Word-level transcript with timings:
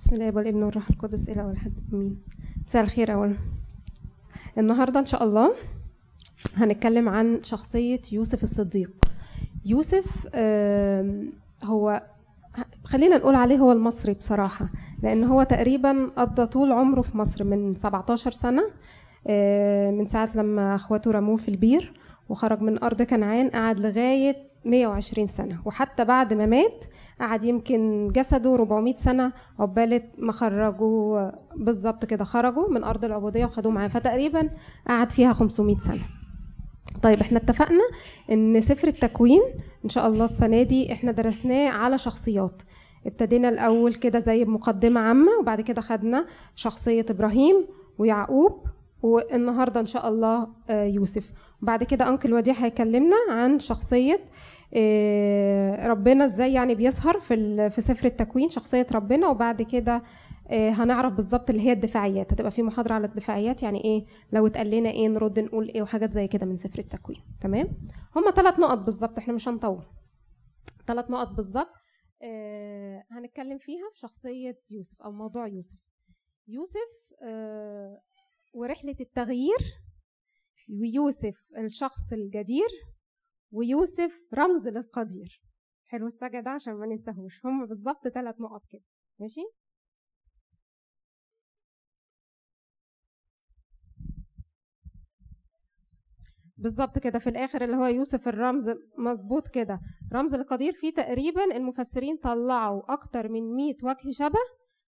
بسم 0.00 0.16
الله 0.16 0.36
والابن 0.36 0.62
والروح 0.62 0.90
القدس 0.90 1.28
إلى 1.28 1.42
اول 1.42 1.58
حد 1.58 1.72
آمين. 1.92 2.18
مساء 2.66 2.82
الخير 2.82 3.12
اولا. 3.12 3.36
النهارده 4.58 5.00
إن 5.00 5.06
شاء 5.06 5.24
الله 5.24 5.54
هنتكلم 6.56 7.08
عن 7.08 7.40
شخصية 7.42 8.00
يوسف 8.12 8.42
الصديق. 8.42 8.90
يوسف 9.64 10.26
هو 11.64 12.02
خلينا 12.84 13.16
نقول 13.16 13.34
عليه 13.34 13.58
هو 13.58 13.72
المصري 13.72 14.14
بصراحة 14.14 14.68
لأن 15.02 15.24
هو 15.24 15.42
تقريبا 15.42 16.10
قضى 16.16 16.46
طول 16.46 16.72
عمره 16.72 17.00
في 17.00 17.18
مصر 17.18 17.44
من 17.44 17.74
17 17.74 18.30
سنة 18.30 18.62
آه، 19.26 19.90
من 19.90 20.04
ساعة 20.06 20.28
لما 20.34 20.74
أخواته 20.74 21.10
رموه 21.10 21.36
في 21.36 21.48
البير 21.48 21.92
وخرج 22.28 22.60
من 22.62 22.82
أرض 22.82 23.02
كنعان 23.02 23.48
قعد 23.50 23.80
لغاية 23.80 24.49
120 24.64 25.26
سنة. 25.26 25.60
وحتى 25.64 26.04
بعد 26.04 26.34
ما 26.34 26.46
مات 26.46 26.84
قعد 27.20 27.44
يمكن 27.44 28.08
جسده 28.08 28.54
400 28.54 28.94
سنة. 28.94 29.32
عقبال 29.58 30.02
ما 30.18 30.32
خرجوا 30.32 31.30
بالظبط 31.56 32.04
كده 32.04 32.24
خرجوا 32.24 32.68
من 32.68 32.84
أرض 32.84 33.04
العبودية 33.04 33.44
وخدوه 33.44 33.72
معاه. 33.72 33.88
فتقريبا 33.88 34.50
قعد 34.88 35.12
فيها 35.12 35.32
500 35.32 35.78
سنة. 35.78 36.02
طيب 37.02 37.20
إحنا 37.20 37.38
اتفقنا 37.38 37.84
إن 38.30 38.60
سفر 38.60 38.88
التكوين 38.88 39.42
إن 39.84 39.88
شاء 39.88 40.06
الله 40.06 40.24
السنة 40.24 40.62
دي 40.62 40.92
إحنا 40.92 41.12
درسناه 41.12 41.68
على 41.70 41.98
شخصيات. 41.98 42.62
ابتدينا 43.06 43.48
الأول 43.48 43.94
كده 43.94 44.18
زي 44.18 44.44
بمقدمه 44.44 45.00
عامة 45.00 45.32
وبعد 45.40 45.60
كده 45.60 45.80
خدنا 45.80 46.26
شخصية 46.54 47.06
إبراهيم 47.10 47.66
ويعقوب 47.98 48.66
والنهاردة 49.02 49.80
إن 49.80 49.86
شاء 49.86 50.08
الله 50.08 50.48
آه، 50.70 50.84
يوسف. 50.84 51.32
وبعد 51.62 51.84
كده 51.84 52.08
أنكل 52.08 52.34
وديع 52.34 52.54
هيكلمنا 52.54 53.16
عن 53.30 53.58
شخصية 53.58 54.20
آه، 54.74 55.86
ربنا 55.86 56.24
إزاي 56.24 56.52
يعني 56.52 56.74
بيظهر 56.74 57.20
في 57.20 57.70
في 57.70 57.80
سفر 57.80 58.06
التكوين 58.06 58.48
شخصية 58.48 58.86
ربنا. 58.92 59.28
وبعد 59.28 59.62
كده 59.62 60.02
آه، 60.48 60.70
هنعرف 60.70 61.12
بالظبط 61.12 61.50
اللي 61.50 61.62
هي 61.62 61.72
الدفاعيات. 61.72 62.32
هتبقى 62.32 62.50
في 62.50 62.62
محاضرة 62.62 62.94
على 62.94 63.06
الدفاعيات 63.06 63.62
يعني 63.62 63.84
إيه 63.84 64.04
لو 64.32 64.46
اتقال 64.46 64.70
لنا 64.70 64.90
إيه 64.90 65.08
نرد 65.08 65.40
نقول 65.40 65.68
إيه 65.68 65.82
وحاجات 65.82 66.12
زي 66.12 66.28
كده 66.28 66.46
من 66.46 66.56
سفر 66.56 66.78
التكوين. 66.78 67.20
تمام؟ 67.40 67.68
هما 68.16 68.30
ثلاث 68.30 68.58
نقط 68.58 68.78
بالظبط 68.78 69.18
إحنا 69.18 69.34
مش 69.34 69.48
هنطول. 69.48 69.82
ثلاث 70.86 71.10
نقط 71.10 71.32
بالظبط 71.32 71.72
هنتكلم 73.10 73.58
فيها 73.58 73.90
في 73.94 73.98
شخصية 73.98 74.58
يوسف 74.70 75.02
أو 75.02 75.12
موضوع 75.12 75.46
يوسف. 75.46 75.76
يوسف 76.48 76.90
ورحلة 78.52 78.96
التغيير 79.00 79.58
ويوسف 80.80 81.36
الشخص 81.58 82.12
الجدير 82.12 82.68
ويوسف 83.52 84.12
رمز 84.34 84.68
للقدير. 84.68 85.42
حلو 85.86 86.06
السجع 86.06 86.40
ده 86.40 86.50
عشان 86.50 86.74
ما 86.74 86.86
ننساهوش. 86.86 87.46
هم 87.46 87.66
بالظبط 87.66 88.08
ثلاث 88.08 88.40
نقط 88.40 88.62
كده. 88.70 88.82
ماشي؟ 89.20 89.40
بالظبط 96.56 96.98
كده. 96.98 97.18
في 97.18 97.28
الآخر 97.30 97.64
اللي 97.64 97.76
هو 97.76 97.86
يوسف 97.86 98.28
الرمز 98.28 98.70
مظبوط 98.98 99.48
كده. 99.48 99.80
رمز 100.12 100.34
القدير 100.34 100.72
فيه 100.72 100.94
تقريبا 100.94 101.44
المفسرين 101.56 102.16
طلعوا 102.16 102.92
أكتر 102.92 103.28
من 103.28 103.56
100 103.56 103.74
وجه 103.82 104.10
شبه 104.10 104.38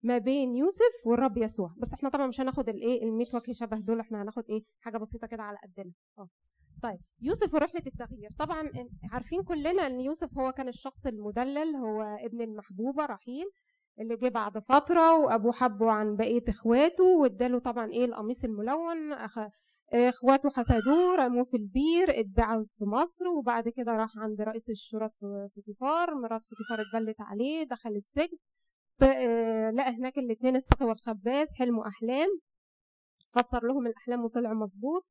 ما 0.03 0.17
بين 0.17 0.55
يوسف 0.55 1.05
والرب 1.05 1.38
يسوع. 1.38 1.73
بس 1.78 1.94
إحنا 1.94 2.09
طبعا 2.09 2.28
مش 2.28 2.42
هناخد 2.42 2.69
الايه 2.69 3.03
ال 3.03 3.14
100 3.14 3.28
وجه 3.33 3.52
شبه 3.52 3.78
دول 3.78 4.00
إحنا 4.00 4.22
هناخد 4.22 4.44
إيه 4.50 4.64
حاجة 4.80 4.97
بسيطة 4.97 5.28
كده 5.28 5.44
على 5.44 5.58
قدنا. 5.64 5.92
آه. 6.17 6.30
طيب 6.83 7.00
يوسف 7.22 7.53
ورحلة 7.53 7.83
التغيير. 7.88 8.30
طبعا 8.39 8.70
عارفين 9.11 9.44
كلنا 9.44 9.88
إن 9.88 10.00
يوسف 10.00 10.38
هو 10.38 10.52
كان 10.52 10.67
الشخص 10.67 11.05
المدلل 11.05 11.75
هو 11.75 12.02
ابن 12.02 12.42
المحبوبة 12.42 13.05
رحيل 13.05 13.45
اللي 14.00 14.16
جه 14.17 14.27
بعد 14.30 14.58
فترة 14.59 15.17
وأبوه 15.17 15.52
حبه 15.52 15.92
عن 15.92 16.16
بقية 16.16 16.44
إخواته 16.50 17.03
واداله 17.03 17.59
طبعا 17.59 17.86
إيه 17.89 18.05
القميص 18.05 18.44
الملون 18.44 19.14
أخ... 19.14 19.39
إخواته 19.94 20.50
حسدوه 20.50 21.16
رموه 21.16 21.44
في 21.44 21.58
البير 21.58 22.20
اتباع 22.20 22.64
في 22.77 22.86
مصر 22.86 23.27
وبعد 23.27 23.70
كده 23.70 23.92
راح 23.92 24.17
عند 24.17 24.42
رئيس 24.42 24.70
الشرطه 24.70 25.14
في 25.20 25.49
فوتيفار 25.55 26.16
مرات 26.16 26.42
فوتيفار 26.42 26.80
اتبلت 26.87 27.21
عليه 27.21 27.64
دخل 27.64 27.89
السجن. 27.89 28.37
لقى 29.73 29.89
هناك 29.98 30.17
الاثنين 30.17 30.55
السقي 30.55 30.86
والخباز 30.86 31.48
حلموا 31.55 31.87
احلام 31.87 32.27
فسر 33.32 33.67
لهم 33.67 33.87
الأحلام 33.87 34.26
وطلع 34.26 34.54
مظبوط. 34.54 35.05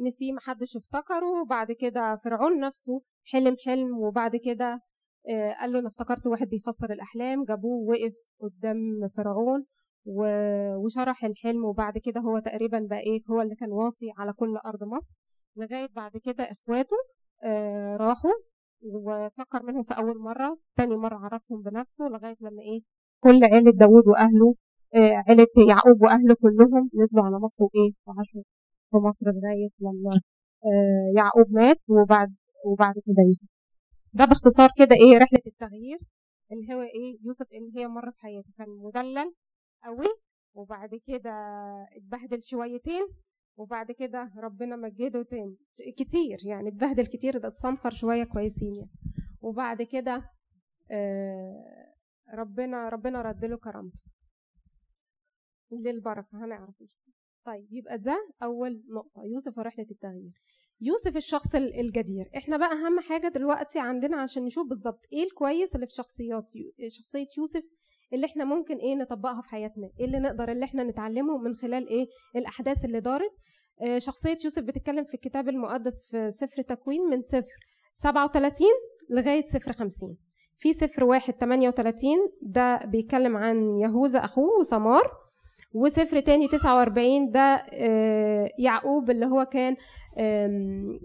نسيه 0.00 0.32
محدش 0.32 0.76
افتكره. 0.76 1.40
وبعد 1.42 1.72
كده 1.72 2.16
فرعون 2.24 2.60
نفسه 2.60 3.02
حلم 3.24 3.56
حلم 3.66 3.98
وبعد 3.98 4.36
كده 4.36 4.80
آه، 5.28 5.52
قال 5.52 5.72
له 5.72 5.78
أنا 5.78 5.88
افتكرت 5.88 6.26
واحد 6.26 6.48
بيفسر 6.48 6.92
الأحلام. 6.92 7.44
جابوه 7.44 7.88
وقف 7.88 8.14
قدام 8.40 9.08
فرعون 9.16 9.64
وشرح 10.84 11.24
الحلم. 11.24 11.64
وبعد 11.64 11.98
كده 11.98 12.20
هو 12.20 12.38
تقريبا 12.38 12.86
بقى 12.90 12.98
إيه 13.00 13.22
هو 13.30 13.40
اللي 13.42 13.54
كان 13.54 13.72
واصي 13.72 14.06
على 14.18 14.32
كل 14.32 14.56
أرض 14.56 14.84
مصر. 14.84 15.16
لغاية 15.56 15.86
بعد 15.86 16.12
كده 16.16 16.44
إخواته 16.44 16.96
آه، 17.44 17.96
راحوا. 17.96 18.30
وفكر 18.86 19.62
منهم 19.62 19.82
في 19.82 19.94
أول 19.96 20.18
مرة 20.18 20.58
تاني 20.76 20.96
مرة 20.96 21.16
عرفهم 21.16 21.62
بنفسه 21.62 22.04
لغاية 22.04 22.36
لما 22.40 22.62
إيه 22.62 22.80
كل 23.24 23.44
عيلة 23.44 23.70
داوود 23.70 24.06
وأهله 24.08 24.54
آه، 24.94 25.22
عيلة 25.28 25.46
يعقوب 25.68 26.02
واهله 26.02 26.34
كلهم 26.42 26.90
نزلوا 27.02 27.24
على 27.24 27.38
مصر 27.38 27.64
وإيه؟ 27.64 27.92
وعاشوا 28.06 28.42
في 28.90 28.96
مصر 28.96 29.26
لغاية 29.26 29.68
لما 29.80 30.10
آه، 30.64 31.12
يعقوب 31.16 31.46
مات 31.52 31.76
وبعد 31.88 32.34
وبعد 32.66 32.94
كده 33.06 33.22
يوسف. 33.26 33.48
ده 34.12 34.24
باختصار 34.24 34.70
كده 34.78 34.96
إيه 34.96 35.18
رحلة 35.18 35.38
التغيير 35.46 35.98
اللي 36.52 36.74
هو 36.74 36.80
إيه 36.82 37.18
يوسف 37.26 37.46
اللي 37.52 37.72
هي 37.80 37.88
مرة 37.88 38.10
في 38.10 38.18
حياته. 38.20 38.50
كان 38.58 38.68
مدلل 38.68 39.34
قوي 39.84 40.06
وبعد 40.54 40.90
كده 41.06 41.30
اتبهدل 41.96 42.42
شويتين 42.42 43.06
وبعد 43.56 43.92
كده 43.92 44.30
ربنا 44.42 44.76
مجده 44.76 45.22
تاني. 45.22 45.56
كتير 45.96 46.38
يعني 46.46 46.68
اتبهدل 46.68 47.06
كتير 47.06 47.38
ده 47.38 47.48
اتصنفر 47.48 47.90
شوية 47.90 48.24
كويسين 48.24 48.74
يعني. 48.74 48.90
وبعد 49.40 49.82
كده 49.82 50.22
آه، 50.90 51.93
ربنا 52.34 52.88
ربنا 52.88 53.22
رد 53.22 53.44
له 53.44 53.56
كرامته. 53.56 54.00
للبركة 55.72 56.28
هنعرف. 56.44 56.74
طيب 57.46 57.66
يبقى 57.72 57.98
ده 57.98 58.28
أول 58.42 58.82
نقطة 58.88 59.22
يوسف 59.24 59.58
ورحلة 59.58 59.86
التغيير. 59.90 60.32
يوسف 60.80 61.16
الشخص 61.16 61.54
ال- 61.54 61.80
الجدير. 61.80 62.30
إحنا 62.36 62.56
بقى 62.56 62.72
أهم 62.72 63.00
حاجة 63.00 63.28
دلوقتي 63.28 63.78
عندنا 63.78 64.16
عشان 64.16 64.44
نشوف 64.44 64.68
بالظبط 64.68 65.00
إيه 65.12 65.24
الكويس 65.24 65.74
اللي 65.74 65.86
في 65.86 65.94
شخصيات 65.94 66.44
شخصية 66.88 67.26
يوسف 67.38 67.62
اللي 68.12 68.26
إحنا 68.26 68.44
ممكن 68.44 68.76
إيه 68.76 68.94
نطبقها 68.94 69.42
في 69.42 69.48
حياتنا. 69.48 69.90
إيه 70.00 70.04
اللي 70.06 70.18
نقدر 70.18 70.52
اللي 70.52 70.64
إحنا 70.64 70.84
نتعلمه 70.84 71.38
من 71.38 71.54
خلال 71.56 71.88
إيه 71.88 72.06
الأحداث 72.36 72.84
اللي 72.84 73.00
دارت. 73.00 73.32
آه، 73.80 73.98
شخصية 73.98 74.36
يوسف 74.44 74.62
بتتكلم 74.62 75.04
في 75.04 75.14
الكتاب 75.14 75.48
المقدس 75.48 76.10
في 76.10 76.30
سفر 76.30 76.62
تكوين 76.62 77.00
من 77.10 77.22
سفر 77.22 77.54
37 77.94 78.66
لغاية 79.10 79.46
سفر 79.46 79.72
50 79.72 80.16
في 80.58 80.72
سفر 80.72 81.04
واحد 81.04 81.34
38 81.34 82.16
ده 82.42 82.76
بيتكلم 82.84 83.36
عن 83.36 83.78
يهوذا 83.78 84.18
أخوه 84.24 84.58
وسمار. 84.60 85.02
وسفر 85.74 86.20
تاني 86.20 86.48
49 86.48 87.30
ده 87.30 87.40
آه، 87.72 88.50
يعقوب 88.58 89.10
اللي 89.10 89.26
هو 89.26 89.44
كان 89.44 89.76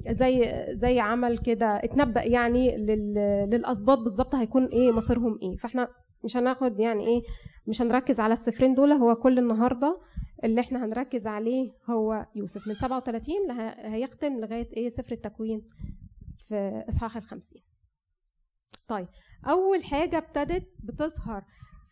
زي 0.09 0.65
زي 0.73 0.99
عمل 0.99 1.37
كده 1.37 1.65
اتنبأ 1.65 2.23
يعني 2.23 2.77
لل- 2.77 3.47
للأسباط 3.51 3.97
بالظبط 3.99 4.35
هيكون 4.35 4.65
إيه 4.65 4.91
مصيرهم 4.91 5.39
إيه. 5.41 5.55
فإحنا 5.57 5.87
مش 6.23 6.37
هناخد 6.37 6.79
يعني 6.79 7.07
إيه 7.07 7.21
مش 7.67 7.81
هنركز 7.81 8.19
على 8.19 8.33
السفرين 8.33 8.73
دول 8.73 8.91
هو 8.91 9.15
كل 9.15 9.39
النهارده 9.39 9.99
اللي 10.43 10.61
إحنا 10.61 10.85
هنركز 10.85 11.27
عليه 11.27 11.71
هو 11.89 12.25
يوسف. 12.35 12.67
من 12.67 12.73
37 12.73 13.35
له- 13.47 13.69
هيختم 13.95 14.39
لغاية 14.39 14.67
إيه 14.77 14.89
سفر 14.89 15.11
التكوين 15.11 15.61
في 16.47 16.83
إصحاح 16.89 17.17
الخمسين. 17.17 17.61
طيب 18.89 19.07
أول 19.49 19.83
حاجة 19.83 20.17
ابتدت 20.17 20.63
بتظهر 20.83 21.43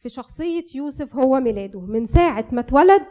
في 0.03 0.09
شخصية 0.09 0.65
يوسف 0.75 1.15
هو 1.15 1.39
ميلاده 1.39 1.79
من 1.79 2.05
ساعة 2.05 2.45
ما 2.51 2.59
اتولد 2.59 3.05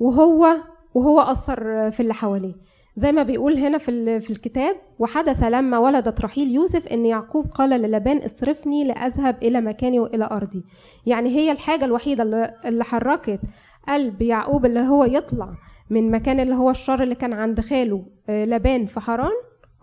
وهو 0.00 0.56
وهو 0.94 1.20
أثر 1.20 1.90
في 1.90 2.00
اللي 2.00 2.14
حواليه. 2.14 2.54
زي 2.96 3.12
ما 3.12 3.22
بيقول 3.22 3.58
هنا 3.58 3.78
في 3.78 4.20
في 4.20 4.30
الكتاب 4.30 4.76
وحدث 4.98 5.42
لما 5.42 5.78
ولدت 5.78 6.20
رحيل 6.20 6.54
يوسف 6.54 6.88
إن 6.88 7.06
يعقوب 7.06 7.46
قال 7.46 7.70
للبان 7.70 8.18
اصرفني 8.18 8.84
لأذهب 8.84 9.42
إلى 9.42 9.60
مكاني 9.60 10.00
وإلى 10.00 10.24
أرضي. 10.24 10.64
يعني 11.06 11.28
هي 11.28 11.52
الحاجة 11.52 11.84
الوحيدة 11.84 12.22
اللي, 12.22 12.54
اللي 12.64 12.84
حركت 12.84 13.40
قلب 13.88 14.22
يعقوب 14.22 14.66
اللي 14.66 14.80
هو 14.80 15.04
يطلع 15.04 15.54
من 15.90 16.10
مكان 16.10 16.40
اللي 16.40 16.54
هو 16.54 16.70
الشر 16.70 17.02
اللي 17.02 17.14
كان 17.14 17.32
عند 17.32 17.60
خاله 17.60 18.04
آه، 18.28 18.44
لبان 18.44 18.86
في 18.86 19.00
حران 19.00 19.32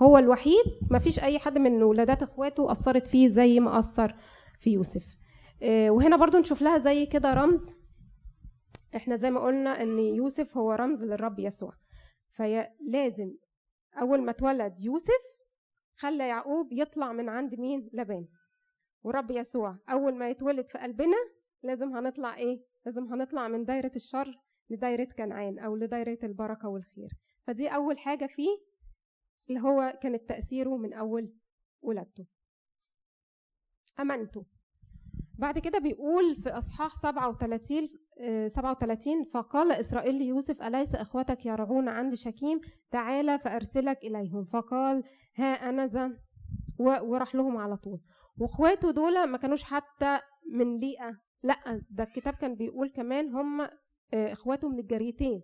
هو 0.03 0.17
الوحيد 0.17 0.65
ما 0.91 1.00
فيش 1.00 1.19
أي 1.19 1.39
حد 1.39 1.57
من 1.57 1.83
ولادات 1.83 2.23
إخواته 2.23 2.71
اثرت 2.71 3.07
فيه 3.07 3.27
زي 3.27 3.59
ما 3.59 3.79
اثر 3.79 4.15
في 4.59 4.69
يوسف. 4.69 5.05
آه، 5.63 5.89
وهنا 5.89 6.17
برضو 6.17 6.38
نشوف 6.38 6.61
لها 6.61 6.77
زي 6.77 7.05
كده 7.05 7.33
رمز. 7.33 7.73
إحنا 8.95 9.15
زي 9.15 9.31
ما 9.31 9.39
قلنا 9.39 9.81
إن 9.81 10.00
يوسف 10.00 10.57
هو 10.57 10.71
رمز 10.71 11.03
للرب 11.03 11.39
يسوع. 11.39 11.73
فلازم 12.31 13.33
أول 14.01 14.21
ما 14.21 14.31
اتولد 14.31 14.73
يوسف 14.79 15.21
خلى 15.97 16.27
يعقوب 16.27 16.67
يطلع 16.71 17.11
من 17.13 17.29
عند 17.29 17.59
مين؟ 17.59 17.89
لبان. 17.94 18.27
ورب 19.03 19.31
يسوع 19.31 19.77
أول 19.89 20.15
ما 20.15 20.29
يتولد 20.29 20.67
في 20.67 20.77
قلبنا 20.77 21.17
لازم 21.63 21.95
هنطلع 21.95 22.35
إيه؟ 22.38 22.63
لازم 22.85 23.03
هنطلع 23.03 23.47
من 23.47 23.65
دايرة 23.65 23.91
الشر 23.95 24.39
لدايرة 24.69 25.07
كنعان 25.17 25.59
أو 25.59 25.75
لدايرة 25.75 26.17
البركة 26.23 26.67
والخير. 26.69 27.09
فدي 27.47 27.67
أول 27.67 27.97
حاجة 27.97 28.25
فيه. 28.25 28.72
اللي 29.50 29.62
هو 29.62 30.00
كانت 30.01 30.30
تأثيره 30.30 30.78
من 30.78 30.94
أول 30.94 31.34
ولادته. 31.81 32.25
أمنته 34.00 34.45
بعد 35.38 35.60
كده 35.60 35.80
بيقول 35.80 36.36
في 36.36 36.50
أصحاح 36.50 36.95
37 36.95 37.90
37 38.48 39.24
فقال 39.24 39.72
إسرائيل 39.72 40.16
ليوسف 40.16 40.62
أليس 40.62 40.95
إخوتك 40.95 41.45
يرعون 41.45 41.90
عند 41.90 42.13
شكيم؟ 42.13 42.62
تعالى 42.92 43.40
فأرسلك 43.40 43.98
إليهم. 44.04 44.45
فقال 44.45 45.04
ها 45.36 45.69
أنا 45.69 45.86
ذا 45.86 46.18
وراح 46.80 47.36
لهم 47.36 47.57
على 47.57 47.78
طول. 47.78 48.00
وإخواته 48.38 48.92
دول 48.92 49.24
ما 49.28 49.38
كانوش 49.38 49.63
حتى 49.63 50.19
من 50.51 50.80
ليئة 50.80 51.19
لأ 51.44 51.81
ده 51.90 52.04
الكتاب 52.04 52.34
كان 52.34 52.56
بيقول 52.56 52.90
كمان 52.90 53.36
هم 53.36 53.62
آه، 53.62 53.72
اخواته 54.13 54.69
من 54.69 54.80
الجريتين. 54.80 55.42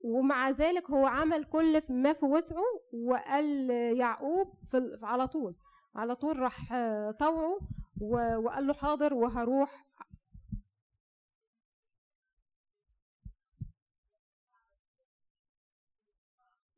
ومع 0.00 0.50
ذلك 0.50 0.90
هو 0.90 1.06
عمل 1.06 1.44
كل 1.44 1.82
ما 1.88 2.12
في 2.12 2.24
وسعه 2.26 2.62
وقال 2.92 3.70
يعقوب 3.98 4.54
في 4.70 4.98
على 5.02 5.28
طول 5.28 5.54
على 5.94 6.16
طول 6.16 6.38
راح 6.38 6.72
آه، 6.72 7.10
طوعه 7.10 7.58
وقال 8.00 8.66
له 8.66 8.72
حاضر 8.74 9.14
وهروح. 9.14 9.86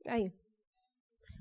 أيوه. 0.09 0.32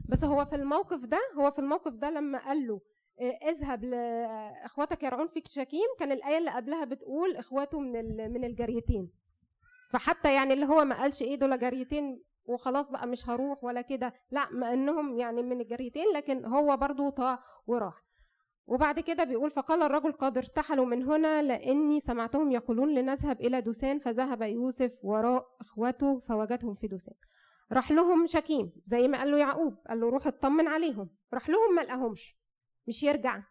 بس 0.09 0.23
هو 0.23 0.45
في 0.45 0.55
الموقف 0.55 1.05
ده 1.05 1.19
هو 1.39 1.51
في 1.51 1.59
الموقف 1.59 1.93
ده 1.93 2.09
لما 2.09 2.45
قال 2.45 2.67
له 2.67 2.81
آه، 3.21 3.49
اذهب 3.49 3.83
لاخواتك 3.83 5.03
يرعون 5.03 5.27
فيك 5.27 5.47
شكيم 5.47 5.87
كان 5.99 6.11
الآية 6.11 6.37
اللي 6.37 6.51
قبلها 6.51 6.85
بتقول 6.85 7.35
اخواته 7.35 7.79
من 7.79 8.31
من 8.33 8.43
الجريتين 8.43 9.09
فحتى 9.89 10.33
يعني 10.33 10.53
اللي 10.53 10.65
هو 10.65 10.85
ما 10.85 10.95
قالش 11.01 11.21
إيه 11.21 11.35
دول 11.35 11.59
جريتين 11.59 12.23
وخلاص 12.45 12.91
بقى 12.91 13.07
مش 13.07 13.29
هروح 13.29 13.63
ولا 13.63 13.81
كده. 13.81 14.13
لا 14.31 14.47
مع 14.51 14.73
إنهم 14.73 15.17
يعني 15.19 15.41
من 15.43 15.61
الجريتين 15.61 16.05
لكن 16.13 16.45
هو 16.45 16.77
برضو 16.77 17.09
طاع 17.09 17.39
وراح. 17.67 18.03
وبعد 18.67 18.99
كده 18.99 19.23
بيقول 19.23 19.51
فقال 19.51 19.81
الرجل 19.81 20.11
قد 20.11 20.37
ارتحلوا 20.37 20.85
من 20.85 21.03
هنا 21.03 21.41
لإني 21.41 21.99
سمعتهم 21.99 22.51
يقولون 22.51 22.95
لنذهب 22.95 23.41
إلى 23.41 23.61
دوسان 23.61 23.99
فذهب 23.99 24.41
يوسف 24.41 24.91
وراء 25.03 25.45
إخوته 25.61 26.19
فوجدهم 26.19 26.75
في 26.75 26.87
دوسان. 26.87 27.15
راح 27.71 27.91
لهم 27.91 28.27
شكيم 28.27 28.71
زي 28.83 29.07
ما 29.07 29.17
قال 29.17 29.31
له 29.31 29.37
يعقوب 29.37 29.77
قال 29.89 29.99
له 29.99 30.09
روح 30.09 30.27
اطمن 30.27 30.67
عليهم. 30.67 31.09
راح 31.33 31.49
لهم 31.49 31.75
ما 31.75 31.81
لقاهمش 31.81 32.37
مش 32.87 33.03
يرجع. 33.03 33.41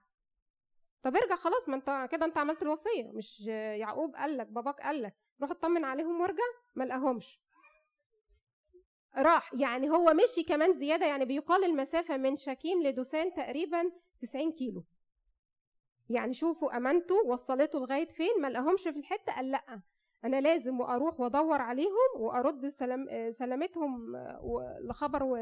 طب 1.02 1.16
ارجع 1.16 1.34
خلاص 1.34 1.69
ما 1.69 1.76
انت 1.76 2.08
كده 2.12 2.26
انت 2.26 2.38
عملت 2.38 2.62
الوصية. 2.62 3.10
مش 3.12 3.40
يعقوب 3.81 4.16
قال 4.16 4.37
لك 4.37 4.46
باباك 4.46 4.81
قال 4.81 5.02
لك 5.02 5.14
روح 5.40 5.50
اطمن 5.50 5.84
عليهم 5.84 6.20
وارجع 6.20 6.44
ما 6.75 6.84
لقاهمش. 6.84 7.40
راح. 9.16 9.54
يعني 9.54 9.90
هو 9.90 10.14
مشي 10.14 10.43
كمان 10.43 10.72
زيادة 10.72 11.06
يعني 11.06 11.25
بيقال 11.25 11.64
المسافة 11.64 12.16
من 12.16 12.37
شكيم 12.37 12.82
لدوسان 12.82 13.34
تقريبا 13.34 13.93
90 14.20 14.52
كيلو. 14.52 14.84
يعني 16.10 16.34
شوفوا 16.34 16.76
امانته 16.76 17.14
وصلته 17.14 17.78
لغاية 17.78 18.08
فين 18.08 18.40
ما 18.40 18.49
لقاهمش 18.49 18.82
في 18.82 18.99
الحتة 18.99 19.32
قال 19.32 19.50
لأ. 19.50 19.81
أنا 20.24 20.40
لازم 20.40 20.80
وأروح 20.80 21.20
وأدور 21.20 21.62
عليهم 21.62 22.10
وأرد 22.20 22.68
سلام 22.68 23.30
سلامتهم 23.30 24.16
لخبر 24.80 25.36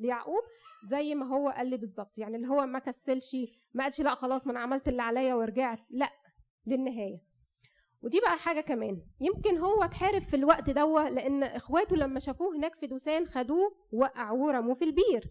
ليعقوب 0.00 0.42
زي 0.84 1.14
ما 1.14 1.26
هو 1.26 1.48
قال 1.48 1.66
لي 1.66 1.76
بالظبط. 1.76 2.18
يعني 2.18 2.36
اللي 2.36 2.48
هو 2.48 2.66
ما 2.66 2.78
كسلش 2.78 3.36
ما 3.74 3.82
قالش 3.84 4.00
لأ 4.00 4.14
خلاص 4.14 4.46
ما 4.46 4.52
أنا 4.52 4.60
عملت 4.60 4.88
اللي 4.88 5.02
عليا 5.02 5.34
ورجعت. 5.34 5.78
لأ 5.90 6.10
للنهاية. 6.66 7.20
ودي 8.02 8.20
بقى 8.20 8.36
حاجة 8.36 8.60
كمان. 8.60 9.02
يمكن 9.20 9.58
هو 9.58 9.82
اتحارب 9.82 10.22
في 10.22 10.36
الوقت 10.36 10.70
دوا 10.70 11.00
لأن 11.08 11.42
إخواته 11.42 11.96
لما 11.96 12.20
شافوه 12.20 12.56
هناك 12.56 12.74
في 12.74 12.86
دوسان 12.86 13.26
خدوه 13.26 13.76
وقعوه 13.92 14.52
رموه 14.52 14.74
في 14.74 14.84
البير. 14.84 15.30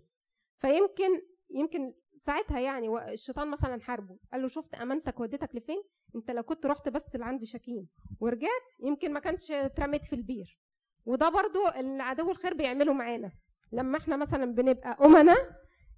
فيمكن 0.60 1.22
يمكن 1.50 1.94
ساعتها 2.18 2.60
يعني 2.60 3.14
الشيطان 3.14 3.48
مثلا 3.52 3.82
حاربه 3.82 4.18
قال 4.34 4.42
له 4.42 4.48
شفت 4.48 4.76
أمانتك 4.76 5.20
وديتك 5.20 5.56
لفين؟ 5.56 5.84
أنت 6.16 6.32
لو 6.32 6.44
كنت 6.44 6.66
رحت 6.66 6.90
بس 6.90 7.16
لعند 7.16 7.44
شكيم 7.44 7.88
ورجعت 8.20 8.70
يمكن 8.84 9.14
ما 9.14 9.20
كانش 9.20 9.52
اترميت 9.52 10.06
في 10.06 10.14
البير. 10.16 10.60
وده 11.06 11.30
برضو 11.30 11.68
العدو 11.68 12.32
الخير 12.32 12.54
بيعمله 12.54 12.94
معانا. 12.94 13.32
لما 13.72 13.98
إحنا 13.98 14.16
مثلا 14.16 14.46
بنبقى 14.46 14.98
امنا 15.06 15.36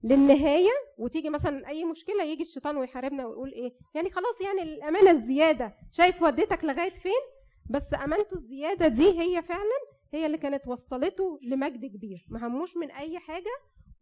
للنهاية 0.03 0.71
وتيجي 0.97 1.29
مثلا 1.29 1.67
أي 1.67 1.85
مشكلة 1.85 2.23
يجي 2.23 2.41
الشيطان 2.41 2.77
ويحاربنا 2.77 3.25
ويقول 3.25 3.51
إيه؟ 3.51 3.71
يعني 3.95 4.09
خلاص 4.09 4.41
يعني 4.41 4.61
الأمانة 4.61 5.11
الزيادة 5.11 5.75
شايف 5.91 6.21
وديتك 6.21 6.65
لغاية 6.65 6.93
فين؟ 6.93 7.21
بس 7.69 7.93
أمانته 7.93 8.33
الزيادة 8.35 8.87
دي 8.87 9.19
هي 9.19 9.41
فعلا 9.41 9.79
هي 10.13 10.25
اللي 10.25 10.37
كانت 10.37 10.67
وصلته 10.67 11.39
لمجد 11.41 11.85
كبير. 11.85 12.25
ما 12.29 12.47
هموش 12.47 12.77
من 12.77 12.91
أي 12.91 13.19
حاجة 13.19 13.51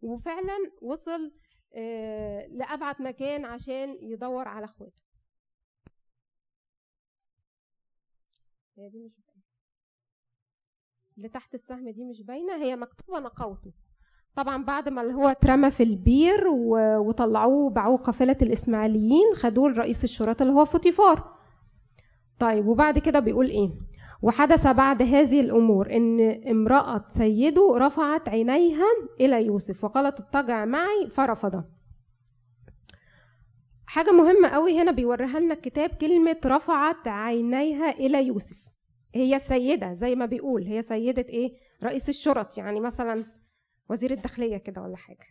وفعلا 0.02 0.56
وصل 0.82 1.32
آه 1.74 2.46
لأبعد 2.46 3.02
مكان 3.02 3.44
عشان 3.44 3.96
يدور 4.02 4.48
على 4.48 4.64
أخواته. 4.64 5.02
هي 8.78 8.88
دي 8.88 8.98
مش 8.98 9.12
باينة. 9.26 9.42
اللي 11.16 11.28
تحت 11.28 11.54
السهم 11.54 11.90
دي 11.90 12.04
مش 12.04 12.22
باينة 12.22 12.56
هي 12.64 12.76
مكتوبة 12.76 13.18
نقوته 13.20 13.72
طبعا 14.36 14.64
بعد 14.64 14.88
ما 14.88 15.02
اللي 15.02 15.14
هو 15.14 15.28
اترمى 15.28 15.70
في 15.70 15.82
البير 15.82 16.48
وطلعوه 16.98 17.70
باعوه 17.70 17.96
قافلة 17.96 18.36
الإسماعيليين 18.42 19.34
خدوه 19.34 19.68
لرئيس 19.70 20.04
الشرطه 20.04 20.42
اللي 20.42 20.54
هو 20.54 20.64
فوتيفار. 20.64 21.36
طيب 22.38 22.66
وبعد 22.66 22.98
كده 22.98 23.20
بيقول 23.20 23.46
إيه؟ 23.50 23.70
وحدث 24.22 24.66
بعد 24.66 25.02
هذه 25.02 25.40
الأمور 25.40 25.92
إن 25.92 26.20
امرأة 26.50 27.04
سيده 27.08 27.72
رفعت 27.76 28.28
عينيها 28.28 28.86
إلى 29.20 29.46
يوسف 29.46 29.84
وقالت 29.84 30.20
اضطجع 30.20 30.64
معي 30.64 31.08
فرفض. 31.10 31.64
حاجة 33.86 34.10
مهمة 34.10 34.48
قوي 34.48 34.80
هنا 34.82 34.90
بيوريها 34.90 35.40
لنا 35.40 35.54
الكتاب 35.54 35.90
كلمة 35.90 36.36
رفعت 36.46 37.08
عينيها 37.08 37.90
إلى 37.90 38.26
يوسف. 38.26 38.56
هي 39.14 39.38
سيدة 39.38 39.92
زي 39.92 40.14
ما 40.14 40.26
بيقول 40.26 40.62
هي 40.62 40.82
سيدة 40.82 41.26
إيه؟ 41.28 41.52
رئيس 41.84 42.08
الشرط 42.08 42.58
يعني 42.58 42.80
مثلا 42.80 43.24
وزير 43.90 44.10
الداخلية 44.10 44.56
كده 44.56 44.82
ولا 44.82 44.96
حاجة. 44.96 45.26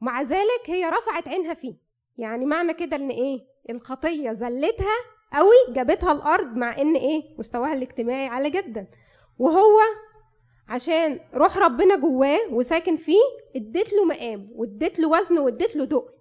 مع 0.00 0.22
ذلك 0.22 0.62
هي 0.66 0.84
رفعت 0.84 1.28
عينها 1.28 1.54
فيه. 1.54 1.74
يعني 2.16 2.46
معنى 2.46 2.74
كده 2.74 2.96
إن 2.96 3.08
إيه؟ 3.08 3.38
الخطية 3.70 4.32
زلتها 4.32 4.96
قوي 5.32 5.74
جابتها 5.74 6.12
الأرض 6.12 6.56
مع 6.56 6.78
إن 6.78 6.94
إيه؟ 6.96 7.22
مستواها 7.38 7.72
الاجتماعي 7.72 8.26
عالي 8.26 8.50
جدا. 8.50 8.86
وهو 9.38 9.76
عشان 10.68 11.20
روح 11.34 11.58
ربنا 11.58 11.96
جواه 11.96 12.38
وساكن 12.52 12.96
فيه 12.96 13.20
اديت 13.56 13.92
له 13.92 14.04
مقام 14.04 14.48
واديت 14.52 14.98
له 14.98 15.08
وزن 15.08 15.38
واديت 15.38 15.76
له 15.76 15.84
دقل 15.84 16.12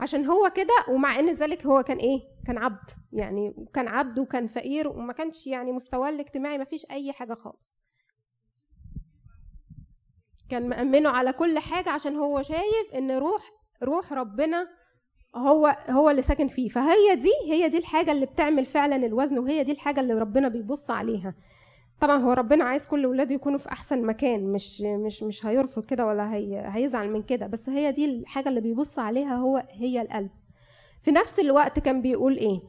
عشان 0.00 0.26
هو 0.26 0.50
كده 0.56 0.74
ومع 0.88 1.18
إن 1.18 1.32
ذلك 1.32 1.66
هو 1.66 1.82
كان 1.82 1.96
إيه؟ 1.96 2.20
كان 2.46 2.58
عبد. 2.58 2.90
يعني 3.12 3.66
كان 3.74 3.88
عبد 3.88 4.18
وكان 4.18 4.46
فقير 4.46 4.88
وما 4.88 5.12
كانش 5.12 5.46
يعني 5.46 5.72
مستواه 5.72 6.08
الاجتماعي 6.08 6.58
ما 6.58 6.64
فيش 6.64 6.86
أي 6.90 7.12
حاجة 7.12 7.34
خالص. 7.34 7.78
كان 10.50 10.68
مأمنه 10.68 11.08
على 11.08 11.32
كل 11.32 11.58
حاجة 11.58 11.90
عشان 11.90 12.16
هو 12.16 12.42
شايف 12.42 12.94
إن 12.94 13.10
روح 13.10 13.52
روح 13.82 14.12
ربنا 14.12 14.68
هو 15.38 15.76
هو 15.90 16.10
اللي 16.10 16.22
ساكن 16.22 16.48
فيه. 16.48 16.68
فهي 16.68 17.14
دي 17.16 17.30
هي 17.52 17.68
دي 17.68 17.78
الحاجة 17.78 18.12
اللي 18.12 18.26
بتعمل 18.26 18.64
فعلا 18.64 18.96
الوزن 18.96 19.38
وهي 19.38 19.64
دي 19.64 19.72
الحاجة 19.72 20.00
اللي 20.00 20.14
ربنا 20.14 20.48
بيبص 20.48 20.90
عليها. 20.90 21.34
طبعا 22.00 22.16
هو 22.22 22.32
ربنا 22.32 22.64
عايز 22.64 22.86
كل 22.86 23.06
ولاده 23.06 23.34
يكونوا 23.34 23.58
في 23.58 23.72
أحسن 23.72 24.02
مكان 24.02 24.52
مش 24.52 24.80
مش 24.80 25.22
مش 25.22 25.46
هيرفض 25.46 25.84
كده 25.84 26.06
ولا 26.06 26.34
هي 26.34 26.64
هيزعل 26.72 27.10
من 27.10 27.22
كده. 27.22 27.46
بس 27.46 27.68
هي 27.68 27.92
دي 27.92 28.04
الحاجة 28.04 28.48
اللي 28.48 28.60
بيبص 28.60 28.98
عليها 28.98 29.34
هو 29.36 29.64
هي 29.70 30.02
القلب. 30.02 30.30
في 31.02 31.10
نفس 31.10 31.38
الوقت 31.38 31.78
كان 31.78 32.02
بيقول 32.02 32.36
إيه؟ 32.36 32.60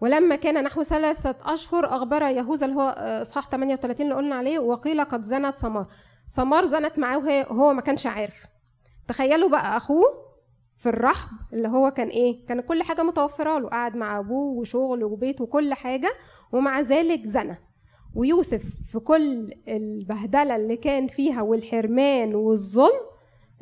ولما 0.00 0.36
كان 0.36 0.64
نحو 0.64 0.82
ثلاثة 0.82 1.34
أشهر 1.44 1.86
أخبر 1.96 2.22
يهوذا 2.22 2.66
اللي 2.66 2.76
هو 2.76 2.88
إصحاح 3.22 3.48
38 3.48 4.06
اللي 4.06 4.14
قلنا 4.14 4.34
عليه 4.34 4.58
وقيل 4.58 5.04
قد 5.04 5.22
زنت 5.22 5.56
سمار 5.56 5.86
سمار 6.28 6.64
زنت 6.66 6.98
معاه 6.98 7.18
وهو 7.18 7.72
ما 7.72 7.80
كانش 7.80 8.06
عارف. 8.06 8.46
تخيلوا 9.08 9.48
بقى 9.48 9.76
أخوه 9.76 10.29
في 10.80 10.88
الرحب 10.88 11.36
اللي 11.52 11.68
هو 11.68 11.90
كان 11.90 12.08
إيه؟ 12.08 12.46
كان 12.46 12.60
كل 12.60 12.82
حاجة 12.82 13.02
متوفرة 13.02 13.58
له 13.58 13.68
قاعد 13.68 13.96
مع 13.96 14.18
أبوه 14.18 14.58
وشغل 14.58 15.04
وبيت 15.04 15.40
وكل 15.40 15.74
حاجة 15.74 16.12
ومع 16.52 16.80
ذلك 16.80 17.26
زنى. 17.26 17.58
ويوسف 18.14 18.64
في 18.92 18.98
كل 18.98 19.54
البهدلة 19.68 20.56
اللي 20.56 20.76
كان 20.76 21.06
فيها 21.06 21.42
والحرمان 21.42 22.34
والظلم 22.34 23.00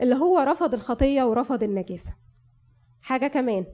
اللي 0.00 0.14
هو 0.14 0.38
رفض 0.38 0.74
الخطية 0.74 1.22
ورفض 1.22 1.62
النجاسة. 1.62 2.14
حاجة 3.02 3.26
كمان 3.26 3.66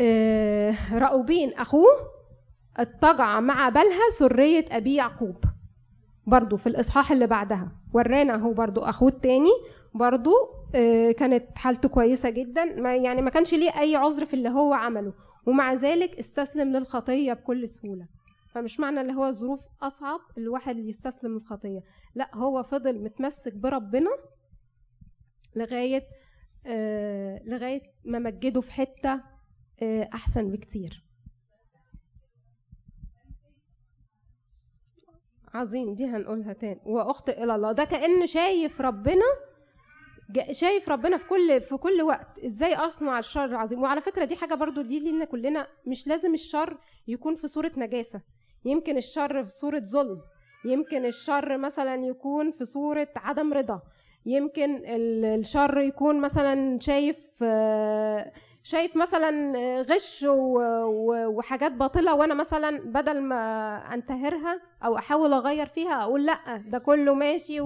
آه 0.00 0.74
رأوبين 0.98 1.52
أخوه 1.54 1.90
اتجع 2.76 3.40
مع 3.40 3.68
بالها 3.68 4.10
سرية 4.18 4.64
أبي 4.70 4.94
يعقوب. 4.94 5.36
برضو 6.26 6.56
في 6.56 6.66
الإصحاح 6.66 7.12
اللي 7.12 7.26
بعدها 7.26 7.68
ورانا 7.92 8.34
أهو 8.34 8.52
برضو 8.52 8.80
أخوه 8.80 9.08
التاني 9.08 9.50
برضو 9.94 10.32
كانت 11.18 11.58
حالته 11.58 11.88
كويسة 11.88 12.30
جدا. 12.30 12.64
ما 12.64 12.96
يعني 12.96 13.22
ما 13.22 13.30
كانش 13.30 13.54
ليه 13.54 13.80
أي 13.80 13.96
عذر 13.96 14.26
في 14.26 14.34
اللي 14.34 14.48
هو 14.48 14.72
عمله. 14.72 15.14
ومع 15.46 15.72
ذلك 15.74 16.18
استسلم 16.18 16.72
للخطية 16.72 17.32
بكل 17.32 17.68
سهولة. 17.68 18.08
فمش 18.52 18.80
معنى 18.80 19.00
اللي 19.00 19.12
هو 19.12 19.30
ظروف 19.30 19.60
أصعب 19.82 20.20
الواحد 20.38 20.78
يستسلم 20.78 21.32
للخطية. 21.32 21.80
لا 22.14 22.36
هو 22.36 22.62
فضل 22.62 23.02
متمسك 23.02 23.54
بربنا 23.54 24.10
لغاية 25.56 26.02
آه 26.66 27.42
لغاية 27.44 27.82
ما 28.04 28.18
مجده 28.18 28.60
في 28.60 28.72
حتة 28.72 29.20
آه 29.82 30.08
أحسن 30.14 30.50
بكتير. 30.50 31.04
عظيم 35.54 35.94
دي 35.94 36.06
هنقولها 36.06 36.52
تاني. 36.52 36.80
واخطئ 36.84 37.44
إلى 37.44 37.54
الله. 37.54 37.72
ده 37.72 37.84
كأن 37.84 38.26
شايف 38.26 38.80
ربنا 38.80 39.24
شايف 40.50 40.88
ربنا 40.88 41.16
في 41.16 41.28
كل 41.28 41.60
في 41.60 41.76
كل 41.76 42.02
وقت. 42.02 42.38
إزاي 42.38 42.74
أصنع 42.74 43.18
الشر 43.18 43.44
العظيم؟ 43.44 43.82
وعلى 43.82 44.00
فكرة 44.00 44.24
دي 44.24 44.36
حاجة 44.36 44.54
برضو 44.54 44.82
دي 44.82 45.00
لينا 45.00 45.24
كلنا. 45.24 45.66
مش 45.86 46.06
لازم 46.06 46.34
الشر 46.34 46.78
يكون 47.08 47.34
في 47.34 47.48
صورة 47.48 47.72
نجاسة. 47.76 48.20
يمكن 48.64 48.96
الشر 48.96 49.44
في 49.44 49.50
صورة 49.50 49.78
ظلم. 49.78 50.20
يمكن 50.64 51.04
الشر 51.06 51.56
مثلا 51.56 52.06
يكون 52.06 52.50
في 52.50 52.64
صورة 52.64 53.08
عدم 53.16 53.52
رضا. 53.52 53.80
يمكن 54.26 54.82
الشر 54.86 55.78
يكون 55.80 56.20
مثلا 56.20 56.78
شايف 56.80 57.44
شايف 58.64 58.96
مثلا 58.96 59.52
غش 59.82 60.26
وحاجات 60.28 61.72
باطلة 61.72 62.14
وأنا 62.14 62.34
مثلا 62.34 62.78
بدل 62.78 63.20
ما 63.20 63.76
أنتهرها 63.94 64.60
أو 64.84 64.96
أحاول 64.96 65.32
أغير 65.32 65.66
فيها 65.66 66.02
أقول 66.02 66.26
لأ 66.26 66.62
ده 66.66 66.78
كله 66.78 67.14
ماشي 67.14 67.60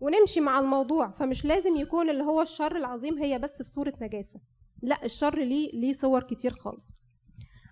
ونمشي 0.00 0.40
مع 0.40 0.60
الموضوع. 0.60 1.10
فمش 1.10 1.44
لازم 1.44 1.76
يكون 1.76 2.10
اللي 2.10 2.24
هو 2.24 2.42
الشر 2.42 2.76
العظيم 2.76 3.18
هي 3.18 3.38
بس 3.38 3.62
في 3.62 3.68
صورة 3.68 3.92
نجاسة. 4.00 4.40
لا 4.82 5.04
الشر 5.04 5.38
ليه 5.38 5.70
ليه 5.72 5.92
صور 5.92 6.22
كتير 6.22 6.50
خالص. 6.50 6.96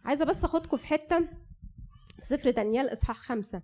عايزة 0.04 0.25
بس 0.25 0.45
أخدكم 0.45 0.76
في 0.76 0.87
حتة 0.87 1.18
في 2.18 2.26
سفر 2.26 2.50
دانيال 2.50 2.92
إصحاح 2.92 3.18
خمسة. 3.18 3.62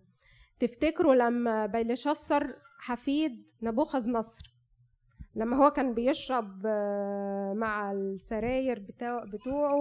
تفتكروا 0.61 1.15
لما 1.15 1.67
بيلشسر 1.67 2.55
حفيد 2.79 3.51
نبوخذ 3.63 4.11
نصر 4.11 4.53
لما 5.35 5.57
هو 5.57 5.71
كان 5.71 5.95
بيشرب 5.95 6.63
آه، 6.67 7.53
مع 7.57 7.93
السراير 7.93 8.87
بتوعه 9.33 9.75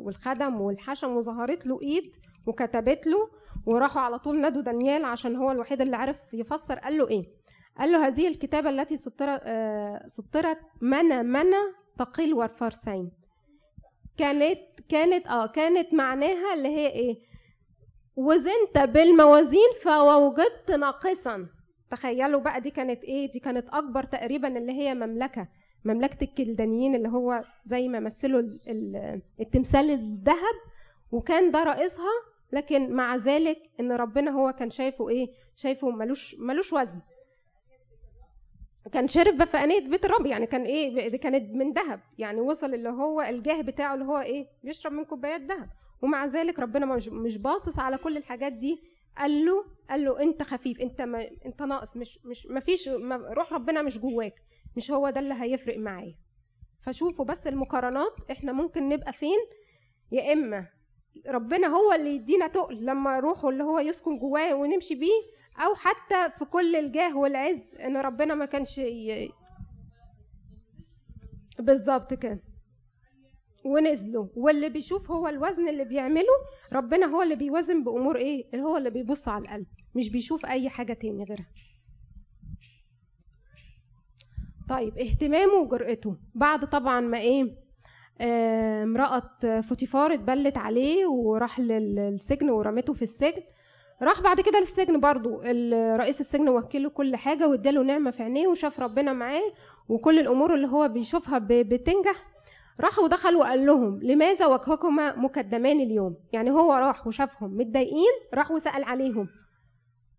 والخدم 0.00 0.60
والحشم 0.60 1.16
وظهرت 1.16 1.66
له 1.66 1.78
إيد 1.82 2.16
وكتبت 2.46 3.06
له 3.06 3.28
وراحوا 3.66 4.02
على 4.02 4.18
طول 4.18 4.40
نادوا 4.40 4.62
دانيال 4.62 5.04
عشان 5.04 5.36
هو 5.36 5.50
الوحيد 5.50 5.80
اللي 5.80 5.96
عرف 5.96 6.34
يفسر 6.34 6.78
قال 6.78 6.98
له 6.98 7.08
إيه؟ 7.08 7.24
قال 7.78 7.92
له 7.92 8.06
هذه 8.06 8.28
الكتابة 8.28 8.70
التي 8.70 8.96
سطرت 8.96 9.40
آه، 9.44 10.02
سطرت 10.06 10.58
منا 10.80 11.22
منا 11.22 11.72
تقيل 11.98 12.34
والفرسين 12.34 13.10
كانت 14.16 14.58
كانت 14.88 15.26
آه 15.26 15.46
كانت 15.46 15.94
معناها 15.94 16.54
اللي 16.54 16.68
هي 16.68 16.86
إيه؟ 16.86 17.18
وزنت 18.16 18.78
بالموازين 18.78 19.68
فوجدت 19.82 20.70
ناقصا. 20.70 21.46
تخيلوا 21.90 22.40
بقى 22.40 22.60
دي 22.60 22.70
كانت 22.70 23.04
إيه؟ 23.04 23.30
دي 23.32 23.38
كانت 23.38 23.68
أكبر 23.68 24.04
تقريبا 24.04 24.58
اللي 24.58 24.72
هي 24.72 24.94
مملكة 24.94 25.48
مملكة 25.84 26.24
الكلدانيين 26.24 26.94
اللي 26.94 27.08
هو 27.08 27.44
زي 27.64 27.88
ما 27.88 28.00
مثلوا 28.00 28.42
التمثال 29.40 29.90
الذهب. 29.90 30.54
وكان 31.12 31.50
ده 31.50 31.62
رئيسها 31.64 32.12
لكن 32.52 32.92
مع 32.92 33.16
ذلك 33.16 33.58
إن 33.80 33.92
ربنا 33.92 34.30
هو 34.30 34.52
كان 34.52 34.70
شايفه 34.70 35.08
إيه؟ 35.08 35.26
شايفه 35.56 35.90
ملوش 35.90 36.36
ملوش 36.38 36.72
وزن. 36.72 37.00
كان 38.92 39.08
شرب 39.08 39.38
بفقانية 39.38 39.88
بيت 39.88 40.04
الرب 40.04 40.26
يعني 40.26 40.46
كان 40.46 40.62
إيه 40.64 41.16
كانت 41.16 41.54
من 41.54 41.72
ذهب 41.72 42.00
يعني 42.18 42.40
وصل 42.40 42.74
اللي 42.74 42.88
هو 42.88 43.22
الجاه 43.22 43.60
بتاعه 43.60 43.94
اللي 43.94 44.04
هو 44.04 44.18
إيه 44.18 44.46
بيشرب 44.64 44.92
من 44.92 45.04
كوبايات 45.04 45.40
ذهب. 45.40 45.68
ومع 46.02 46.26
ذلك 46.26 46.58
ربنا 46.58 46.86
مش 47.10 47.36
باصص 47.38 47.78
على 47.78 47.98
كل 47.98 48.16
الحاجات 48.16 48.52
دي. 48.52 48.82
قال 49.18 49.44
له 49.46 49.64
قال 49.90 50.04
له 50.04 50.22
أنت 50.22 50.42
خفيف 50.42 50.80
أنت 50.80 51.02
ما 51.02 51.28
أنت 51.46 51.62
ناقص 51.62 51.96
مش 51.96 52.18
مش 52.24 52.46
ما 52.46 52.60
فيش 52.60 52.88
روح 53.12 53.52
ربنا 53.52 53.82
مش 53.82 53.98
جواك 53.98 54.34
مش 54.76 54.90
هو 54.90 55.10
ده 55.10 55.20
اللي 55.20 55.34
هيفرق 55.40 55.78
معايا. 55.78 56.14
فشوفوا 56.86 57.24
بس 57.24 57.46
المقارنات 57.46 58.16
إحنا 58.30 58.52
ممكن 58.52 58.88
نبقى 58.88 59.12
فين؟ 59.12 59.38
يا 60.12 60.32
إما 60.32 60.66
ربنا 61.28 61.66
هو 61.66 61.92
اللي 61.92 62.14
يدينا 62.14 62.46
تقل 62.46 62.84
لما 62.86 63.18
روحه 63.18 63.48
اللي 63.48 63.64
هو 63.64 63.78
يسكن 63.78 64.16
جواه 64.18 64.54
ونمشي 64.54 64.94
بيه 64.94 65.33
أو 65.58 65.74
حتى 65.74 66.30
في 66.38 66.44
كل 66.44 66.76
الجاه 66.76 67.16
والعز 67.16 67.74
إن 67.74 67.96
ربنا 67.96 68.34
ما 68.34 68.44
كانش 68.44 68.78
ي... 68.78 69.30
بالظبط 71.58 72.14
كده. 72.14 72.40
ونزلوا 73.64 74.26
واللي 74.36 74.68
بيشوف 74.68 75.10
هو 75.10 75.28
الوزن 75.28 75.68
اللي 75.68 75.84
بيعمله 75.84 76.32
ربنا 76.72 77.06
هو 77.06 77.22
اللي 77.22 77.34
بيوزن 77.36 77.84
بأمور 77.84 78.16
إيه؟ 78.16 78.48
اللي 78.54 78.64
هو 78.64 78.76
اللي 78.76 78.90
بيبص 78.90 79.28
على 79.28 79.42
القلب 79.44 79.66
مش 79.94 80.08
بيشوف 80.10 80.46
أي 80.46 80.68
حاجة 80.68 80.92
تاني 80.92 81.24
غيرها. 81.24 81.46
طيب 84.68 84.98
اهتمامه 84.98 85.52
وجرأته. 85.54 86.16
بعد 86.34 86.68
طبعا 86.68 87.00
ما 87.00 87.18
إيه؟ 87.18 87.64
آه، 88.20 88.82
امرأة 88.82 89.30
فوتيفار 89.60 90.14
اتبلت 90.14 90.58
عليه 90.58 91.06
وراح 91.06 91.60
للسجن 91.60 92.50
ورمته 92.50 92.92
في 92.92 93.02
السجن 93.02 93.42
راح 94.02 94.20
بعد 94.20 94.40
كده 94.40 94.60
للسجن 94.60 95.00
برضو. 95.00 95.40
رئيس 95.96 96.20
السجن 96.20 96.48
وكله 96.48 96.90
كل 96.90 97.16
حاجة 97.16 97.48
واداله 97.48 97.82
نعمة 97.82 98.10
في 98.10 98.22
عينيه 98.22 98.46
وشاف 98.48 98.80
ربنا 98.80 99.12
معاه 99.12 99.52
وكل 99.88 100.18
الأمور 100.18 100.54
اللي 100.54 100.68
هو 100.68 100.88
بيشوفها 100.88 101.38
بتنجح. 101.42 102.34
راح 102.80 102.98
ودخل 102.98 103.36
وقال 103.36 103.66
لهم 103.66 104.02
لماذا 104.02 104.46
وجهكما 104.46 105.16
مكدمان 105.16 105.80
اليوم؟ 105.80 106.16
يعني 106.32 106.50
هو 106.50 106.72
راح 106.72 107.06
وشافهم 107.06 107.56
متضايقين 107.56 108.12
راح 108.34 108.50
وسأل 108.50 108.84
عليهم. 108.84 109.28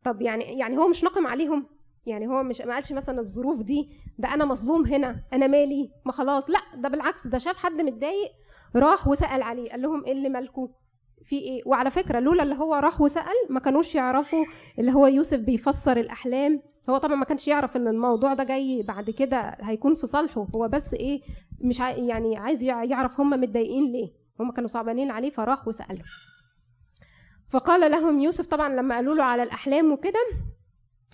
طب 0.04 0.22
يعني 0.22 0.44
يعني 0.60 0.78
هو 0.78 0.88
مش 0.88 1.04
نقم 1.04 1.28
عليهم؟ 1.28 1.68
يعني 2.06 2.28
هو 2.28 2.44
مش 2.44 2.62
ما 2.62 2.74
قالش 2.74 2.94
مثلا 2.94 3.20
الظروف 3.20 3.62
دي 3.62 3.90
ده 4.18 4.34
أنا 4.34 4.46
مظلوم 4.46 4.86
هنا 4.86 5.16
أنا 5.34 5.48
مالي 5.48 5.92
ما 6.06 6.12
خلاص. 6.12 6.50
لا 6.50 6.60
ده 6.76 6.90
بالعكس 6.90 7.28
ده 7.28 7.38
شاف 7.38 7.58
حد 7.58 7.82
متضايق 7.82 8.32
راح 8.76 9.08
وسأل 9.08 9.42
عليه 9.42 9.70
قال 9.72 9.82
لهم 9.82 10.06
إيه 10.06 10.12
اللي 10.12 10.30
مالكم 10.30 10.68
في 11.24 11.36
إيه؟ 11.40 11.62
وعلى 11.66 11.92
فكرة 11.92 12.20
لولا 12.20 12.44
اللي 12.44 12.56
هو 12.56 12.76
راح 12.76 13.02
وسأل 13.02 13.36
ما 13.50 13.60
كانوش 13.60 13.96
يعرفوا 13.96 14.46
اللي 14.80 14.94
هو 14.94 15.08
يوسف 15.08 15.40
بيفسر 15.40 15.98
الأحلام. 15.98 16.62
هو 16.90 16.98
طبعا 16.98 17.16
ما 17.16 17.26
كانش 17.26 17.48
يعرف 17.48 17.76
إن 17.78 17.88
الموضوع 17.88 18.34
ده 18.34 18.44
جاي 18.44 18.82
بعد 18.82 19.10
كده 19.10 19.58
هيكون 19.62 19.96
في 19.96 20.08
صالحه. 20.08 20.48
هو 20.56 20.68
بس 20.68 20.94
إيه؟ 20.94 21.22
مش 21.62 21.80
يعني 21.80 22.38
عايز 22.38 22.64
يعرف 22.64 23.20
هم 23.20 23.30
متضايقين 23.30 23.92
ليه. 23.92 24.12
هم 24.40 24.52
كانوا 24.52 24.68
صعبانين 24.68 25.12
عليه 25.12 25.30
فراح 25.30 25.68
وسالهم 25.68 26.04
فقال 27.50 27.92
لهم 27.92 28.20
يوسف 28.20 28.48
طبعا 28.48 28.76
لما 28.76 28.96
قالوا 28.96 29.16
له 29.16 29.24
على 29.24 29.44
الأحلام 29.44 29.92
وكده 29.92 30.20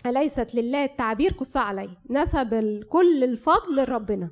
أليست 0.06 0.56
لله 0.56 0.84
التعبير 0.86 1.32
قصة 1.32 1.60
علي؟ 1.60 1.90
نسب 2.10 2.84
كل 2.90 3.24
الفضل 3.24 3.76
لربنا. 3.84 4.32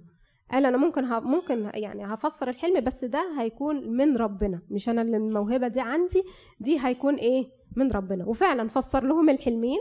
قال 0.52 0.66
أنا 0.66 0.78
ممكن 0.78 1.04
ها 1.04 1.20
ممكن 1.20 1.70
يعني 1.74 2.06
هفسر 2.06 2.50
الحلم 2.50 2.80
بس 2.84 3.06
ده 3.06 3.26
هيكون 3.40 3.90
من 3.98 4.18
ربنا 4.18 4.60
مش 4.72 4.90
أنا 4.90 5.02
اللي 5.02 5.18
الموهبة 5.18 5.68
دي 5.68 5.82
عندي 5.82 6.24
دي 6.60 6.80
هيكون 6.86 7.16
إيه؟ 7.16 7.46
من 7.76 7.92
ربنا. 7.92 8.26
وفعلا 8.26 8.68
فسر 8.68 9.04
لهم 9.04 9.30
الحلمين. 9.30 9.80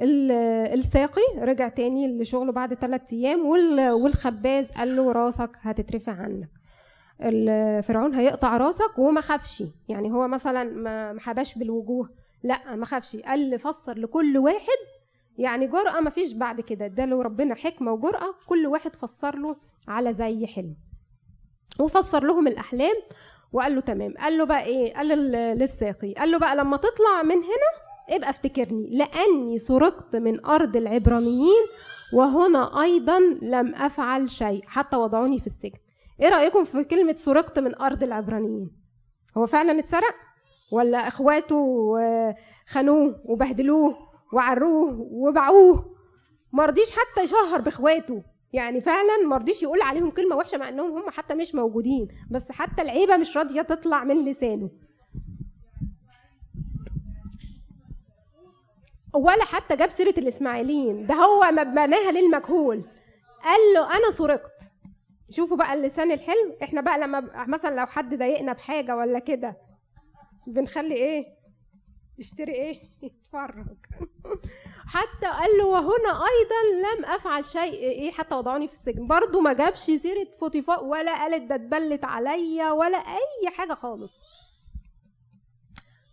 الساقي 0.00 1.22
رجع 1.38 1.68
تاني 1.68 2.18
لشغله 2.18 2.52
بعد 2.52 2.74
ثلاثة 2.74 3.16
أيام 3.16 3.46
والخباز 3.46 4.70
قال 4.70 4.96
له 4.96 5.12
راسك 5.12 5.50
هتترفع 5.60 6.12
عنك. 6.12 6.48
فرعون 7.84 8.14
هيقطع 8.14 8.56
راسك 8.56 8.98
وما 8.98 9.20
خافش. 9.20 9.62
يعني 9.88 10.12
هو 10.12 10.28
مثلا 10.28 10.64
ما 11.12 11.20
حباش 11.20 11.58
بالوجوه. 11.58 12.10
لأ 12.42 12.76
ما 12.76 12.84
خافش. 12.84 13.16
قال 13.16 13.58
فسر 13.58 13.98
لكل 13.98 14.38
واحد 14.38 14.78
يعني 15.38 15.66
جرأة 15.66 16.00
ما 16.00 16.10
فيش 16.10 16.32
بعد 16.32 16.60
كده. 16.60 16.84
اداله 16.84 17.22
ربنا 17.22 17.54
حكمة 17.54 17.92
وجرأة 17.92 18.34
كل 18.46 18.66
واحد 18.66 18.96
فسر 18.96 19.36
له 19.38 19.56
على 19.88 20.12
زي 20.12 20.46
حلم. 20.46 20.74
وفسر 21.80 22.24
لهم 22.24 22.46
الأحلام 22.46 22.94
وقال 23.52 23.74
له 23.74 23.80
تمام. 23.80 24.12
قال 24.20 24.38
له 24.38 24.44
بقى 24.44 24.64
إيه؟ 24.64 24.94
قال 24.94 25.08
للساقي. 25.58 26.12
قال 26.12 26.30
له 26.30 26.38
بقى 26.38 26.56
لما 26.56 26.76
تطلع 26.76 27.22
من 27.22 27.36
هنا 27.36 27.82
ابقى 28.08 28.30
افتكرني 28.30 28.90
لأني 28.90 29.58
سرقت 29.58 30.16
من 30.16 30.46
أرض 30.46 30.76
العبرانيين 30.76 31.64
وهنا 32.14 32.82
أيضا 32.82 33.18
لم 33.42 33.74
أفعل 33.74 34.30
شيء 34.30 34.62
حتى 34.66 34.96
وضعوني 34.96 35.40
في 35.40 35.46
السجن. 35.46 35.78
إيه 36.20 36.28
رأيكم 36.28 36.64
في 36.64 36.84
كلمة 36.84 37.12
سرقت 37.14 37.58
من 37.58 37.74
أرض 37.74 38.02
العبرانيين؟ 38.02 38.70
هو 39.36 39.46
فعلا 39.46 39.78
اتسرق؟ 39.78 40.14
ولا 40.72 41.08
إخواته 41.08 41.92
خانوه 42.66 43.20
وبهدلوه؟ 43.24 44.11
وعروه 44.32 44.96
وباعوه 45.10 45.94
ما 46.52 46.64
رضيش 46.66 46.90
حتى 46.90 47.24
يشهر 47.24 47.60
بإخواته. 47.60 48.22
يعني 48.52 48.80
فعلا 48.80 49.16
ما 49.26 49.36
رضيش 49.36 49.62
يقول 49.62 49.82
عليهم 49.82 50.10
كلمة 50.10 50.36
وحشة 50.36 50.58
مع 50.58 50.68
إنهم 50.68 50.98
هم 50.98 51.10
حتى 51.10 51.34
مش 51.34 51.54
موجودين. 51.54 52.08
بس 52.30 52.52
حتى 52.52 52.82
العيبة 52.82 53.16
مش 53.16 53.36
راضية 53.36 53.62
تطلع 53.62 54.04
من 54.04 54.24
لسانه. 54.24 54.70
ولا 59.14 59.44
حتى 59.44 59.76
جاب 59.76 59.88
سيرة 59.88 60.14
الإسماعيليين. 60.18 61.06
ده 61.06 61.14
هو 61.14 61.40
مبناها 61.52 62.12
للمجهول. 62.12 62.84
قال 63.44 63.60
له 63.74 63.96
أنا 63.96 64.10
سرقت. 64.10 64.72
شوفوا 65.30 65.56
بقى 65.56 65.74
اللسان 65.74 66.12
الحلم 66.12 66.56
إحنا 66.62 66.80
بقى 66.80 66.98
لما 66.98 67.46
مثلا 67.48 67.74
لو 67.80 67.86
حد 67.86 68.14
ضايقنا 68.14 68.52
بحاجة 68.52 68.96
ولا 68.96 69.18
كده 69.18 69.56
بنخلي 70.46 70.94
إيه؟ 70.94 71.24
يشتري 72.22 72.52
إيه؟ 72.54 72.80
يتفرج. 73.02 73.76
حتى 74.86 75.26
قال 75.26 75.58
له 75.58 75.66
وهنا 75.66 76.10
أيضا 76.32 76.88
لم 76.88 77.04
أفعل 77.04 77.44
شيء. 77.46 77.72
إيه 77.72 78.10
حتى 78.10 78.34
وضعوني 78.34 78.68
في 78.68 78.74
السجن. 78.74 79.06
برضه 79.06 79.40
ما 79.40 79.52
جابش 79.52 79.78
سيرة 79.78 80.30
فوتيفار 80.40 80.84
ولا 80.84 81.14
قالت 81.22 81.42
ده 81.42 81.54
اتبلت 81.54 82.04
عليا 82.04 82.70
ولا 82.70 82.98
أي 82.98 83.50
حاجة 83.50 83.74
خالص. 83.74 84.12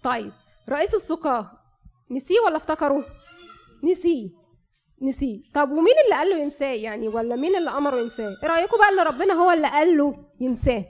طيب 0.04 0.32
رئيس 0.70 0.94
السقاه 0.94 1.52
نسيه 2.12 2.40
ولا 2.46 2.58
افتكره؟ 2.58 3.06
نسيه. 3.84 4.30
نسيه. 5.02 5.42
طب 5.54 5.72
ومين 5.72 5.94
اللي 6.06 6.16
قال 6.16 6.30
له 6.30 6.38
ينساه 6.38 6.74
يعني؟ 6.74 7.08
ولا 7.08 7.36
مين 7.36 7.56
اللي 7.56 7.70
أمره 7.70 7.96
ينساه؟ 7.96 8.38
إيه 8.44 8.50
رايكم 8.50 8.78
بقى 8.78 8.90
اللي 8.90 9.04
ربنا 9.04 9.34
هو 9.34 9.52
اللي 9.52 9.68
قال 9.68 9.98
له 9.98 10.14
ينساه؟ 10.40 10.86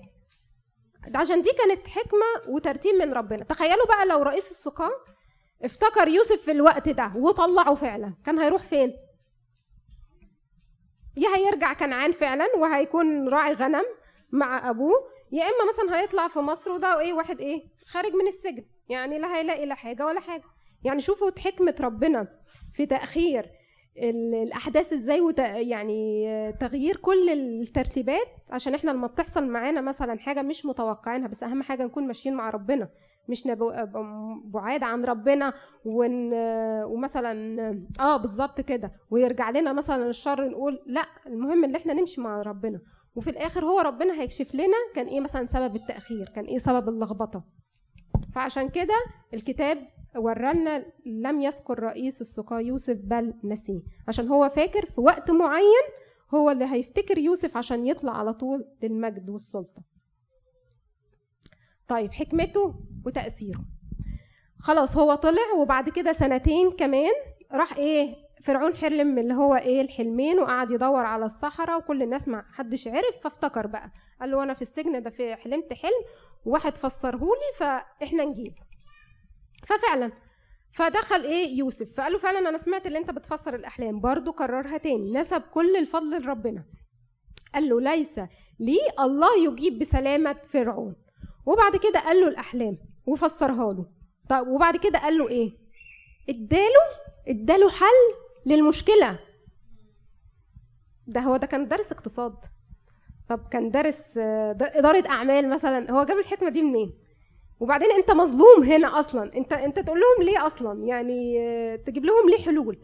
عشان 1.16 1.42
دي 1.42 1.50
كانت 1.54 1.88
حكمة 1.88 2.48
وترتيب 2.56 2.96
من 2.96 3.14
ربنا. 3.14 3.44
تخيلوا 3.44 3.86
بقى 3.88 4.06
لو 4.06 4.24
رئيس 4.24 4.52
السقاه 4.52 4.92
افتكر 5.64 6.08
يوسف 6.08 6.42
في 6.42 6.52
الوقت 6.52 6.90
ده 6.90 7.14
وطلعه 7.16 7.76
فعلا 7.76 8.14
كان 8.26 8.40
هيروح 8.40 8.64
فين؟ 8.64 8.94
يا 11.18 11.30
هيرجع 11.38 11.74
كنعان 11.74 12.12
فعلا 12.12 12.46
وهيكون 12.58 13.30
راعي 13.30 13.54
غنم 13.54 13.84
مع 14.32 14.70
أبوه 14.70 14.96
يا 15.32 15.44
إما 15.44 15.68
مثلا 15.68 16.00
هيطلع 16.02 16.28
في 16.28 16.40
مصر 16.40 16.72
وده 16.72 17.00
إيه 17.00 17.14
واحد 17.14 17.40
إيه 17.42 17.62
خارج 17.86 18.14
من 18.14 18.28
السجن 18.28 18.66
يعني 18.90 19.20
لا 19.20 19.36
هيلاقي 19.36 19.66
لا 19.66 19.76
حاجة 19.76 20.06
ولا 20.06 20.20
حاجة. 20.20 20.44
يعني 20.84 21.02
شوفوا 21.02 21.32
حكمة 21.40 21.76
ربنا 21.80 22.28
في 22.74 22.86
تأخير 22.86 23.52
الأحداث 24.00 24.94
إزاي 24.94 25.22
وت... 25.22 25.40
يعني 25.40 26.28
تغيير 26.60 26.98
كل 26.98 27.30
الترتيبات 27.30 28.28
عشان 28.50 28.74
إحنا 28.74 28.92
لما 28.92 29.08
بتحصل 29.08 29.48
معانا 29.48 29.82
مثلا 29.82 30.20
حاجة 30.20 30.42
مش 30.42 30.66
متوقعينها 30.66 31.28
بس 31.28 31.44
أهم 31.44 31.64
حاجة 31.64 31.84
نكون 31.84 32.08
ماشيين 32.08 32.36
مع 32.36 32.50
ربنا 32.50 32.90
مش 33.30 33.48
بعاد 34.44 34.84
عن 34.84 35.06
ربنا 35.06 35.54
ون... 35.86 36.34
ومثلا 36.84 37.58
آه 38.00 38.18
بالظبط 38.18 38.62
كده 38.62 38.92
ويرجع 39.12 39.50
لنا 39.50 39.74
مثلا 39.74 40.10
الشر 40.10 40.50
نقول 40.50 40.80
لأ 40.86 41.06
المهم 41.28 41.64
إن 41.64 41.76
إحنا 41.76 41.94
نمشي 41.94 42.22
مع 42.22 42.42
ربنا. 42.42 42.82
وفي 43.16 43.30
الآخر 43.30 43.66
هو 43.66 43.80
ربنا 43.80 44.22
هيكشف 44.22 44.56
لنا 44.56 44.78
كان 44.96 45.06
إيه 45.08 45.20
مثلا 45.20 45.46
سبب 45.46 45.76
التأخير 45.76 46.30
كان 46.36 46.46
إيه 46.46 46.58
سبب 46.58 46.90
اللخبطة. 46.90 47.44
فعشان 48.36 48.70
كده 48.70 48.94
الكتاب 49.34 49.78
ورانا 50.18 50.86
لم 51.06 51.42
يذكر 51.42 51.80
رئيس 51.80 52.22
السقاة 52.22 52.60
يوسف 52.60 52.98
بل 53.04 53.34
نسيه 53.44 53.82
عشان 54.08 54.28
هو 54.28 54.50
فاكر 54.50 54.86
في 54.86 55.02
وقت 55.02 55.32
معين 55.32 55.84
هو 56.34 56.50
اللي 56.52 56.66
هيفتكر 56.66 57.18
يوسف 57.18 57.58
عشان 57.58 57.88
يطلع 57.88 58.18
على 58.18 58.34
طول 58.34 58.66
للمجد 58.84 59.30
والسلطة. 59.30 59.82
طيب 61.88 62.14
حكمته 62.14 62.76
وتأثيره. 63.06 63.62
خلاص 64.60 64.98
هو 64.98 65.16
طلع 65.16 65.52
وبعد 65.58 65.90
كده 65.90 66.14
سنتين 66.14 66.72
كمان 66.72 67.12
راح 67.52 67.78
إيه 67.78 68.16
فرعون 68.44 68.74
حلم 68.76 69.18
اللي 69.20 69.34
هو 69.34 69.56
إيه 69.56 69.82
الحلمين 69.82 70.40
وقعد 70.40 70.72
يدور 70.72 71.06
على 71.06 71.26
الصحراء 71.26 71.78
وكل 71.80 72.04
الناس 72.04 72.28
ما 72.28 72.44
حدش 72.54 72.88
عرف 72.88 73.16
فافتكر 73.24 73.68
بقى. 73.68 73.92
قال 74.22 74.32
له 74.32 74.44
أنا 74.44 74.54
في 74.54 74.62
السجن 74.62 75.04
ده 75.04 75.10
في 75.10 75.36
حلمت 75.36 75.74
حلم 75.74 76.04
وواحد 76.46 76.78
فسرهولي 76.78 77.52
فإحنا 77.58 78.26
نجيب 78.26 78.54
ففعلا. 79.66 80.12
فدخل 80.72 81.24
إيه 81.24 81.58
يوسف 81.58 81.94
فقال 81.98 82.12
له 82.12 82.18
فعلا 82.18 82.50
أنا 82.50 82.58
سمعت 82.58 82.88
اللي 82.88 82.98
أنت 82.98 83.12
بتفسر 83.12 83.56
الأحلام 83.56 84.00
برضو 84.00 84.34
كررها 84.34 84.78
تاني 84.78 85.12
نسب 85.14 85.42
كل 85.42 85.76
الفضل 85.76 86.22
لربنا. 86.22 86.64
قال 87.54 87.70
له 87.70 87.82
ليس 87.82 88.20
لي 88.60 88.78
الله 89.00 89.44
يجيب 89.48 89.80
بسلامة 89.80 90.34
فرعون. 90.34 90.96
وبعد 91.46 91.76
كده 91.76 92.00
قال 92.00 92.22
له 92.22 92.28
الأحلام 92.28 92.78
وفسرها 93.06 93.74
له. 93.74 93.86
طب 94.30 94.48
وبعد 94.48 94.78
كده 94.78 95.00
قال 95.00 95.18
له 95.18 95.30
إيه؟ 95.30 95.52
اداله 96.30 96.86
اداله 97.28 97.70
حل 97.70 98.16
للمشكلة. 98.46 99.20
ده 101.08 101.22
هو 101.22 101.38
ده 101.38 101.48
كان 101.48 101.68
دارس 101.68 101.92
اقتصاد. 101.92 102.36
طب 103.30 103.48
كان 103.52 103.70
دارس 103.70 104.18
إدارة 104.18 105.08
أعمال 105.10 105.50
مثلا 105.50 105.92
هو 105.92 106.04
جاب 106.04 106.18
الحكمة 106.18 106.50
دي 106.50 106.62
منين؟ 106.62 106.94
وبعدين 107.60 107.92
انت 107.92 108.12
مظلوم 108.12 108.64
هنا 108.64 109.00
أصلا. 109.00 109.32
انت 109.38 109.54
انت 109.54 109.80
تقول 109.80 110.00
لهم 110.00 110.28
ليه 110.28 110.46
أصلا؟ 110.46 110.86
يعني 110.86 111.38
تجيب 111.78 112.06
لهم 112.06 112.30
ليه 112.30 112.46
حلول؟ 112.46 112.78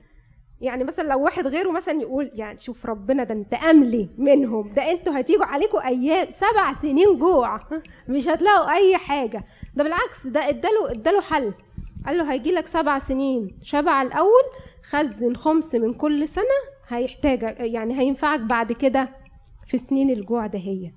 يعني 0.62 0.84
مثلا 0.84 1.08
لو 1.08 1.20
واحد 1.24 1.48
غيره 1.48 1.72
مثلا 1.72 2.02
يقول 2.02 2.32
يعني 2.34 2.60
شوف 2.60 2.86
ربنا 2.86 3.24
ده 3.24 3.34
انت 3.34 3.54
أملي 3.54 4.10
منهم. 4.18 4.74
ده 4.74 4.92
أنتوا 4.92 5.20
هتيجوا 5.20 5.46
عليكم 5.46 5.78
أيام 5.80 6.30
سبع 6.30 6.74
سنين 6.74 7.18
جوع. 7.20 7.60
مش 8.10 8.28
هتلاقوا 8.28 8.72
أي 8.74 8.98
حاجة. 8.98 9.46
ده 9.76 9.84
بالعكس 9.84 10.28
ده 10.28 10.50
اداله 10.50 10.92
اداله 10.92 11.22
حل. 11.22 11.54
قال 12.06 12.18
له 12.18 12.32
هيجي 12.34 12.52
لك 12.52 12.68
سبع 12.68 13.00
سنين 13.00 13.58
شبع 13.62 14.02
الأول 14.02 14.44
خزن 14.84 15.36
خمس 15.36 15.76
من 15.76 15.94
كل 15.94 16.28
سنة 16.28 16.46
هيحتاجك 16.88 17.60
يعني 17.60 18.00
هينفعك 18.00 18.40
بعد 18.40 18.72
كده 18.72 19.10
في 19.68 19.78
سنين 19.78 20.10
الجوع 20.10 20.48
ده 20.48 20.60
هي. 20.60 20.92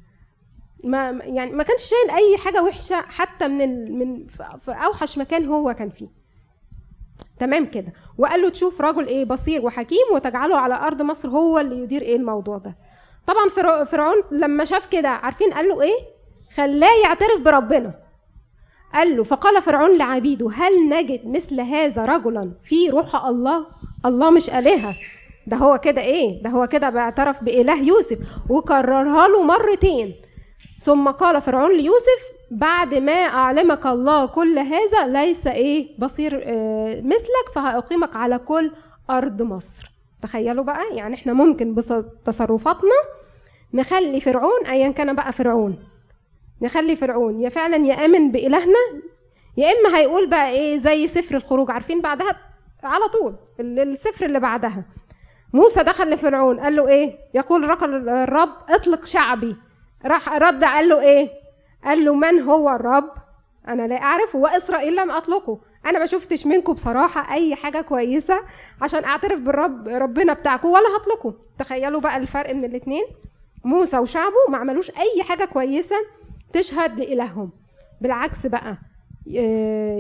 ما 0.85 1.11
يعني 1.11 1.53
ما 1.53 1.63
كانش 1.63 1.83
شايل 1.83 2.11
أي 2.11 2.37
حاجة 2.39 2.63
وحشة 2.63 2.97
حتى 3.01 3.49
من 3.49 3.61
ال... 3.63 3.93
من 3.99 4.27
في 4.65 4.73
أوحش 4.73 5.19
مكان 5.19 5.47
هو 5.47 5.75
كان 5.75 5.91
فيه. 5.91 6.09
تمام 7.39 7.67
كده. 7.67 7.93
وقال 8.19 8.43
له 8.43 8.49
تشوف 8.49 8.81
رجل 8.81 9.07
إيه 9.07 9.25
بصير 9.25 9.65
وحكيم 9.65 10.05
وتجعله 10.15 10.59
على 10.59 10.75
أرض 10.75 11.03
مصر 11.03 11.29
هو 11.29 11.59
اللي 11.59 11.83
يدير 11.83 12.03
إيه 12.03 12.17
الموضوع 12.17 12.59
ده. 12.59 12.77
طبعا 13.27 13.49
فرعون 13.85 14.23
لما 14.31 14.65
شاف 14.65 14.87
كده 14.87 15.09
عارفين 15.09 15.53
قال 15.53 15.69
له 15.69 15.83
إيه؟ 15.83 15.99
خلاه 16.57 17.03
يعترف 17.05 17.41
بربنا. 17.41 17.95
قال 18.95 19.17
له 19.17 19.25
فقال 19.25 19.63
فرعون 19.63 19.99
لعبيده 19.99 20.51
هل 20.55 20.89
نجد 20.89 21.27
مثل 21.27 21.61
هذا 21.61 22.05
رجلا 22.05 22.53
في 22.65 22.91
روح 22.91 23.25
الله؟ 23.25 23.67
الله 24.07 24.31
مش 24.31 24.51
آلهة. 24.51 24.95
ده 25.47 25.57
هو 25.57 25.79
كده 25.79 26.01
إيه؟ 26.01 26.43
ده 26.43 26.51
هو 26.51 26.67
كده 26.67 26.91
بيعترف 26.91 27.45
بإله 27.45 27.83
يوسف. 27.83 28.19
وكررها 28.51 29.29
له 29.29 29.43
مرتين. 29.43 30.15
ثم 30.79 31.09
قال 31.11 31.43
فرعون 31.43 31.77
ليوسف 31.77 32.23
بعد 32.51 32.95
ما 32.95 33.13
أعلمك 33.13 33.87
الله 33.87 34.27
كل 34.27 34.59
هذا 34.59 35.07
ليس 35.07 35.47
إيه 35.47 35.89
بصير 35.99 36.39
إيه 36.39 37.03
مثلك 37.03 37.53
فهأقيمك 37.55 38.17
على 38.17 38.39
كل 38.39 38.71
أرض 39.11 39.43
مصر. 39.43 39.91
تخيلوا 40.23 40.65
بقى 40.65 40.97
يعني 40.97 41.15
إحنا 41.15 41.33
ممكن 41.33 41.75
بتصرفاتنا 41.75 42.91
نخلي 43.75 44.21
فرعون 44.21 44.67
أيا 44.67 44.89
كان 44.89 45.15
بقى 45.15 45.33
فرعون. 45.33 45.79
نخلي 46.63 46.97
فرعون 46.97 47.41
يا 47.41 47.49
فعلا 47.49 47.77
يأمن 47.77 48.33
بإلهنا 48.33 48.79
يا 49.57 49.69
إما 49.73 49.99
هيقول 49.99 50.27
بقى 50.27 50.51
إيه 50.51 50.77
زي 50.77 51.07
سفر 51.07 51.37
الخروج 51.37 51.71
عارفين 51.71 52.01
بعدها 52.01 52.37
على 52.83 53.09
طول 53.09 53.35
السفر 53.61 54.27
اللي 54.27 54.41
بعدها. 54.41 54.85
موسى 55.53 55.83
دخل 55.83 56.11
لفرعون 56.11 56.61
قال 56.61 56.77
له 56.77 56.89
إيه؟ 56.89 57.19
يقول 57.35 57.65
الرب 58.09 58.49
اطلق 58.69 59.05
شعبي. 59.05 59.57
راح 60.05 60.29
رد 60.29 60.65
قال 60.65 60.89
له 60.89 61.01
إيه؟ 61.01 61.31
قال 61.85 62.05
له 62.05 62.15
من 62.15 62.41
هو 62.41 62.69
الرب؟ 62.71 63.11
أنا 63.69 63.87
لا 63.87 64.03
اعرف 64.03 64.35
وإسرائيل 64.35 64.97
لم 64.97 65.11
أطلقه. 65.11 65.61
أنا 65.87 65.99
ما 65.99 66.07
شفتش 66.07 66.47
منكم 66.47 66.73
بصراحة 66.73 67.35
أي 67.35 67.55
حاجة 67.55 67.81
كويسة 67.81 68.41
عشان 68.83 69.05
أعترف 69.05 69.41
بالرب 69.41 69.89
ربنا 69.89 70.33
بتاعكم 70.33 70.69
ولا 70.69 70.87
هطلقه. 70.97 71.35
تخيلوا 71.59 72.01
بقى 72.01 72.17
الفرق 72.17 72.55
من 72.55 72.65
الاثنين 72.65 73.05
موسى 73.65 73.99
وشعبه 73.99 74.35
ما 74.49 74.59
عملوش 74.59 74.91
أي 74.91 75.23
حاجة 75.23 75.45
كويسة 75.45 75.97
تشهد 76.53 76.99
لإلههم. 77.01 77.53
بالعكس 78.01 78.47
بقى 78.47 78.79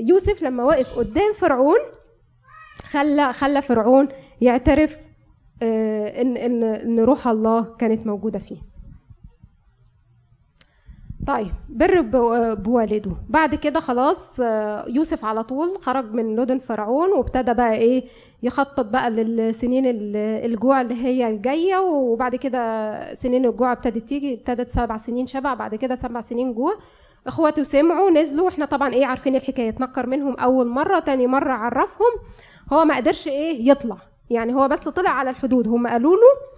يوسف 0.08 0.42
لما 0.42 0.64
وقف 0.64 0.98
قدام 0.98 1.32
فرعون 1.32 1.78
خلى 2.82 3.32
خلى 3.32 3.62
فرعون 3.62 4.08
يعترف 4.40 4.96
إن 5.62 6.36
إن 6.36 6.62
إن 6.64 7.00
روح 7.00 7.28
الله 7.28 7.76
كانت 7.78 8.06
موجودة 8.06 8.38
فيه. 8.38 8.67
طيب 11.28 11.52
بر 11.68 12.00
بوالده. 12.54 13.10
بعد 13.28 13.54
كده 13.54 13.80
خلاص 13.80 14.40
يوسف 14.88 15.24
على 15.24 15.44
طول 15.44 15.78
خرج 15.82 16.12
من 16.14 16.36
لدن 16.36 16.58
فرعون 16.58 17.12
وابتدى 17.12 17.54
بقى 17.54 17.74
إيه 17.74 18.04
يخطط 18.42 18.84
بقى 18.84 19.10
للسنين 19.10 19.82
الجوع 19.86 20.80
اللي 20.80 20.94
هي 20.94 21.28
الجاية. 21.28 21.78
وبعد 21.78 22.36
كده 22.36 23.14
سنين 23.14 23.44
الجوع 23.44 23.72
ابتدت 23.72 24.08
تيجي 24.08 24.34
ابتدت 24.34 24.70
سبع 24.70 24.96
سنين 24.96 25.26
شبع 25.26 25.54
بعد 25.54 25.74
كده 25.74 25.94
سبع 25.94 26.20
سنين 26.20 26.54
جوع. 26.54 26.74
اخواته 27.26 27.62
سمعوا 27.62 28.10
نزلوا. 28.10 28.48
إحنا 28.48 28.64
طبعا 28.64 28.92
إيه 28.92 29.06
عارفين 29.06 29.36
الحكاية. 29.36 29.68
اتنكر 29.68 30.06
منهم 30.06 30.34
أول 30.36 30.66
مرة 30.66 30.98
تاني 30.98 31.26
مرة 31.26 31.52
عرفهم. 31.52 32.12
هو 32.72 32.84
ما 32.84 32.96
قدرش 32.96 33.28
إيه 33.28 33.70
يطلع. 33.70 33.96
يعني 34.30 34.54
هو 34.54 34.68
بس 34.68 34.88
طلع 34.88 35.10
على 35.10 35.30
الحدود. 35.30 35.68
هم 35.68 35.86
قالوا 35.86 36.16
له 36.16 36.48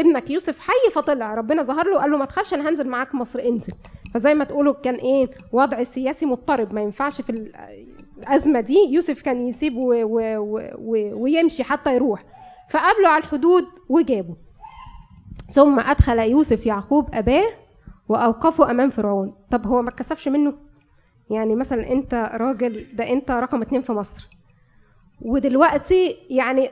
ابنك 0.00 0.30
يوسف 0.30 0.58
حي 0.58 0.90
فطلع. 0.92 1.34
ربنا 1.34 1.62
ظهر 1.62 1.86
له 1.86 1.96
وقال 1.96 2.10
له 2.10 2.16
ما 2.16 2.24
تخافش 2.24 2.54
أنا 2.54 2.68
هنزل 2.68 2.88
معاك 2.88 3.14
مصر 3.14 3.40
انزل. 3.40 3.72
فزي 4.14 4.34
ما 4.34 4.44
تقولوا 4.44 4.74
كان 4.74 4.94
إيه 4.94 5.30
وضع 5.52 5.82
سياسي 5.82 6.26
مضطرب. 6.26 6.74
ما 6.74 6.80
ينفعش 6.80 7.20
في 7.20 7.52
الأزمة 8.18 8.60
دي 8.60 8.78
يوسف 8.90 9.22
كان 9.22 9.46
يسيب 9.46 9.76
و 9.76 9.92
و 9.92 10.20
و 10.78 11.22
ويمشي 11.22 11.64
حتى 11.64 11.94
يروح. 11.94 12.24
فقابله 12.70 13.08
على 13.08 13.22
الحدود 13.24 13.64
وجابه 13.88 14.36
ثم 15.50 15.80
أدخل 15.80 16.18
يوسف 16.18 16.66
يعقوب 16.66 17.08
أباه 17.14 17.48
وأوقفه 18.08 18.70
أمام 18.70 18.90
فرعون. 18.90 19.34
طب 19.50 19.66
هو 19.66 19.82
ما 19.82 19.88
اتكسفش 19.88 20.28
منه؟ 20.28 20.54
يعني 21.30 21.54
مثلا 21.54 21.92
أنت 21.92 22.30
راجل 22.34 22.86
ده 22.94 23.10
أنت 23.12 23.30
رقم 23.30 23.62
اتنين 23.62 23.80
في 23.80 23.92
مصر. 23.92 24.28
ودلوقتي 25.22 26.16
يعني 26.30 26.70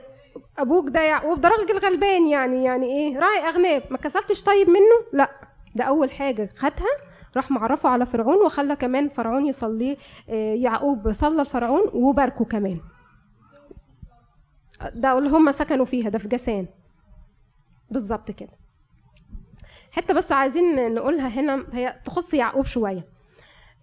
أبوك 0.57 0.89
ده 0.89 1.01
يعقوب 1.01 1.41
ده 1.41 1.49
راجل 1.49 1.77
غلبان 1.77 2.27
يعني 2.27 2.63
يعني 2.63 2.85
إيه 2.85 3.19
راعي 3.19 3.49
اغنام 3.49 3.81
ما 3.91 3.97
كسبتش 3.97 4.43
طيب 4.43 4.69
منه؟ 4.69 4.95
لا. 5.13 5.29
ده 5.75 5.83
أول 5.83 6.11
حاجة 6.11 6.49
خدها 6.55 6.87
راح 7.37 7.51
معرفه 7.51 7.89
على 7.89 8.05
فرعون 8.05 8.45
وخلى 8.45 8.75
كمان 8.75 9.09
فرعون 9.09 9.45
يصلي 9.45 9.97
آه، 10.29 10.53
يعقوب 10.53 11.11
صلى 11.11 11.41
الفرعون 11.41 11.81
وباركه 11.93 12.45
كمان. 12.45 12.79
ده 14.93 15.17
اللي 15.17 15.29
هم 15.29 15.51
سكنوا 15.51 15.85
فيها 15.85 16.09
ده 16.09 16.19
في 16.19 16.27
جسان 16.27 16.65
بالظبط 17.91 18.31
كده. 18.31 18.49
حتة 19.91 20.13
بس 20.13 20.31
عايزين 20.31 20.93
نقولها 20.93 21.27
هنا 21.27 21.63
هي 21.73 21.99
تخص 22.05 22.33
يعقوب 22.33 22.65
شوية. 22.65 23.05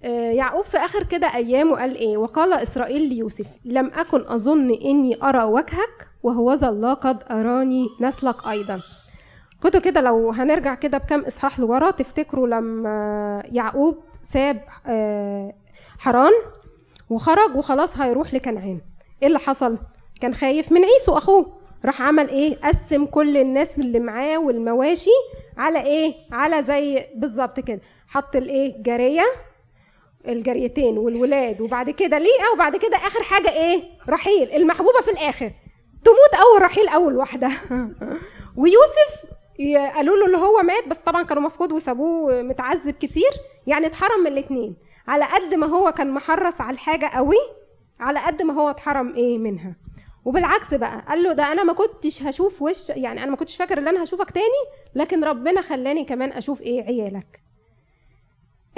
آه، 0.03 0.31
يعقوب 0.33 0.65
في 0.65 0.77
آخر 0.79 1.03
كده 1.03 1.35
أيامه 1.35 1.77
قال 1.77 1.97
إيه؟ 1.97 2.17
وقال 2.17 2.53
إسرائيل 2.53 3.09
ليوسف 3.09 3.47
لم 3.65 3.87
أكن 3.95 4.25
أظن 4.27 4.71
إني 4.75 5.23
أرى 5.23 5.43
وجهك 5.45 6.09
وهوذا 6.23 6.69
الله 6.69 6.95
قد 6.95 7.23
أراني 7.31 7.87
نسلك 8.01 8.47
أيضا. 8.49 8.81
كنتوا 9.65 9.81
كده 9.81 10.01
لو 10.01 10.31
هنرجع 10.31 10.75
كده 10.75 10.99
بكم 10.99 11.21
إصحاح 11.21 11.61
لورا 11.61 11.91
تفتكروا 11.91 12.47
لما 12.49 13.43
يعقوب 13.53 13.99
ساب 14.23 14.61
آه، 14.87 15.55
حران 15.99 16.33
وخرج 17.11 17.57
وخلاص 17.57 17.99
هيروح 18.01 18.35
لكنعان. 18.35 18.81
إيه 19.23 19.29
اللي 19.29 19.39
حصل؟ 19.39 19.79
كان 20.21 20.35
خايف 20.35 20.73
من 20.73 20.85
عيسو 20.85 21.17
أخوه. 21.17 21.61
راح 21.85 22.03
عمل 22.03 22.29
إيه؟ 22.29 22.57
قسم 22.57 23.07
كل 23.07 23.37
الناس 23.37 23.79
اللي 23.79 24.01
معاه 24.01 24.39
والمواشي 24.39 25.11
على 25.57 25.83
إيه؟ 25.83 26.15
على 26.33 26.63
زي 26.63 27.07
بالظبط 27.15 27.61
كده. 27.61 27.81
حط 28.09 28.37
الإيه؟ 28.37 28.83
جارية 28.83 29.25
الجريتين 30.29 30.99
والولاد 30.99 31.61
وبعد 31.61 31.91
كده 31.91 32.19
ليئة 32.19 32.49
وبعد 32.55 32.77
كده 32.77 32.97
آخر 32.97 33.23
حاجة 33.23 33.51
إيه؟ 33.51 33.83
رحيل 34.09 34.53
المحبوبة 34.53 35.01
في 35.01 35.11
الآخر. 35.11 35.53
تموت 36.05 36.41
أول 36.41 36.63
رحيل 36.63 36.89
أول 36.89 37.17
واحدة. 37.17 37.49
ويوسف 38.57 39.35
قالوا 39.95 40.17
له 40.17 40.27
اللي 40.27 40.39
هو 40.39 40.63
مات 40.63 40.89
بس 40.89 40.99
طبعا 40.99 41.23
كانوا 41.23 41.43
مفقود 41.43 41.73
وسابوه 41.73 42.43
متعذب 42.43 42.95
كتير 42.95 43.31
يعني 43.67 43.87
اتحرم 43.87 44.21
من 44.21 44.27
الاثنين 44.27 44.77
على 45.09 45.25
قد 45.25 45.55
ما 45.55 45.67
هو 45.67 45.93
كان 45.93 46.11
محرص 46.11 46.61
على 46.61 46.75
الحاجة 46.75 47.07
قوي 47.07 47.37
على 48.01 48.21
قد 48.21 48.43
ما 48.43 48.55
هو 48.55 48.71
اتحرم 48.71 49.15
إيه 49.15 49.39
منها. 49.39 49.77
وبالعكس 50.25 50.75
بقى 50.75 51.05
قال 51.09 51.23
له 51.23 51.33
ده 51.33 51.53
أنا 51.53 51.65
ما 51.65 51.73
كنتش 51.73 52.23
هشوف 52.23 52.63
وش 52.63 52.89
يعني 52.91 53.23
أنا 53.23 53.31
ما 53.31 53.37
كنتش 53.37 53.57
فاكر 53.57 53.79
إن 53.79 53.89
أنا 53.89 54.03
هشوفك 54.03 54.31
تاني 54.31 54.63
لكن 54.95 55.25
ربنا 55.25 55.61
خلاني 55.61 56.05
كمان 56.05 56.33
أشوف 56.33 56.63
إيه 56.63 56.83
عيالك. 56.83 57.43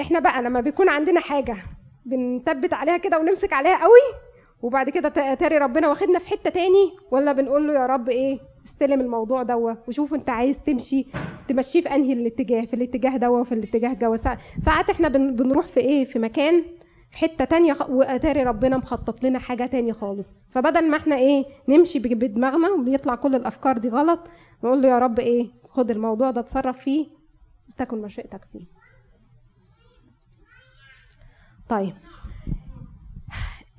إحنا 0.01 0.19
بقى 0.19 0.41
لما 0.43 0.59
بيكون 0.61 0.89
عندنا 0.89 1.19
حاجة 1.19 1.57
بنثبت 2.05 2.73
عليها 2.73 2.97
كده 2.97 3.19
ونمسك 3.19 3.53
عليها 3.53 3.83
قوي 3.83 4.19
وبعد 4.61 4.89
كده 4.89 5.09
تاري 5.35 5.57
ربنا 5.57 5.89
واخدنا 5.89 6.19
في 6.19 6.27
حتة 6.29 6.49
تاني 6.49 6.91
ولا 7.11 7.31
بنقول 7.33 7.67
له 7.67 7.73
يا 7.73 7.85
رب 7.85 8.09
إيه؟ 8.09 8.39
استلم 8.67 9.01
الموضوع 9.01 9.43
دوا 9.43 9.73
وشوف 9.87 10.13
انت 10.13 10.29
عايز 10.29 10.63
تمشي 10.63 11.05
تمشيه 11.47 11.81
في 11.81 11.89
انهي 11.95 12.13
الاتجاه 12.13 12.65
في 12.65 12.73
الاتجاه 12.73 13.17
دوا 13.17 13.39
وفي 13.39 13.51
الاتجاه 13.51 13.93
جوا 13.93 14.15
ساعات 14.59 14.89
إحنا 14.89 15.07
بنروح 15.07 15.67
في 15.67 15.79
إيه 15.79 16.05
في 16.05 16.19
مكان 16.19 16.63
في 17.11 17.17
حتة 17.17 17.45
تانية 17.45 17.75
وأتاري 17.89 18.43
ربنا 18.43 18.77
مخطط 18.77 19.23
لنا 19.23 19.39
حاجة 19.39 19.65
تانية 19.65 19.93
خالص. 19.93 20.37
فبدل 20.49 20.89
ما 20.91 20.97
إحنا 20.97 21.15
إيه 21.15 21.45
نمشي 21.67 21.99
بدماغنا 21.99 22.69
وبيطلع 22.69 23.15
كل 23.15 23.35
الأفكار 23.35 23.77
دي 23.77 23.89
غلط 23.89 24.19
نقول 24.63 24.81
له 24.81 24.87
يا 24.89 24.99
رب 24.99 25.19
إيه 25.19 25.47
خد 25.71 25.91
الموضوع 25.91 26.31
ده 26.31 26.41
اتصرف 26.41 26.77
فيه 26.79 27.07
تكن 27.77 28.01
مشيئتك 28.01 28.41
فيه. 28.53 28.65
طيب. 31.69 31.93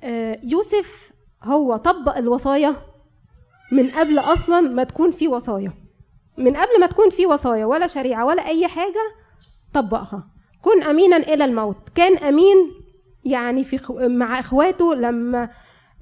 آه، 0.03 0.39
يوسف 0.43 1.11
هو 1.43 1.77
طبق 1.77 2.17
الوصايا 2.17 2.75
من 3.71 3.89
قبل 3.89 4.19
أصلا 4.19 4.61
ما 4.61 4.83
تكون 4.83 5.11
في 5.11 5.27
وصايا. 5.27 5.73
من 6.37 6.55
قبل 6.55 6.79
ما 6.79 6.85
تكون 6.85 7.09
في 7.09 7.25
وصايا 7.25 7.65
ولا 7.65 7.87
شريعة 7.87 8.25
ولا 8.25 8.47
أي 8.47 8.67
حاجة 8.67 9.15
طبقها. 9.73 10.27
كن 10.61 10.83
امينا 10.83 11.17
إلى 11.17 11.45
الموت. 11.45 11.89
كان 11.95 12.17
أمين 12.17 12.71
يعني 13.25 13.63
في 13.63 13.77
خو... 13.77 14.07
مع 14.07 14.39
إخواته 14.39 14.95
لما 14.95 15.49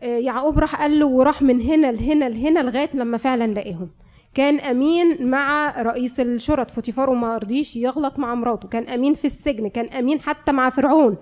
آه، 0.04 0.06
يعقوب 0.18 0.60
راح 0.60 0.82
قال 0.82 1.00
له 1.00 1.06
وراح 1.06 1.42
من 1.42 1.62
هنا 1.62 1.92
لهنا 1.92 2.30
لهنا 2.30 2.60
لغاية 2.60 2.90
لما 2.94 3.18
فعلا 3.18 3.54
لقاهم. 3.54 3.90
كان 4.34 4.60
أمين 4.60 5.30
مع 5.30 5.74
رئيس 5.82 6.20
الشرط 6.20 6.72
فوتيفار 6.72 7.10
وما 7.10 7.38
رضيش 7.38 7.76
يغلط 7.76 8.20
مع 8.20 8.36
مراته. 8.36 8.68
كان 8.68 8.84
أمين 8.90 9.14
في 9.14 9.26
السجن 9.26 9.68
كان 9.68 9.86
أمين 9.86 10.22
حتى 10.22 10.52
مع 10.52 10.70
فرعون. 10.70 11.18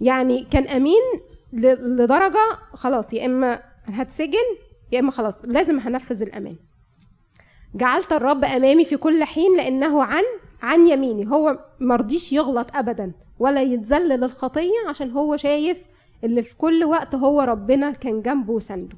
يعني 0.00 0.46
كان 0.50 0.66
أمين 0.68 1.02
لدرجة 1.52 2.58
خلاص 2.74 3.12
يا 3.14 3.26
إما 3.26 3.62
هتسجن 3.86 4.56
يا 4.92 5.00
إما 5.00 5.10
خلاص 5.10 5.44
لازم 5.44 5.78
هنفذ 5.78 6.22
الامان 6.22 6.56
جعلت 7.74 8.12
الرب 8.12 8.44
أمامي 8.44 8.84
في 8.84 8.96
كل 8.96 9.24
حين 9.24 9.56
لأنه 9.56 10.04
عن 10.04 10.22
عن 10.62 10.86
يميني. 10.86 11.30
هو 11.30 11.58
مرضيش 11.80 12.32
يغلط 12.32 12.76
ابدا 12.76 13.12
ولا 13.38 13.62
يتذلل 13.62 14.24
الخطيه 14.24 14.72
عشان 14.88 15.10
هو 15.10 15.36
شايف 15.36 15.82
اللي 16.24 16.42
في 16.42 16.56
كل 16.56 16.84
وقت 16.84 17.14
هو 17.14 17.40
ربنا 17.40 17.90
كان 17.90 18.22
جنبه 18.22 18.52
وسنده. 18.52 18.96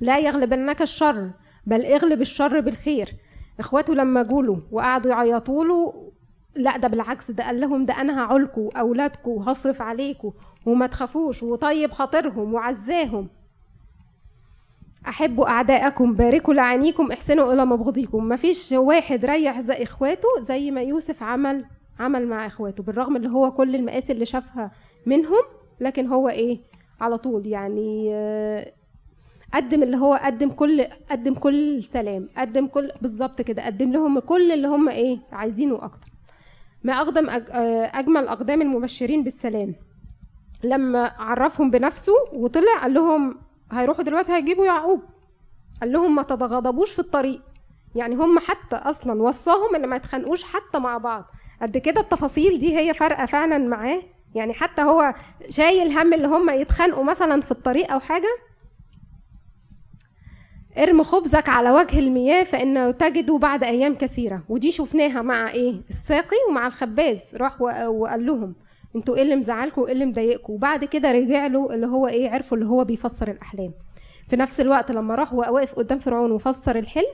لا 0.00 0.18
يغلبنك 0.18 0.82
الشر 0.82 1.30
بل 1.66 1.86
اغلب 1.86 2.20
الشر 2.20 2.60
بالخير. 2.60 3.14
اخواته 3.58 3.94
لما 3.94 4.22
جوله 4.22 4.62
وقعدوا 4.70 5.10
يعيطوا 5.10 5.64
له 5.64 6.10
لا 6.56 6.76
ده 6.76 6.88
بالعكس 6.88 7.30
ده 7.30 7.44
قال 7.44 7.60
لهم 7.60 7.86
ده 7.86 7.94
أنا 8.00 8.18
هعولكوا 8.20 8.78
أولادكوا 8.78 9.38
وهصرف 9.38 9.82
عليكوا 9.82 10.30
وما 10.66 10.86
تخافوش 10.86 11.42
وطيب 11.42 11.90
خاطرهم 11.90 12.54
وعزاهم. 12.54 13.28
احبوا 15.08 15.48
أعداءكم 15.48 16.14
باركوا 16.14 16.54
لعينيكم 16.54 17.12
احسنوا 17.12 17.52
إلى 17.52 17.64
مبغضيكم. 17.64 18.28
مفيش 18.28 18.72
واحد 18.72 19.24
ريح 19.24 19.60
زي 19.60 19.82
إخواته 19.82 20.28
زي 20.40 20.70
ما 20.70 20.82
يوسف 20.82 21.22
عمل 21.22 21.64
عمل 22.00 22.26
مع 22.26 22.46
إخواته 22.46 22.82
بالرغم 22.82 23.16
اللي 23.16 23.28
هو 23.28 23.50
كل 23.50 23.74
المقاسي 23.74 24.12
اللي 24.12 24.26
شافها 24.26 24.70
منهم 25.06 25.42
لكن 25.80 26.06
هو 26.06 26.28
إيه؟ 26.28 26.58
على 27.00 27.18
طول 27.18 27.46
يعني 27.46 28.08
آه، 28.14 28.72
قدم 29.54 29.82
اللي 29.82 29.96
هو 29.96 30.14
قدم 30.14 30.50
كل 30.50 30.84
قدم 31.10 31.34
كل 31.34 31.82
سلام 31.82 32.28
قدم 32.36 32.66
كل 32.66 32.92
بالظبط 33.02 33.42
كده 33.42 33.66
قدم 33.66 33.92
لهم 33.92 34.18
كل 34.18 34.52
اللي 34.52 34.68
هم 34.68 34.88
إيه؟ 34.88 35.18
عايزينه 35.32 35.74
أكتر. 35.84 36.08
ما 36.84 36.92
أقدم 36.92 37.30
آه، 37.30 37.90
أجمل 37.94 38.28
أقدام 38.28 38.62
المبشرين 38.62 39.24
بالسلام. 39.24 39.74
لما 40.64 41.12
عرفهم 41.18 41.70
بنفسه 41.70 42.12
وطلع 42.32 42.78
قال 42.82 42.94
لهم 42.94 43.34
هيروحوا 43.72 44.04
دلوقتي 44.04 44.32
هيجيبوا 44.32 44.66
يعقوب. 44.66 45.02
قال 45.80 45.92
لهم 45.92 46.14
ما 46.14 46.22
تتغاضبوش 46.22 46.92
في 46.92 46.98
الطريق. 46.98 47.42
يعني 47.94 48.14
هم 48.14 48.38
حتى 48.38 48.76
أصلا 48.76 49.22
وصاهم 49.22 49.74
إن 49.74 49.86
ما 49.86 49.96
يتخانقوش 49.96 50.44
حتى 50.44 50.78
مع 50.78 50.98
بعض. 50.98 51.24
قد 51.62 51.78
كده 51.78 52.00
التفاصيل 52.00 52.58
دي 52.58 52.78
هي 52.78 52.94
فارقة 52.94 53.26
فعلا 53.26 53.58
معاه؟ 53.58 54.02
يعني 54.34 54.52
حتى 54.54 54.82
هو 54.82 55.14
شايل 55.50 55.98
هم 55.98 56.14
اللي 56.14 56.26
هم 56.28 56.50
يتخانقوا 56.50 57.04
مثلا 57.04 57.40
في 57.40 57.50
الطريق 57.50 57.92
أو 57.92 58.00
حاجة؟ 58.00 58.28
ارم 60.78 61.02
خبزك 61.02 61.48
على 61.48 61.70
وجه 61.70 61.98
المياه 61.98 62.44
فإنه 62.44 62.90
تجده 62.90 63.38
بعد 63.38 63.64
أيام 63.64 63.94
كثيرة. 63.94 64.42
ودي 64.48 64.70
شفناها 64.70 65.22
مع 65.22 65.50
إيه؟ 65.50 65.82
الساقي 65.90 66.36
ومع 66.48 66.66
الخباز. 66.66 67.22
راح 67.34 67.60
وقال 67.62 68.26
لهم 68.26 68.54
أنتوا 68.96 69.16
إيه 69.16 69.22
اللي 69.22 69.36
مزعلكم 69.36 69.82
وايه 69.82 69.92
اللي 69.92 70.04
مضايقكم 70.04 70.52
وبعد 70.52 70.84
كده 70.84 71.12
رجع 71.12 71.46
له 71.46 71.74
اللي 71.74 71.86
هو 71.86 72.06
إيه 72.08 72.30
عرفوا 72.30 72.56
اللي 72.56 72.68
هو 72.68 72.84
بيفسر 72.84 73.30
الأحلام. 73.30 73.72
في 74.28 74.36
نفس 74.36 74.60
الوقت 74.60 74.90
لما 74.90 75.14
راح 75.14 75.34
واقف 75.34 75.74
قدام 75.74 75.98
فرعون 75.98 76.32
وفسر 76.32 76.78
الحلم 76.78 77.12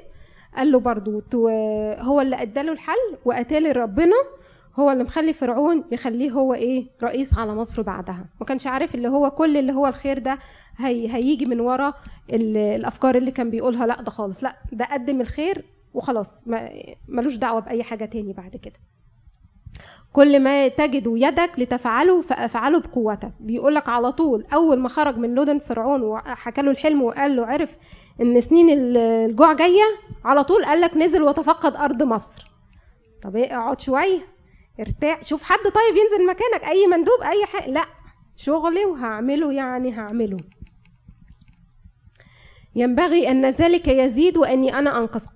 قال 0.56 0.72
له 0.72 0.80
برضو 0.80 1.22
هو 1.98 2.20
اللي 2.20 2.42
أداله 2.42 2.72
الحل 2.72 3.16
واتالي 3.24 3.72
ربنا 3.72 4.16
هو 4.78 4.90
اللي 4.90 5.04
مخلي 5.04 5.32
فرعون 5.32 5.84
يخليه 5.92 6.30
هو 6.30 6.54
إيه 6.54 6.86
رئيس 7.02 7.38
على 7.38 7.54
مصر 7.54 7.82
بعدها. 7.82 8.26
ما 8.40 8.46
كانش 8.46 8.66
عارف 8.66 8.94
اللي 8.94 9.08
هو 9.08 9.30
كل 9.30 9.56
اللي 9.56 9.72
هو 9.72 9.86
الخير 9.86 10.18
ده 10.18 10.38
هي 10.76 11.14
هيجي 11.14 11.44
من 11.44 11.60
ورا 11.60 11.94
الأفكار 12.32 13.14
اللي 13.16 13.30
كان 13.30 13.50
بيقولها. 13.50 13.86
لا 13.86 14.02
ده 14.02 14.10
خالص. 14.10 14.42
لا 14.44 14.56
ده 14.72 14.84
قدم 14.84 15.20
الخير 15.20 15.64
وخلاص. 15.94 16.44
ملوش 17.08 17.36
دعوة 17.36 17.60
بأي 17.60 17.82
حاجة 17.82 18.04
تاني 18.04 18.32
بعد 18.32 18.56
كده. 18.56 18.76
كل 20.18 20.40
ما 20.40 20.68
تجد 20.68 21.04
يدك 21.06 21.50
لتفعله 21.58 22.20
فافعله 22.20 22.80
بقوتك. 22.80 23.32
بيقول 23.40 23.74
لك 23.74 23.88
على 23.88 24.12
طول 24.12 24.46
أول 24.54 24.78
ما 24.78 24.88
خرج 24.88 25.16
من 25.16 25.34
لودن 25.34 25.58
فرعون 25.58 26.02
وحكى 26.02 26.62
له 26.62 26.70
الحلم 26.70 27.02
وقال 27.02 27.36
له 27.36 27.46
عرف 27.46 27.76
إن 28.20 28.40
سنين 28.40 28.66
الجوع 28.70 29.52
جاية 29.52 29.84
على 30.24 30.44
طول 30.44 30.64
قال 30.64 30.80
لك 30.80 30.96
نزل 30.96 31.22
وتفقد 31.22 31.76
أرض 31.76 32.02
مصر. 32.02 32.44
طب 33.22 33.36
إيه 33.36 33.58
اقعد 33.58 33.80
شوية 33.80 34.18
ارتاح 34.80 35.24
شوف 35.24 35.42
حد 35.42 35.58
طيب 35.58 35.96
ينزل 35.96 36.26
مكانك 36.26 36.64
أي 36.64 36.86
مندوب 36.86 37.20
أي 37.22 37.46
حاجة 37.46 37.70
لا 37.70 37.84
شغلي 38.36 38.84
وهعمله 38.84 39.52
يعني 39.52 39.98
هعمله. 39.98 40.36
ينبغي 42.74 43.30
أن 43.30 43.46
ذلك 43.50 43.88
يزيد 43.88 44.36
وأني 44.36 44.78
أنا 44.78 44.98
أنقص. 44.98 45.26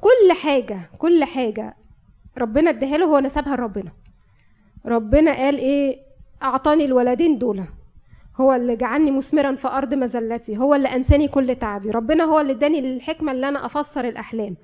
كل 0.00 0.32
حاجة 0.32 0.90
كل 0.98 1.24
حاجة 1.24 1.76
ربنا 2.38 2.70
اداها 2.70 2.98
له 2.98 3.06
هو 3.06 3.18
نسبها 3.18 3.56
لربنا. 3.56 3.99
ربنا 4.86 5.32
قال 5.36 5.58
إيه؟ 5.58 5.98
أعطاني 6.42 6.84
الولدين 6.84 7.38
دول. 7.38 7.64
هو 8.40 8.52
اللي 8.52 8.76
جعلني 8.76 9.10
مثمرا 9.10 9.54
في 9.54 9.68
أرض 9.68 9.94
مذلتي. 9.94 10.58
هو 10.58 10.74
اللي 10.74 10.88
أنساني 10.88 11.28
كل 11.28 11.54
تعبي. 11.56 11.90
ربنا 11.90 12.24
هو 12.24 12.40
اللي 12.40 12.52
إداني 12.52 12.78
الحكمة 12.78 13.32
اللي 13.32 13.48
أنا 13.48 13.66
أفسر 13.66 14.08
الأحلام. 14.08 14.56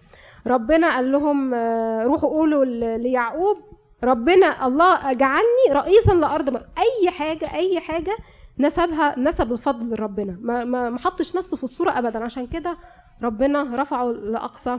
ربنا 0.47 0.95
قال 0.95 1.13
لهم 1.13 1.55
آه، 1.55 2.03
روحوا 2.05 2.29
قولوا 2.29 2.65
ليعقوب. 2.97 3.57
ربنا 4.05 4.67
الله 4.67 5.13
جعلني 5.13 5.67
رئيسا 5.71 6.13
لأرض 6.13 6.57
أي 6.57 7.11
حاجة 7.11 7.55
أي 7.55 7.81
حاجة 7.81 8.17
نسبها 8.59 9.19
نسب 9.19 9.53
الفضل 9.53 9.95
لربنا. 9.95 10.37
ما 10.41 10.65
ما 10.65 10.99
حطش 10.99 11.37
نفسه 11.37 11.57
في 11.57 11.65
الصورة 11.65 11.91
ابدا. 11.99 12.25
عشان 12.25 12.47
كده 12.47 12.77
ربنا 13.23 13.77
رفعه 13.77 14.05
لأقصى 14.05 14.79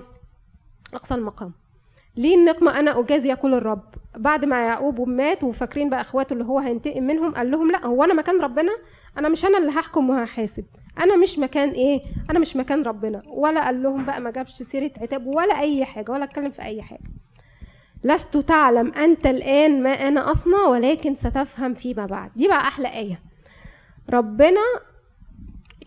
أقصى 0.94 1.16
المقام. 1.16 1.54
ليه 2.18 2.36
النقمة 2.36 2.80
أنا 2.80 3.00
أجازي 3.00 3.30
يقول 3.30 3.54
الرب؟ 3.54 3.84
بعد 4.18 4.46
ما 4.46 4.66
يعقوب 4.66 5.08
مات 5.10 5.44
وفاكرين 5.44 5.90
بقى 5.90 6.02
إخواته 6.02 6.34
اللي 6.34 6.44
هو 6.46 6.60
هينتقم 6.60 7.04
منهم 7.04 7.32
قال 7.32 7.52
لهم 7.52 7.72
لا 7.72 7.86
هو 7.86 8.04
أنا 8.04 8.14
مكان 8.14 8.42
ربنا؟ 8.42 8.72
أنا 9.18 9.30
مش 9.30 9.46
أنا 9.46 9.58
اللي 9.58 9.72
هحكم 9.72 10.10
وهحاسب. 10.10 10.66
أنا 11.02 11.16
مش 11.16 11.40
مكان 11.40 11.70
إيه؟ 11.70 12.02
أنا 12.30 12.40
مش 12.40 12.56
مكان 12.56 12.84
ربنا. 12.84 13.22
ولا 13.28 13.66
قال 13.66 13.84
لهم 13.84 14.06
بقى 14.06 14.22
ما 14.22 14.32
جابش 14.32 14.52
سيرة 14.64 14.92
عتاب 15.02 15.28
ولا 15.36 15.60
أي 15.60 15.86
حاجة 15.86 16.12
ولا 16.12 16.24
اتكلم 16.24 16.52
في 16.52 16.62
أي 16.62 16.82
حاجة. 16.82 17.00
لست 18.04 18.38
تعلم 18.38 18.94
أنت 18.94 19.28
الآن 19.28 19.84
ما 19.84 19.90
أنا 19.90 20.32
أصنع 20.32 20.68
ولكن 20.68 21.16
ستفهم 21.16 21.74
فيما 21.74 22.06
بعد. 22.06 22.32
دي 22.36 22.48
بقى 22.48 22.58
أحلى 22.62 22.88
آية. 22.88 23.20
ربنا 24.10 24.62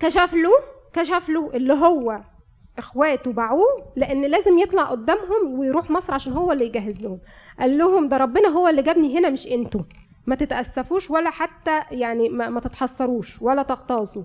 كشف 0.00 0.34
له 0.34 0.50
كشف 0.92 1.28
له 1.28 1.50
اللي 1.54 1.74
هو 1.74 2.20
إخواته 2.80 3.32
باعوه 3.32 3.92
لأن 3.96 4.22
لازم 4.24 4.58
يطلع 4.58 4.82
قدامهم 4.82 5.58
ويروح 5.58 5.90
مصر 5.90 6.14
عشان 6.14 6.32
هو 6.32 6.52
اللي 6.52 6.66
يجهز 6.66 7.00
لهم. 7.00 7.18
قال 7.60 7.78
لهم 7.78 8.08
ده 8.08 8.16
ربنا 8.16 8.48
هو 8.48 8.68
اللي 8.68 8.82
جابني 8.82 9.18
هنا 9.18 9.30
مش 9.30 9.46
أنتوا. 9.46 9.80
ما 10.26 10.34
تتأسفوش 10.36 11.10
ولا 11.10 11.30
حتى 11.30 11.80
يعني 11.90 12.28
ما, 12.28 12.48
ما 12.48 12.60
تتحسروش 12.60 13.42
ولا 13.42 13.62
تغتاظوا 13.62 14.22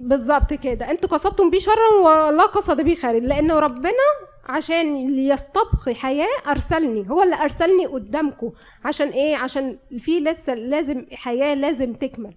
بالظبط 0.00 0.54
كده. 0.54 0.90
أنتوا 0.90 1.08
قصدتم 1.08 1.50
بيه 1.50 1.58
شرا 1.58 1.88
والله 2.04 2.46
قصد 2.46 2.80
بيه 2.80 2.94
خير 2.94 3.22
لأنه 3.22 3.58
ربنا 3.58 3.92
عشان 4.48 5.10
ليستبقي 5.10 5.94
حياة 5.94 6.26
أرسلني 6.48 7.10
هو 7.10 7.22
اللي 7.22 7.36
أرسلني 7.36 7.86
قدامكم. 7.86 8.50
عشان 8.84 9.08
إيه؟ 9.08 9.36
عشان 9.36 9.78
في 9.98 10.20
لسه 10.20 10.54
لازم 10.54 11.06
حياة 11.12 11.54
لازم 11.54 11.92
تكمل. 11.92 12.34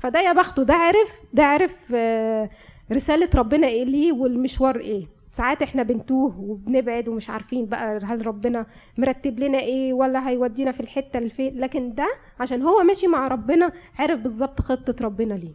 فده 0.00 0.20
يا 0.20 0.32
بخته 0.32 0.62
ده 0.62 0.74
عرف 0.74 1.20
ده 1.32 1.44
عرف 1.44 1.76
آه 1.94 2.50
رسالة 2.92 3.30
ربنا 3.34 3.66
إيه 3.66 3.84
ليه 3.84 4.12
والمشوار 4.12 4.80
إيه؟ 4.80 5.06
ساعات 5.32 5.62
إحنا 5.62 5.82
بنتوه 5.82 6.40
وبنبعد 6.40 7.08
ومش 7.08 7.30
عارفين 7.30 7.66
بقى 7.66 7.98
هل 8.04 8.26
ربنا 8.26 8.66
مرتب 8.98 9.38
لنا 9.38 9.58
إيه 9.58 9.92
ولا 9.92 10.28
هيودينا 10.28 10.72
في 10.72 10.80
الحتة 10.80 11.18
اللي 11.18 11.30
فين. 11.30 11.60
لكن 11.60 11.94
ده 11.94 12.08
عشان 12.40 12.62
هو 12.62 12.82
ماشي 12.82 13.06
مع 13.06 13.28
ربنا 13.28 13.72
عرف 13.98 14.20
بالظبط 14.20 14.60
خطة 14.60 15.04
ربنا 15.04 15.34
ليه. 15.34 15.54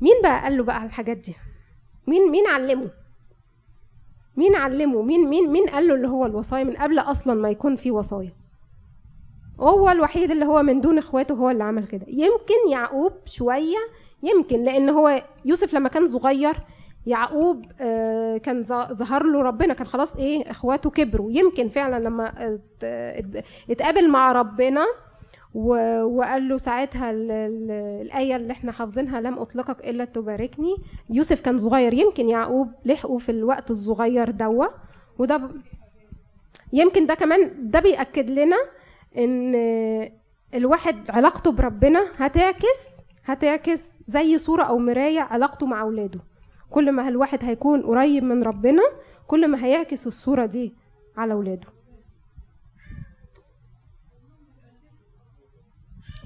مين 0.00 0.14
بقى 0.22 0.42
قال 0.42 0.56
له 0.56 0.62
بقى 0.64 0.76
على 0.76 0.86
الحاجات 0.86 1.16
دي؟ 1.16 1.34
مين 2.06 2.30
مين 2.30 2.46
علمه؟ 2.46 2.90
مين 4.36 4.54
علمه؟ 4.56 5.02
مين 5.02 5.28
مين 5.28 5.50
مين 5.52 5.66
قال 5.68 5.88
له 5.88 5.94
اللي 5.94 6.08
هو 6.08 6.26
الوصايا 6.26 6.64
من 6.64 6.76
قبل 6.76 6.98
أصلا 6.98 7.34
ما 7.34 7.50
يكون 7.50 7.76
في 7.76 7.90
وصايا؟ 7.90 8.32
هو 9.60 9.90
الوحيد 9.90 10.30
اللي 10.30 10.44
هو 10.44 10.62
من 10.62 10.80
دون 10.80 10.98
إخواته 10.98 11.34
هو 11.34 11.50
اللي 11.50 11.64
عمل 11.64 11.86
كده. 11.86 12.06
يمكن 12.08 12.70
يعقوب 12.70 13.12
شوية 13.26 13.76
يمكن 14.24 14.64
لأن 14.64 14.88
هو 14.88 15.22
يوسف 15.44 15.74
لما 15.74 15.88
كان 15.88 16.06
صغير 16.06 16.56
يعقوب 17.06 17.64
آه، 17.80 18.36
كان 18.36 18.62
ظهر 18.92 19.22
له 19.22 19.42
ربنا 19.42 19.74
كان 19.74 19.86
خلاص 19.86 20.16
إيه 20.16 20.50
إخواته 20.50 20.90
كبروا. 20.90 21.30
يمكن 21.32 21.68
فعلا 21.68 22.04
لما 22.04 22.54
اتقابل 23.70 24.10
مع 24.10 24.32
ربنا 24.32 24.84
وقال 25.54 26.48
له 26.48 26.56
ساعتها 26.56 27.10
الآية 27.10 28.36
اللي 28.36 28.52
إحنا 28.52 28.72
حافظينها 28.72 29.20
لم 29.20 29.38
أطلقك 29.38 29.88
إلا 29.88 30.04
تباركني. 30.04 30.76
يوسف 31.10 31.40
كان 31.40 31.58
صغير 31.58 31.92
يمكن 31.92 32.28
يعقوب 32.28 32.68
لحقه 32.84 33.18
في 33.18 33.28
الوقت 33.28 33.70
الصغير 33.70 34.30
دوا 34.30 34.66
وده 35.18 35.40
يمكن 36.72 37.06
ده 37.06 37.14
كمان 37.14 37.70
ده 37.70 37.80
بيأكد 37.80 38.30
لنا 38.30 38.56
إن 39.18 39.54
الواحد 40.54 40.96
علاقته 41.10 41.52
بربنا 41.52 42.06
هتعكس 42.16 42.98
هتعكس 43.24 44.02
زي 44.06 44.38
صورة 44.38 44.62
أو 44.62 44.78
مراية 44.78 45.20
علاقته 45.20 45.66
مع 45.66 45.80
أولاده. 45.80 46.20
كل 46.70 46.92
ما 46.92 47.08
الواحد 47.08 47.44
هيكون 47.44 47.82
قريب 47.82 48.24
من 48.24 48.42
ربنا 48.42 48.82
كل 49.26 49.48
ما 49.48 49.64
هيعكس 49.64 50.06
الصورة 50.06 50.46
دي 50.46 50.74
على 51.16 51.32
أولاده. 51.32 51.68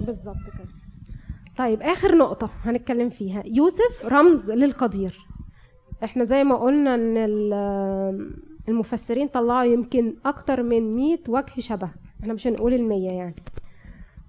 بالظبط 0.00 0.36
كده. 0.58 0.68
طيب 1.56 1.82
آخر 1.82 2.16
نقطة 2.16 2.50
هنتكلم 2.64 3.08
فيها. 3.08 3.42
يوسف 3.46 4.06
رمز 4.06 4.50
للقدير. 4.50 5.18
إحنا 6.04 6.24
زي 6.24 6.44
ما 6.44 6.54
قلنا 6.56 6.94
إن 6.94 7.16
المفسرين 8.68 9.28
طلعوا 9.28 9.64
يمكن 9.64 10.16
أكتر 10.24 10.62
من 10.62 10.96
100 10.96 11.18
وجه 11.28 11.60
شبه. 11.60 11.90
إحنا 12.20 12.32
مش 12.34 12.46
هنقول 12.46 12.74
المية 12.74 13.10
يعني. 13.10 13.34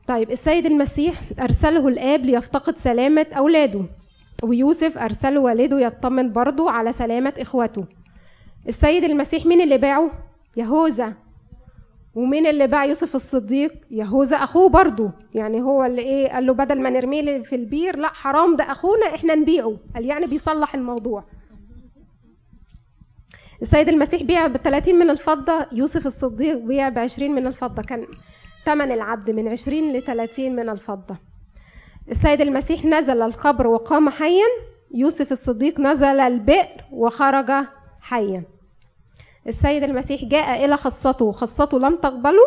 طيب 0.10 0.32
السيد 0.32 0.66
المسيح 0.66 1.22
أرسله 1.40 1.88
الآب 1.88 2.26
ليفتقد 2.26 2.78
سلامة 2.78 3.26
أولاده 3.38 3.82
ويوسف 4.44 4.98
أرسل 4.98 5.38
والده 5.38 5.80
يطمن 5.80 6.32
برضه 6.32 6.72
على 6.72 6.92
سلامة 6.94 7.34
إخوته. 7.38 7.86
السيد 8.68 9.04
المسيح 9.04 9.46
مين 9.46 9.62
اللي 9.62 9.78
باعه؟ 9.78 10.12
يهوذا. 10.58 11.14
ومين 12.16 12.48
اللي 12.48 12.68
باع 12.68 12.86
يوسف 12.86 13.16
الصديق؟ 13.16 13.74
يهوذا 13.92 14.36
أخوه 14.36 14.70
برضه. 14.70 15.12
يعني 15.34 15.62
هو 15.62 15.86
اللي 15.86 16.02
إيه 16.02 16.30
قال 16.30 16.46
له 16.46 16.54
بدل 16.54 16.82
ما 16.82 16.90
نرميه 16.90 17.44
في 17.44 17.56
البير 17.56 17.98
لا 17.98 18.08
حرام 18.08 18.56
ده 18.56 18.72
أخونا 18.72 19.16
إحنا 19.16 19.36
نبيعه. 19.36 19.78
قال 19.96 20.06
يعني 20.06 20.26
بيصلح 20.26 20.76
الموضوع. 20.76 21.24
السيد 23.62 23.90
المسيح 23.90 24.24
بيع 24.24 24.48
ب 24.48 24.58
30 24.58 24.96
من 24.96 25.10
الفضة 25.10 25.66
يوسف 25.72 26.08
الصديق 26.08 26.58
بيع 26.58 26.90
ب 26.90 27.00
20 27.00 27.32
من 27.32 27.48
الفضة. 27.48 27.82
كان 27.82 28.06
ثمن 28.70 28.92
العبد 28.92 29.32
من 29.32 29.48
20 29.48 29.94
ل 29.94 30.02
30 30.02 30.56
من 30.56 30.70
الفضة. 30.70 31.16
السيد 32.12 32.42
المسيح 32.42 32.86
نزل 32.86 33.22
القبر 33.22 33.68
وقام 33.68 34.10
حيا. 34.10 34.46
يوسف 34.94 35.32
الصديق 35.32 35.80
نزل 35.80 36.20
البئر 36.20 36.86
وخرج 36.92 37.52
حيا. 38.02 38.44
السيد 39.48 39.84
المسيح 39.84 40.24
جاء 40.24 40.66
إلى 40.66 40.78
خاصته 40.78 41.32
خاصته 41.32 41.80
لم 41.80 41.96
تقبله. 41.96 42.46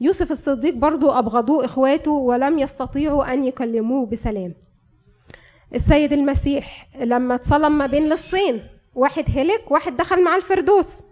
يوسف 0.00 0.32
الصديق 0.32 0.74
برضو 0.74 1.10
أبغضوه 1.10 1.64
إخواته 1.64 2.10
ولم 2.10 2.58
يستطيعوا 2.58 3.32
أن 3.32 3.44
يكلموه 3.44 4.06
بسلام. 4.06 4.54
السيد 5.74 6.12
المسيح 6.12 6.88
لما 7.00 7.34
اتصلم 7.34 7.78
ما 7.78 7.86
بين 7.86 8.08
لصين. 8.08 8.62
واحد 8.94 9.24
هلك 9.28 9.70
واحد 9.70 9.96
دخل 9.96 10.24
مع 10.24 10.36
الفردوس. 10.36 11.02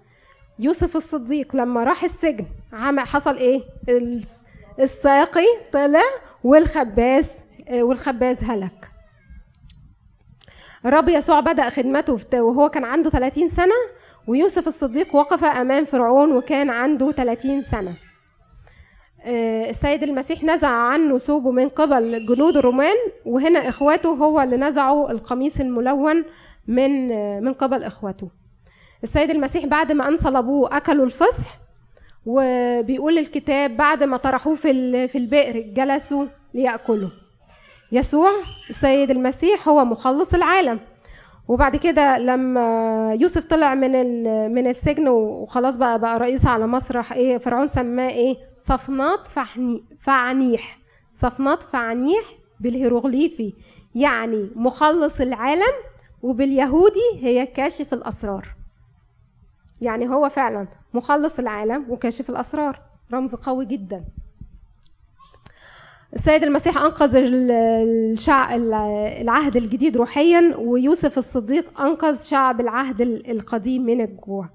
يوسف 0.59 0.97
الصديق 0.97 1.57
لما 1.57 1.85
راح 1.85 2.05
السجن 2.05 2.47
عمل 2.73 3.07
حصل 3.07 3.37
إيه؟ 3.37 3.63
الساقي 4.81 5.47
طلع 5.73 6.01
والخباز 6.45 7.31
والخباز 7.71 8.45
هلك. 8.45 8.91
الرب 10.87 11.09
يسوع 11.09 11.41
بدأ 11.41 11.71
خدمته 11.71 12.19
وهو 12.43 12.69
كان 12.69 12.85
عنده 12.85 13.11
30 13.11 13.49
سنة 13.49 13.75
ويوسف 14.27 14.67
الصديق 14.69 15.15
وقف 15.15 15.45
أمام 15.45 15.85
فرعون 15.85 16.37
وكان 16.37 16.71
عنده 16.71 17.13
30 17.13 17.63
سنة. 17.63 17.95
آه، 19.25 19.71
السيد 19.71 20.03
المسيح 20.03 20.45
نزع 20.45 20.69
عنه 20.69 21.19
ثوبه 21.19 21.51
من 21.51 21.69
قبل 21.69 22.27
جنود 22.27 22.57
الرومان 22.57 22.97
وهنا 23.25 23.69
إخواته 23.69 24.09
هو 24.09 24.41
اللي 24.41 24.57
نزعوا 24.57 25.11
القميص 25.11 25.61
الملون 25.61 26.25
من 26.67 27.09
من 27.45 27.53
قبل 27.53 27.83
إخواته. 27.83 28.31
السيد 29.03 29.31
المسيح 29.31 29.67
بعد 29.67 29.93
ما 29.93 30.09
ان 30.09 30.17
صلبوه 30.17 30.77
أكلوا 30.77 31.05
الفصح 31.05 31.59
وبيقول 32.27 33.19
الكتاب 33.19 33.77
بعد 33.77 34.03
ما 34.03 34.17
طرحوه 34.17 34.55
في 34.55 35.09
في 35.09 35.19
البئر 35.19 35.61
جلسوا 35.61 36.27
ليأكلوا. 36.55 37.11
يسوع 37.93 38.31
السيد 38.71 39.11
المسيح 39.11 39.69
هو 39.69 39.85
مخلص 39.85 40.35
العالم. 40.35 40.81
وبعد 41.49 41.77
كده 41.77 42.19
لما 42.19 43.17
يوسف 43.21 43.45
طلع 43.45 43.75
من 43.75 43.93
من 44.55 44.67
السجن 44.67 45.09
وخلاص 45.09 45.77
بقى 45.77 45.99
بقى 46.01 46.19
رئيس 46.19 46.47
على 46.47 46.67
مسرح 46.67 47.13
إيه 47.13 47.39
فرعون 47.39 47.69
سماه 47.69 48.09
إيه؟ 48.11 48.37
صفنات 48.61 49.21
فعنيح. 50.01 50.79
صفنات 51.15 51.63
فعنيح 51.63 52.25
بالهيروغليفي 52.61 53.53
يعني 53.95 54.51
مخلص 54.55 55.21
العالم 55.21 55.73
وباليهودي 56.23 57.01
هي 57.23 57.47
كاشف 57.47 57.95
الأسرار. 57.95 58.49
يعني 59.81 60.09
هو 60.09 60.29
فعلا 60.29 60.67
مخلص 60.95 61.39
العالم 61.39 61.87
وكاشف 61.89 62.31
الأسرار. 62.31 62.81
رمز 63.13 63.35
قوي 63.35 63.65
جدا. 63.65 64.05
السيد 66.15 66.43
المسيح 66.43 66.79
أنقذ 66.79 67.17
الشعب 67.17 68.51
العهد 69.21 69.57
الجديد 69.57 69.97
روحيا 69.97 70.57
ويوسف 70.59 71.19
الصديق 71.19 71.81
أنقذ 71.81 72.23
شعب 72.23 72.61
العهد 72.61 73.01
القديم 73.01 73.87
من 73.87 74.01
الجوع. 74.01 74.49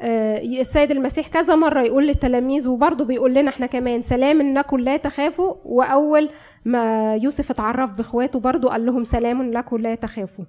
آه، 0.00 0.38
السيد 0.38 0.90
المسيح 0.90 1.28
كذا 1.28 1.54
مرة 1.54 1.82
يقول 1.82 2.06
للتلاميذ 2.06 2.68
وبرضه 2.68 3.04
بيقول 3.04 3.34
لنا 3.34 3.48
إحنا 3.48 3.66
كمان 3.66 4.02
سلام 4.02 4.58
لكم 4.58 4.76
لا 4.76 4.96
تخافوا. 4.96 5.54
وأول 5.64 6.30
ما 6.64 7.14
يوسف 7.14 7.50
اتعرف 7.50 7.92
بإخواته 7.92 8.40
برضه 8.40 8.68
قال 8.68 8.86
لهم 8.86 9.04
سلام 9.04 9.52
لكم 9.52 9.76
لا 9.76 9.94
تخافوا. 9.94 10.44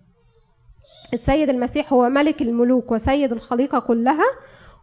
السيد 1.13 1.49
المسيح 1.49 1.93
هو 1.93 2.09
ملك 2.09 2.41
الملوك 2.41 2.91
وسيد 2.91 3.31
الخليقة 3.31 3.79
كلها 3.79 4.25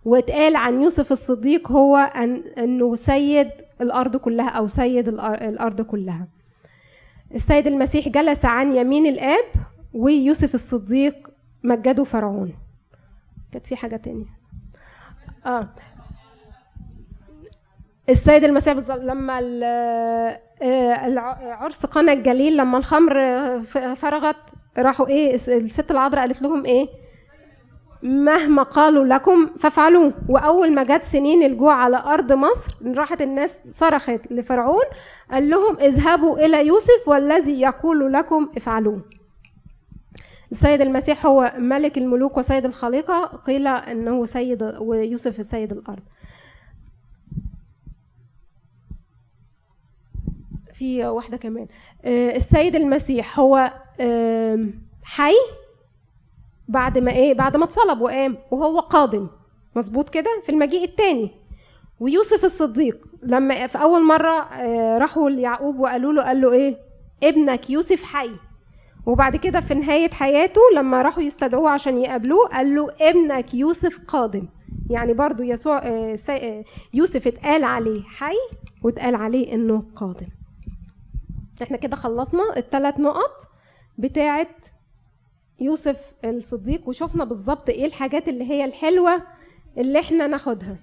واتقال 0.04 0.56
عن 0.56 0.82
يوسف 0.82 1.12
الصديق 1.12 1.72
هو 1.72 1.96
أن 1.96 2.42
أنه 2.58 2.94
سيد 2.94 3.50
الأرض 3.80 4.16
كلها 4.16 4.48
أو 4.48 4.66
سيد 4.66 5.08
الأرض 5.08 5.80
كلها. 5.80 6.26
السيد 7.34 7.66
المسيح 7.66 8.08
جلس 8.08 8.44
عن 8.44 8.76
يمين 8.76 9.06
الآب 9.06 9.44
ويوسف 9.94 10.54
الصديق 10.54 11.30
مجده 11.62 12.04
فرعون. 12.04 12.52
كانت 13.52 13.66
في 13.66 13.76
حاجة 13.76 13.96
تانية؟ 13.96 14.26
آه. 15.46 15.68
السيد 18.08 18.44
المسيح 18.44 18.74
بالظبط 18.74 19.00
لما 19.00 19.40
آه، 20.62 21.18
عرس 21.42 21.86
قنا 21.86 22.12
الجليل 22.12 22.56
لما 22.56 22.78
الخمر 22.78 23.14
فرغت 23.94 24.36
راحوا 24.78 25.08
إيه 25.08 25.34
الست 25.34 25.90
العذراء 25.90 26.20
قالت 26.20 26.42
لهم 26.42 26.64
إيه؟ 26.64 26.88
مهما 28.02 28.62
قالوا 28.62 29.04
لكم 29.04 29.46
فافعلوه. 29.46 30.14
وأول 30.28 30.74
ما 30.74 30.82
جت 30.82 31.02
سنين 31.02 31.42
الجوع 31.42 31.74
على 31.74 31.96
أرض 31.96 32.32
مصر 32.32 32.74
راحت 32.96 33.22
الناس 33.22 33.58
صرخت 33.70 34.20
لفرعون 34.30 34.84
قال 35.30 35.50
لهم 35.50 35.78
اذهبوا 35.78 36.46
إلى 36.46 36.66
يوسف 36.66 37.08
والذي 37.08 37.60
يقول 37.60 38.12
لكم 38.12 38.50
افعلوه. 38.56 39.04
السيد 40.52 40.80
المسيح 40.80 41.26
هو 41.26 41.52
ملك 41.58 41.98
الملوك 41.98 42.36
وسيد 42.38 42.64
الخليقة. 42.64 43.26
قيل 43.26 43.66
أنه 43.66 44.24
سيد 44.24 44.62
ويوسف 44.62 45.46
سيد 45.46 45.72
الأرض. 45.72 46.02
في 50.72 51.06
واحدة 51.06 51.36
كمان. 51.36 51.66
السيد 52.04 52.76
المسيح 52.76 53.40
هو 53.40 53.72
حي 55.02 55.34
بعد 56.68 56.98
ما 56.98 57.12
إيه 57.12 57.34
بعد 57.34 57.56
ما 57.56 57.64
اتصلب 57.64 58.00
وقام 58.00 58.36
وهو 58.50 58.80
قادم. 58.80 59.26
مظبوط 59.76 60.08
كده؟ 60.08 60.42
في 60.44 60.52
المجيء 60.52 60.84
الثاني 60.84 61.30
ويوسف 62.00 62.44
الصديق 62.44 63.06
لما 63.22 63.66
في 63.66 63.82
أول 63.82 64.04
مرة 64.04 64.40
آه، 64.40 64.98
راحوا 64.98 65.30
ليعقوب 65.30 65.78
وقالوا 65.78 66.12
له 66.12 66.22
قال 66.22 66.40
له 66.40 66.52
إيه؟ 66.52 66.76
ابنك 67.22 67.70
يوسف 67.70 68.02
حي. 68.02 68.30
وبعد 69.06 69.36
كده 69.36 69.60
في 69.60 69.74
نهاية 69.74 70.10
حياته 70.10 70.60
لما 70.76 71.02
راحوا 71.02 71.22
يستدعوه 71.22 71.70
عشان 71.70 71.98
يقابلوه 71.98 72.48
قال 72.48 72.74
له 72.74 72.88
ابنك 73.00 73.54
يوسف 73.54 74.00
قادم. 74.08 74.48
يعني 74.90 75.12
برضو 75.12 75.42
يسوع 75.42 75.78
آه، 75.78 76.16
آه، 76.30 76.64
يوسف 76.94 77.26
اتقال 77.26 77.64
عليه 77.64 78.02
حي 78.02 78.36
واتقال 78.82 79.14
عليه 79.14 79.52
إنه 79.52 79.84
قادم. 79.96 80.28
إحنا 81.62 81.76
كده 81.76 81.96
خلصنا 81.96 82.56
الثلاث 82.56 83.00
نقط 83.00 83.48
بتاعه 83.98 84.46
يوسف 85.60 86.12
الصديق 86.24 86.88
وشفنا 86.88 87.24
بالظبط 87.24 87.68
إيه 87.68 87.86
الحاجات 87.86 88.28
اللي 88.28 88.44
هي 88.50 88.64
الحلوة 88.64 89.22
اللي 89.78 90.00
إحنا 90.00 90.26
ناخدها. 90.26 90.76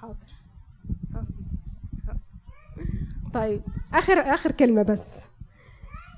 حاضر. 0.00 0.16
طيب 3.34 3.62
آخر 3.94 4.20
آخر 4.34 4.52
كلمة 4.52 4.82
بس. 4.82 5.08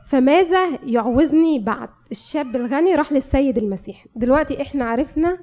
فماذا 0.07 0.85
يعوزني 0.85 1.59
بعد 1.59 1.89
الشاب 2.11 2.57
الغني؟ 2.57 2.95
راح 2.95 3.13
للسيد 3.13 3.59
المسيح. 3.59 4.07
دلوقتي 4.17 4.63
إحنا 4.63 4.85
عرفنا 4.85 5.39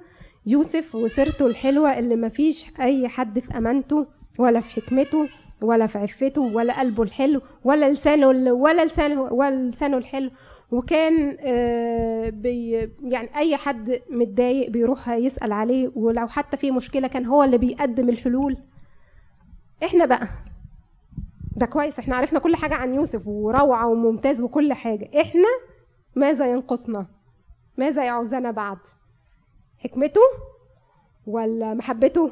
يوسف 0.45 0.95
وسيرته 0.95 1.47
الحلوة 1.47 1.99
اللي 1.99 2.15
مفيش 2.15 2.79
أي 2.79 3.07
حد 3.07 3.39
في 3.39 3.57
أمانته 3.57 4.07
ولا 4.39 4.59
في 4.59 4.69
حكمته 4.69 5.29
ولا 5.61 5.87
في 5.87 5.97
عفته 5.97 6.41
ولا 6.41 6.79
قلبه 6.79 7.03
الحلو 7.03 7.41
ولا 7.63 7.91
لسانه 7.91 8.27
ولا 8.53 8.85
لسانه 8.85 9.21
ولا 9.21 9.69
لسانه 9.69 9.97
الحلو. 9.97 10.31
وكان 10.71 11.37
آه، 11.39 12.29
بي 12.29 12.71
يعني 13.03 13.35
أي 13.37 13.57
حد 13.57 14.01
متضايق 14.09 14.69
بيروح 14.69 15.09
يسأل 15.09 15.51
عليه 15.51 15.91
ولو 15.95 16.27
حتى 16.27 16.57
في 16.57 16.71
مشكلة 16.71 17.07
كان 17.07 17.25
هو 17.25 17.43
اللي 17.43 17.57
بيقدم 17.57 18.09
الحلول. 18.09 18.57
إحنا 19.83 20.05
بقى 20.05 20.27
ده 21.55 21.65
كويس 21.65 21.99
إحنا 21.99 22.15
عرفنا 22.15 22.39
كل 22.39 22.55
حاجة 22.55 22.75
عن 22.75 22.93
يوسف 22.93 23.27
وروعة 23.27 23.87
وممتاز 23.87 24.41
وكل 24.41 24.73
حاجة. 24.73 25.09
إحنا 25.21 25.47
ماذا 26.15 26.45
ينقصنا؟ 26.45 27.05
ماذا 27.77 28.03
يعوزنا 28.05 28.51
بعد؟ 28.51 28.77
حكمته 29.77 30.21
ولا 31.27 31.73
محبته 31.73 32.31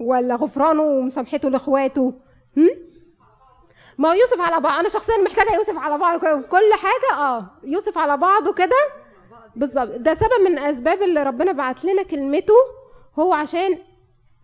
ولا 0.00 0.34
غفرانه 0.34 0.82
ومسامحته 0.82 1.48
لإخواته 1.50 2.14
ما 3.98 4.08
هو 4.08 4.12
يوسف 4.12 4.40
على 4.40 4.60
بعض. 4.60 4.78
أنا 4.78 4.88
شخصيا 4.88 5.22
محتاجة 5.24 5.54
يوسف 5.54 5.78
على 5.78 5.98
بعض 5.98 6.18
كل 6.44 6.72
حاجة 6.74 7.20
آه 7.20 7.46
يوسف 7.64 7.98
على 7.98 8.16
بعضه 8.16 8.52
كده 8.52 8.76
بالظبط. 9.56 9.88
ده 9.88 10.14
سبب 10.14 10.40
من 10.44 10.58
أسباب 10.58 11.02
اللي 11.02 11.22
ربنا 11.22 11.52
بعت 11.52 11.84
لنا 11.84 12.02
كلمته. 12.02 12.54
هو 13.18 13.32
عشان 13.32 13.78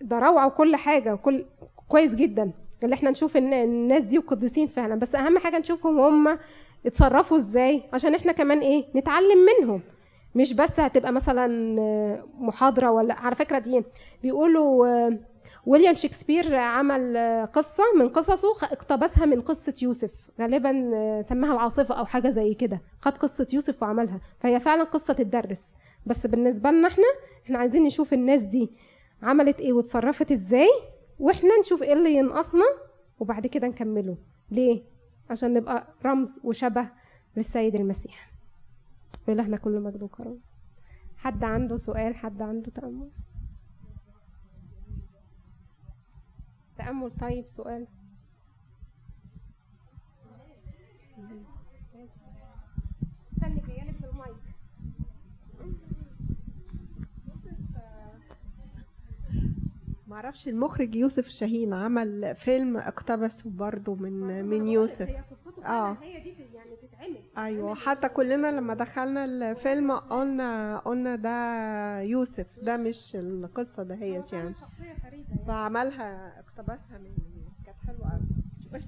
ده 0.01 0.19
روعة 0.19 0.47
وكل 0.47 0.77
حاجة 0.77 1.14
وكل 1.14 1.45
كويس 1.88 2.14
جدا. 2.14 2.51
اللي 2.85 2.95
إحنا 2.95 3.11
نشوف 3.11 3.37
إن 3.37 3.53
الناس 3.53 4.05
دي 4.05 4.19
قديسين 4.19 4.66
فعلا. 4.66 4.95
بس 4.95 5.14
أهم 5.14 5.38
حاجة 5.38 5.59
نشوفهم 5.59 6.01
هم 6.01 6.38
اتصرفوا 6.87 7.37
إزاي. 7.37 7.83
عشان 7.92 8.14
إحنا 8.14 8.33
كمان 8.33 8.59
إيه 8.59 8.85
نتعلم 8.97 9.47
منهم. 9.61 9.81
مش 10.35 10.53
بس 10.55 10.81
هتبقى 10.81 11.12
مثلا 11.12 11.47
محاضرة 12.38 12.90
ولا 12.90 13.14
على 13.14 13.35
فكرة 13.35 13.59
دي 13.59 13.83
بيقولوا 14.23 15.11
ويليام 15.67 15.95
شكسبير 15.95 16.55
عمل 16.55 17.17
قصة 17.53 17.85
من 17.99 18.09
قصصه 18.09 18.49
اقتبسها 18.63 19.27
من 19.27 19.41
قصة 19.41 19.75
يوسف. 19.83 20.31
غالبا 20.41 20.73
سماها 21.23 21.53
العاصفة 21.53 21.95
أو 21.95 22.05
حاجة 22.05 22.29
زي 22.31 22.55
كده. 22.55 22.81
خد 23.01 23.13
قصة 23.19 23.47
يوسف 23.53 23.83
وعملها. 23.83 24.21
فهي 24.41 24.61
فعلا 24.61 24.85
قصة 24.85 25.15
تدرس 25.15 25.75
بس 26.07 26.27
بالنسبة 26.27 26.71
لنا 26.71 26.89
إحنا 26.89 27.05
إحنا 27.45 27.59
عايزين 27.59 27.85
نشوف 27.85 28.13
الناس 28.13 28.43
دي 28.43 28.71
عملت 29.23 29.61
إيه 29.61 29.73
وتصرفت 29.73 30.33
إزاي 30.33 30.69
وإحنا 31.19 31.59
نشوف 31.61 31.83
إيه 31.83 31.93
اللي 31.93 32.15
ينقصنا 32.15 32.65
وبعد 33.21 33.47
كده 33.47 33.67
نكمله. 33.67 34.17
ليه؟ 34.51 34.83
عشان 35.31 35.53
نبقى 35.53 35.87
رمز 36.05 36.41
وشبه 36.45 36.89
للسيد 37.37 37.75
المسيح. 37.75 38.31
ولهنا 39.29 39.57
كل 39.57 39.81
مجد 39.81 40.03
وكرم. 40.03 40.39
حد 41.17 41.45
عنده 41.45 41.77
سؤال؟ 41.77 42.15
حد 42.15 42.43
عنده 42.43 42.71
تأمل؟ 42.71 43.09
تأمل. 46.79 47.11
طيب 47.21 47.49
سؤال. 47.49 47.87
استني 53.33 53.61
جايلك 53.69 53.95
بالمايك 54.03 54.37
معرفش 60.09 60.49
المخرج 60.49 60.95
يوسف 60.95 61.29
شاهين 61.29 61.75
عمل 61.75 62.35
فيلم 62.35 62.77
اقتبسه 62.77 63.51
برضه 63.51 63.95
من 63.95 64.45
من 64.45 64.69
يوسف. 64.69 65.09
هي 65.09 65.23
قصته 65.31 65.67
آه. 65.67 65.97
هي 66.03 66.21
دي 66.21 66.35
يعني 66.55 66.71
أيوه 67.38 67.75
حتى 67.75 68.09
كلنا 68.09 68.53
لما 68.53 68.75
دخلنا 68.75 69.25
الفيلم 69.25 69.92
قلنا 69.92 70.79
قلنا 70.79 71.16
ده 71.16 72.01
يوسف 72.01 72.46
ده 72.62 72.77
مش 72.77 73.16
القصة 73.16 73.83
ده 73.83 73.94
هي 73.94 74.22
يعني. 74.33 74.55
فعملها 75.46 76.40
اقتبسها 76.40 76.99
من 76.99 77.11
كانت 77.66 77.79
حلوة 77.87 78.11
قوي 78.11 78.81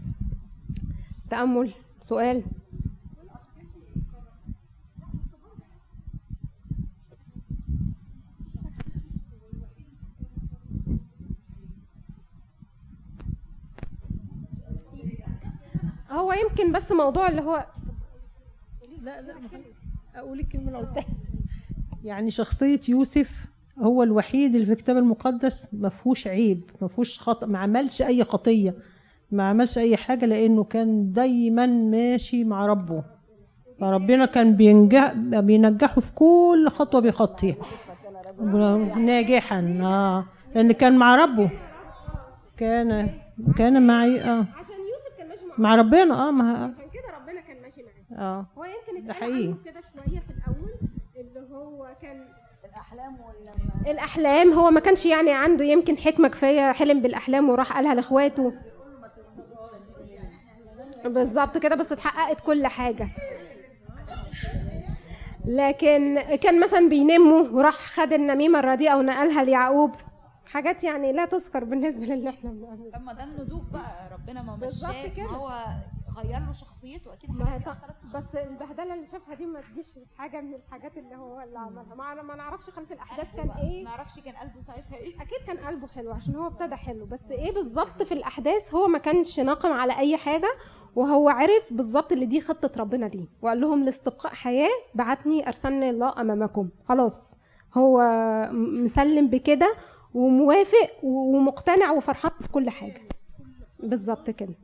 تأمل 1.31 1.73
سؤال. 2.01 2.43
هو 16.11 16.33
يمكن 16.33 16.73
بس 16.73 16.93
موضوع 16.93 17.29
اللي 17.29 17.43
هو 17.43 17.67
لا 19.03 19.21
لا 19.21 19.35
أقول 20.17 20.41
الكلمة 20.41 20.67
اللي 20.67 20.79
قلتها 20.79 21.05
يعني 22.05 22.31
شخصية 22.31 22.81
يوسف 22.89 23.47
هو 23.79 24.03
الوحيد 24.03 24.55
اللي 24.55 24.67
في 24.67 24.73
الكتاب 24.73 24.97
المقدس 24.97 25.75
ما 25.75 25.89
فيهوش 25.89 26.27
عيب 26.27 26.71
ما 26.83 26.89
فيهوش 26.89 27.19
خطأ 27.19 27.47
ما 27.47 27.59
عملش 27.59 28.03
أي 28.03 28.25
خطية 28.25 28.75
ما 29.31 29.49
عملش 29.49 29.79
أي 29.79 29.97
حاجة 29.97 30.27
لأنه 30.27 30.65
كان 30.65 31.13
دايما 31.13 31.67
ماشي 31.67 32.45
مع 32.45 32.67
ربه. 32.67 33.05
فربنا 33.81 34.27
كان 34.27 34.57
بينجح 34.57 35.13
بينجحه 35.17 36.01
في 36.01 36.13
كل 36.13 36.69
خطوة 36.71 37.01
بيخطيها. 37.01 37.57
ناجحا 38.97 39.79
آه 39.83 40.25
لأن 40.55 40.73
كان 40.73 40.97
مع 40.99 41.15
ربه. 41.17 41.51
كان 42.57 43.11
كان 43.57 43.87
معي 43.87 44.21
آه. 44.21 44.41
عشان 44.41 44.75
يوسف 44.93 45.19
كان 45.19 45.29
ماشي 45.29 45.45
مع, 45.47 45.55
مع 45.59 45.75
ربنا 45.75 46.29
آه 46.29 46.31
ما 46.31 46.53
عشان 46.65 46.85
كده 46.93 47.03
ربنا 47.23 47.41
كان 47.41 47.63
ماشي 47.63 47.83
معاه 47.83 47.93
آه. 48.19 48.47
هو 48.59 48.65
يمكن 48.65 49.11
اتقال 49.11 49.55
كده 49.65 49.81
شوية 49.81 50.21
في 50.21 50.31
الأول 50.31 50.75
اللي 51.17 51.55
هو 51.55 51.89
كان 52.03 52.25
الأحلام 52.65 53.17
ولا 53.21 53.91
الأحلام 53.91 54.53
هو 54.53 54.71
ما 54.71 54.81
كانش 54.81 55.07
يعني 55.07 55.33
عنده 55.33 55.65
يمكن 55.65 55.97
حكمة 55.99 56.29
كفاية 56.29 56.73
حلم 56.73 57.03
بالأحلام 57.03 57.51
وراح 57.51 57.73
قالها 57.73 57.95
لإخواته. 57.95 58.53
بالظبط 61.05 61.59
كده 61.59 61.77
بس 61.77 61.93
اتحققت 61.93 62.41
كل 62.41 62.67
حاجة. 62.67 63.09
لكن 65.45 66.21
كان 66.43 66.61
مثلا 66.61 66.89
بينموا 66.89 67.43
وراح 67.53 67.75
خد 67.75 68.13
النميمة 68.13 68.59
الرديئة 68.59 68.95
ونقلها 68.95 69.45
ليعقوب. 69.45 69.95
حاجات 70.47 70.85
يعني 70.85 71.13
لا 71.13 71.25
تذكر 71.25 71.65
بالنسبة 71.65 72.07
للي 72.07 72.31
إحنا 72.31 72.51
بنعمله. 72.51 72.91
طب 72.95 73.03
ما 73.03 73.13
ده 73.13 73.25
النضوج 73.25 73.63
بقى 73.73 74.11
ربنا 74.13 74.43
ما 74.43 74.57
بالظبط 74.57 74.91
مشاه 74.91 75.23
هو 75.25 75.65
غير 76.23 76.39
له 76.41 76.53
شخصيته 76.53 77.13
أكيد 77.13 77.31
ما 77.31 77.77
بس 78.15 78.35
البهدلة 78.37 78.95
اللي 78.95 79.07
شافها 79.07 79.35
دي 79.35 79.47
ما 79.47 79.61
تجيش 79.61 79.99
حاجة 80.19 80.41
من 80.41 80.55
الحاجات 80.55 80.99
اللي 80.99 81.17
هو 81.17 81.41
اللي 81.41 81.59
عملها. 81.59 81.95
ما 81.95 82.23
ما 82.23 82.35
نعرفش 82.35 82.71
خلف 82.71 82.93
الأحداث 82.93 83.37
كان 83.37 83.51
إيه. 83.51 83.85
ما 83.85 83.91
أعرفش 83.91 84.19
كان 84.19 84.35
قلبه 84.37 84.63
ساعتها 84.67 84.97
إيه. 84.97 85.15
أكيد 85.23 85.39
كان 85.47 85.57
قلبه 85.59 85.87
حلو 85.87 86.13
عشان 86.13 86.37
هو 86.37 86.47
ابتدى 86.47 86.77
حلو. 86.77 87.07
بس 87.07 87.31
إيه 87.31 87.53
بالظبط 87.53 88.03
في 88.03 88.13
الأحداث؟ 88.15 88.75
هو 88.75 88.89
ما 88.89 88.99
كانش 88.99 89.41
ناقم 89.41 89.73
على 89.73 89.99
أي 89.99 90.17
حاجة 90.17 90.49
وهو 90.97 91.29
عرف 91.29 91.73
بالظبط 91.73 92.13
اللي 92.13 92.27
دي 92.27 92.41
خطة 92.41 92.81
ربنا 92.81 93.07
ليه. 93.07 93.27
وقال 93.43 93.61
لهم 93.61 93.85
لاستبقاء 93.85 94.35
حياة 94.35 94.71
بعتني 94.95 95.47
أرسلني 95.47 95.91
الله 95.91 96.21
أمامكم. 96.21 96.69
خلاص. 96.89 97.37
هو 97.75 98.03
مسلم 98.53 99.29
بكده 99.29 99.75
وموافق 100.15 100.91
ومقتنع 101.03 101.91
وفرحان 101.93 102.33
في 102.41 102.49
كل 102.49 102.71
حاجة 102.71 103.01
بالظبط 103.81 104.31
كده. 104.31 104.55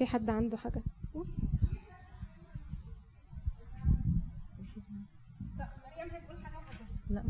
في 0.00 0.06
حد 0.06 0.30
عنده 0.30 0.56
حاجة 0.56 0.82
لا 7.10 7.22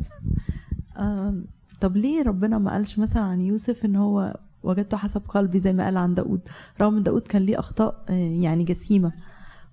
طب 1.81 1.97
ليه 1.97 2.23
ربنا 2.23 2.59
ما 2.59 2.73
قالش 2.73 2.99
مثلا 2.99 3.23
عن 3.23 3.41
يوسف 3.41 3.85
إن 3.85 3.97
هو 3.97 4.37
وجدته 4.63 4.97
حسب 4.97 5.23
قلبي 5.29 5.59
زي 5.59 5.73
ما 5.73 5.85
قال 5.85 5.97
عن 5.97 6.15
داود 6.15 6.41
رغم 6.81 6.97
إن 6.97 7.03
داود 7.03 7.23
كان 7.23 7.43
ليه 7.43 7.59
أخطاء 7.59 8.05
آه، 8.09 8.13
يعني 8.13 8.65
جسيمة. 8.65 9.13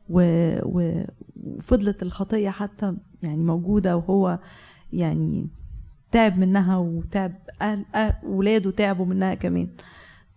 وفضلت 0.10 2.04
الخطية 2.04 2.50
حتى 2.50 2.98
يعني 3.24 3.44
موجودة 3.44 3.98
وهو 3.98 4.40
يعني 4.94 5.48
تعب 6.12 6.38
منها 6.38 6.78
وتعب 6.78 7.34
أهل 7.62 7.86
أهل 7.96 8.14
ولاده 8.24 8.72
تعبوا 8.72 9.06
منها 9.06 9.34
كمان 9.34 9.68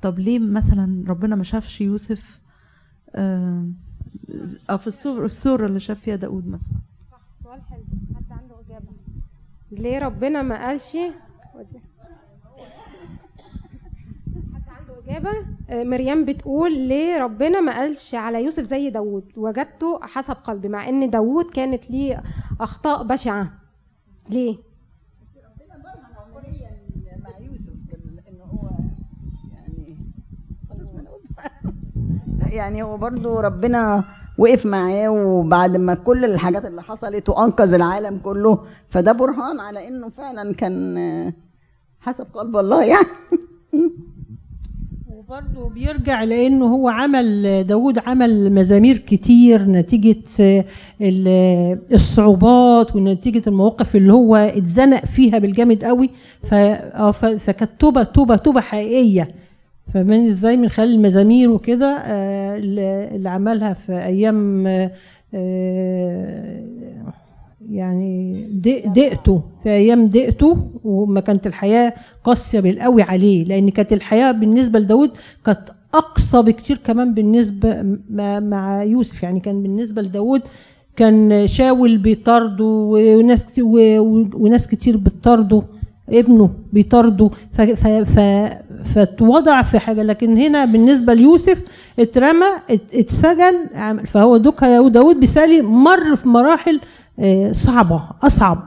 طب 0.02 0.18
ليه 0.18 0.38
مثلا 0.38 1.04
ربنا 1.08 1.36
ما 1.36 1.44
شافش 1.44 1.80
يوسف 1.80 2.39
آه، 3.14 3.66
آه، 4.70 4.76
في 4.76 4.86
الصورة 4.86 5.24
الصورة 5.26 5.66
اللي 5.66 5.80
شاف 5.80 6.00
فيها 6.00 6.16
داود 6.16 6.48
مثلا. 6.48 6.78
صح 7.10 7.20
سؤال 7.42 7.62
حلو. 7.62 7.84
حد 8.16 8.32
عنده 8.32 8.54
إجابة؟ 8.60 8.92
ليه 9.72 9.98
ربنا 9.98 10.42
ما 10.42 10.66
قالش؟ 10.66 10.96
ودي. 11.54 11.80
حد 14.54 14.68
عنده 14.68 14.98
إجابة؟ 15.04 15.30
آه، 15.70 15.84
مريم 15.84 16.24
بتقول 16.24 16.78
ليه 16.78 17.18
ربنا 17.18 17.60
ما 17.60 17.72
قالش 17.72 18.14
على 18.14 18.44
يوسف 18.44 18.62
زي 18.62 18.90
داوود؟ 18.90 19.32
وجدته 19.36 20.00
حسب 20.02 20.34
قلبي 20.34 20.68
مع 20.68 20.88
إن 20.88 21.10
داوود 21.10 21.50
كانت 21.50 21.90
ليه 21.90 22.22
أخطاء 22.60 23.02
بشعة. 23.02 23.52
ليه؟ 24.30 24.56
مع 27.22 27.38
يوسف 27.38 27.74
انه 28.28 28.44
هو 28.44 28.70
يعني 29.52 29.96
خلاص 30.68 30.90
ما. 30.92 31.04
يعني 32.52 32.82
هو 32.82 32.96
برضو 32.96 33.40
ربنا 33.40 34.04
وقف 34.38 34.66
معاه 34.66 35.08
وبعد 35.08 35.76
ما 35.76 35.94
كل 35.94 36.24
الحاجات 36.24 36.64
اللي 36.64 36.82
حصلت 36.82 37.28
وأنقذ 37.28 37.74
العالم 37.74 38.18
كله 38.24 38.58
فده 38.88 39.12
برهان 39.12 39.60
على 39.60 39.88
إنه 39.88 40.08
فعلا 40.08 40.54
كان 40.54 41.32
حسب 42.00 42.26
قلب 42.34 42.56
الله 42.56 42.84
يعني. 42.84 43.06
وبرضه 45.10 45.68
بيرجع 45.68 46.24
لإنه 46.24 46.64
هو 46.66 46.88
عمل 46.88 47.64
داود 47.66 47.98
عمل 47.98 48.52
مزامير 48.54 48.98
كتير 48.98 49.62
نتيجة 49.62 50.16
ال- 51.00 51.78
الصعوبات 51.92 52.96
ونتيجة 52.96 53.42
المواقف 53.46 53.96
اللي 53.96 54.12
هو 54.12 54.36
اتزنق 54.36 55.04
فيها 55.04 55.38
بالجامد 55.38 55.84
قوي 55.84 56.10
آه، 56.52 57.10
فكانت 57.10 57.70
توبة 57.78 58.02
توبة 58.02 58.36
توبة 58.36 58.60
حقيقية. 58.60 59.34
فمن 59.94 60.26
إزاي 60.26 60.56
من 60.56 60.68
خلال 60.68 60.94
المزامير 60.94 61.50
وكده 61.50 61.98
آه، 62.04 62.56
اللي 62.56 63.28
عملها 63.28 63.72
في 63.72 63.92
أيام 63.92 64.66
آه، 65.34 66.60
يعني 67.70 68.46
ضيقته 68.94 69.42
في 69.62 69.70
أيام 69.70 70.08
ضيقته 70.08 70.70
وما 70.84 71.20
كانت 71.20 71.46
الحياة 71.46 71.92
قاسية 72.24 72.60
بالقوي 72.60 73.02
عليه 73.02 73.44
لأن 73.44 73.70
كانت 73.70 73.92
الحياة 73.92 74.32
بالنسبة 74.32 74.78
لداود 74.78 75.10
كانت 75.46 75.70
أقصى 75.94 76.42
بكتير 76.42 76.76
كمان 76.84 77.14
بالنسبة 77.14 77.98
مع, 78.40 78.82
يوسف. 78.82 79.22
يعني 79.22 79.40
كان 79.40 79.62
بالنسبة 79.62 80.02
لداود 80.02 80.42
كان 80.96 81.46
شاول 81.46 81.98
بيطارده 81.98 82.64
وناس 82.64 83.60
وناس 84.34 84.68
كتير 84.68 84.96
بتطارده 84.96 85.62
ابنه 86.12 86.50
بيطارده 86.72 87.30
ف- 87.52 87.60
ف- 87.60 87.86
ف- 88.18 88.54
فاتوضع 88.94 89.62
في 89.62 89.78
حاجة. 89.78 90.02
لكن 90.02 90.38
هنا 90.38 90.64
بالنسبة 90.64 91.14
ليوسف 91.14 91.64
اترمى 91.98 92.46
ات- 92.70 92.94
اتسجن 92.94 93.54
فهو 94.06 94.36
دوكا 94.36 94.88
داود 94.88 95.20
بيسألي 95.20 95.62
مر 95.62 96.16
في 96.16 96.28
مراحل 96.28 96.80
آه، 97.18 97.52
صعبة 97.52 98.02
أصعب. 98.22 98.58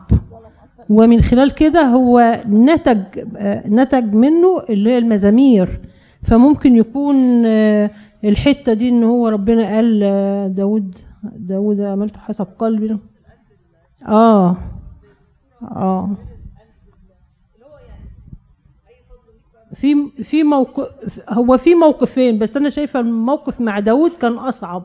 ومن 0.89 1.21
خلال 1.21 1.51
كده 1.51 1.81
هو 1.81 2.41
نتج 2.49 3.03
آه، 3.37 3.67
نتج 3.67 4.13
منه 4.13 4.61
اللي 4.69 4.89
هي 4.91 4.97
المزامير. 4.97 5.79
فممكن 6.23 6.75
يكون 6.75 7.15
آه، 7.45 7.89
الحتة 8.23 8.73
دي 8.73 8.89
إن 8.89 9.03
هو 9.03 9.27
ربنا 9.27 9.75
قال 9.75 9.99
داود 10.55 10.95
داود 11.23 11.81
عملته 11.81 12.19
حسب 12.19 12.47
قلبي. 12.59 12.97
آه. 14.07 14.57
آه. 15.61 16.09
في 19.75 20.09
في 20.23 20.43
موقف 20.43 20.87
هو 21.29 21.57
في 21.57 21.75
موقفين 21.75 22.39
بس 22.39 22.57
أنا 22.57 22.69
شايفة 22.69 22.99
الموقف 22.99 23.61
مع 23.61 23.79
داود 23.79 24.11
كان 24.11 24.33
أصعب 24.33 24.83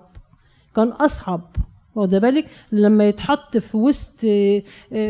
كان 0.76 0.89
أصعب 0.89 1.41
واخد 1.95 2.11
بالك؟ 2.14 2.45
لما 2.72 3.09
يتحط 3.09 3.57
في 3.57 3.76
وسط 3.76 4.20
آه، 4.24 4.62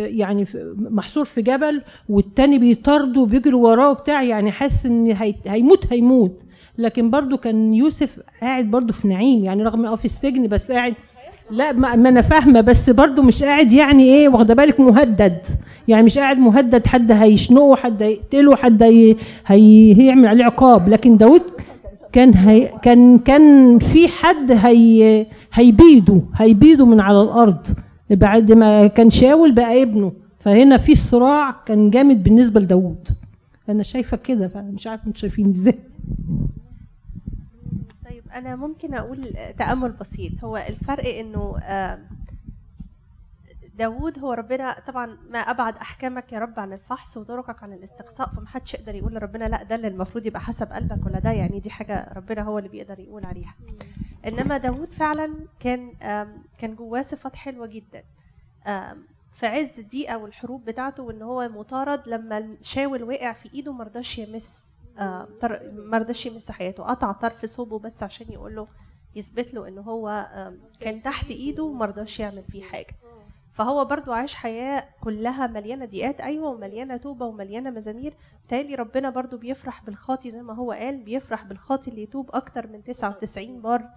يعني 0.07 0.47
محصور 0.76 1.24
في 1.24 1.43
جبل 1.43 1.83
والتاني 2.09 2.59
بيطارده 2.59 3.20
وبيجري 3.20 3.55
وراه 3.55 3.91
وبتاع 3.91 4.22
يعني 4.22 4.51
حاسس 4.53 4.87
إن 4.87 5.07
هي- 5.07 5.35
هيموت 5.47 5.93
هيموت. 5.93 6.41
لكن 6.79 7.11
برضو 7.11 7.37
كان 7.37 7.74
يوسف 7.74 8.20
قاعد 8.41 8.64
برضو 8.70 8.93
في 8.93 9.09
نعيم 9.09 9.45
يعني 9.45 9.62
رغم 9.62 9.87
آه 9.87 9.97
في 9.97 10.05
السجن 10.05 10.47
بس 10.47 10.72
قاعد 10.72 10.95
لا 11.51 11.72
ما 11.72 12.09
أنا 12.09 12.20
فاهمة 12.22 12.61
بس 12.61 12.90
برضو 12.90 13.22
مش 13.22 13.42
قاعد 13.42 13.72
يعني 13.72 14.03
إيه 14.05 14.28
واخدة 14.28 14.55
بالك 14.55 14.80
مهدد. 14.80 15.46
يعني 15.88 16.03
مش 16.03 16.18
قاعد 16.18 16.38
مهدد 16.38 16.86
حد 16.86 17.12
هيشنقه 17.12 17.76
حد 17.76 18.03
هيقتله 18.03 18.57
حد 18.57 18.82
هي 18.82 19.16
هي 19.46 19.94
هيعمل 20.01 20.26
عليه 20.26 20.44
عقاب. 20.44 20.88
لكن 20.88 21.16
داود 21.16 21.42
كان 22.12 22.34
هي 22.34 22.70
كان 22.82 23.18
كان 23.18 23.78
في 23.78 24.09
حد 24.09 24.53
هي 24.53 25.26
هيبيده 25.53 26.20
هيبيده 26.36 26.86
من 26.86 27.01
على 27.01 27.22
الأرض. 27.22 27.66
بعد 28.11 28.53
ما 28.53 28.86
كان 28.86 29.11
شاول 29.11 29.53
بقى 29.53 29.82
ابنه. 29.82 30.12
فهنا 30.40 30.76
في 30.76 30.94
صراع 30.94 31.51
كان 31.66 31.90
جامد 31.90 32.22
بالنسبة 32.22 32.61
لداود 32.61 33.09
أنا 33.68 33.82
شايفة 33.82 34.16
كده 34.16 34.49
فمش 34.49 34.86
عارفة 34.86 35.07
أنتوا 35.07 35.20
شايفين 35.20 35.49
إزاي. 35.49 35.78
أنا 38.35 38.57
ممكن 38.57 38.95
أقول 38.95 39.33
تأمل 39.59 39.93
بسيط. 39.93 40.45
هو 40.45 40.57
الفرق 40.57 41.05
إنه 41.18 41.57
داوود 43.74 44.18
هو 44.18 44.33
ربنا 44.33 44.76
طبعا 44.87 45.16
ما 45.31 45.39
أبعد 45.39 45.76
أحكامك 45.76 46.33
يا 46.33 46.39
رب 46.39 46.61
عن 46.61 46.72
الفحص 46.72 47.16
وطرقك 47.16 47.62
عن 47.62 47.72
الاستقصاء 47.72 48.29
فمحدش 48.29 48.74
يقدر 48.74 48.95
يقول 48.95 49.14
لربنا 49.14 49.45
لا 49.49 49.62
ده 49.62 49.74
اللي 49.74 49.89
المفروض 49.89 50.26
يبقى 50.26 50.41
حسب 50.41 50.72
قلبك 50.72 51.07
ولا 51.07 51.18
ده 51.18 51.31
يعني 51.31 51.61
دي 51.61 51.70
حاجة 51.70 52.12
ربنا 52.16 52.43
هو 52.43 52.59
اللي 52.59 52.68
بيقدر 52.68 53.01
يقول 53.01 53.26
عليها. 53.26 53.55
إنما 54.26 54.59
داوود 54.59 54.93
فعلا 54.93 55.35
كان 55.61 55.93
كان 56.59 56.74
جواه 56.74 57.03
صفات 57.03 57.37
حلوة 57.37 57.66
جدا. 57.66 58.03
في 59.33 59.47
عز 59.47 59.79
الضيقة 59.79 60.18
والحروب 60.18 60.64
بتاعته 60.64 61.03
وإن 61.03 61.22
هو 61.22 61.49
مطارد 61.49 62.09
لما 62.09 62.57
شاول 62.62 63.03
وقع 63.03 63.33
في 63.33 63.55
إيده 63.55 63.72
مرضاش 63.72 64.18
يمس. 64.18 64.76
آم، 64.99 65.26
طر- 65.40 65.72
مرضاش 65.76 66.26
يمس 66.26 66.51
حياته. 66.51 66.82
قطع 66.84 67.12
طرف 67.12 67.46
ثوبه 67.46 67.78
بس 67.78 68.03
عشان 68.03 68.32
يقول 68.32 68.57
له 68.57 68.68
يثبت 69.16 69.55
له 69.55 69.68
إن 69.68 69.78
هو 69.78 70.26
كان 70.80 71.03
تحت 71.03 71.30
إيده 71.30 71.62
ومرضاش 71.62 72.20
يعمل 72.20 72.42
فيه 72.42 72.62
حاجة. 72.62 72.94
فهو 73.53 73.84
برضو 73.84 74.12
عاش 74.12 74.34
حياة 74.34 74.84
كلها 75.01 75.46
مليانة 75.46 75.84
ضيقات 75.84 76.20
أيوة 76.20 76.49
ومليانة 76.51 76.96
توبة 76.96 77.26
ومليانة 77.26 77.70
مزامير. 77.70 78.14
تالي 78.49 78.74
ربنا 78.74 79.11
برضو 79.11 79.36
بيفرح 79.36 79.84
بالخاطي 79.84 80.30
زي 80.30 80.42
ما 80.42 80.55
هو 80.55 80.72
قال 80.72 81.03
بيفرح 81.05 81.44
بالخاطي 81.44 81.90
اللي 81.90 82.03
يتوب 82.03 82.30
أكتر 82.34 82.66
من 82.66 82.84
99 82.84 83.61
بار 83.62 83.88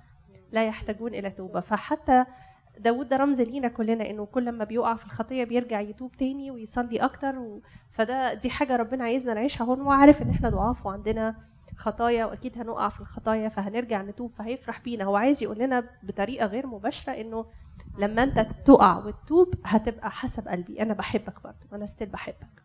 لا 0.51 0.65
يحتاجون 0.67 1.13
إلى 1.13 1.29
توبة. 1.29 1.59
فحتى 1.59 2.25
داود 2.81 3.09
ده 3.09 3.17
رمز 3.17 3.41
لينا 3.41 3.67
كلنا 3.67 4.09
إنه 4.09 4.25
كل 4.25 4.45
لما 4.45 4.63
بيقع 4.63 4.95
في 4.95 5.05
الخطية 5.05 5.43
بيرجع 5.43 5.79
يتوب 5.79 6.11
تاني 6.11 6.51
ويصلي 6.51 6.97
أكتر 6.97 7.39
و... 7.39 7.61
فده 7.91 8.33
دي 8.33 8.49
حاجة 8.49 8.75
ربنا 8.75 9.03
عايزنا 9.03 9.33
نعيشها. 9.33 9.65
هون 9.65 9.81
وعارف 9.81 10.21
إن 10.21 10.29
إحنا 10.29 10.49
ضعاف 10.49 10.85
وعندنا 10.85 11.35
خطايا 11.77 12.25
وأكيد 12.25 12.57
هنقع 12.57 12.89
في 12.89 12.99
الخطايا 13.01 13.49
فهنرجع 13.49 14.01
نتوب 14.01 14.31
فهيفرح 14.37 14.81
بينا. 14.81 15.03
هو 15.03 15.15
عايز 15.15 15.43
يقول 15.43 15.59
لنا 15.59 15.83
بطريقة 16.03 16.45
غير 16.45 16.67
مباشرة 16.67 17.13
إنه 17.13 17.45
لما 17.97 18.23
أنت 18.23 18.47
تقع 18.65 18.97
وتتوب 19.05 19.53
هتبقى 19.65 20.11
حسب 20.11 20.47
قلبي. 20.47 20.81
أنا 20.81 20.93
بحبك 20.93 21.43
برضه. 21.43 21.67
أنا 21.73 21.85
ستيل 21.85 22.09
بحبك. 22.09 22.61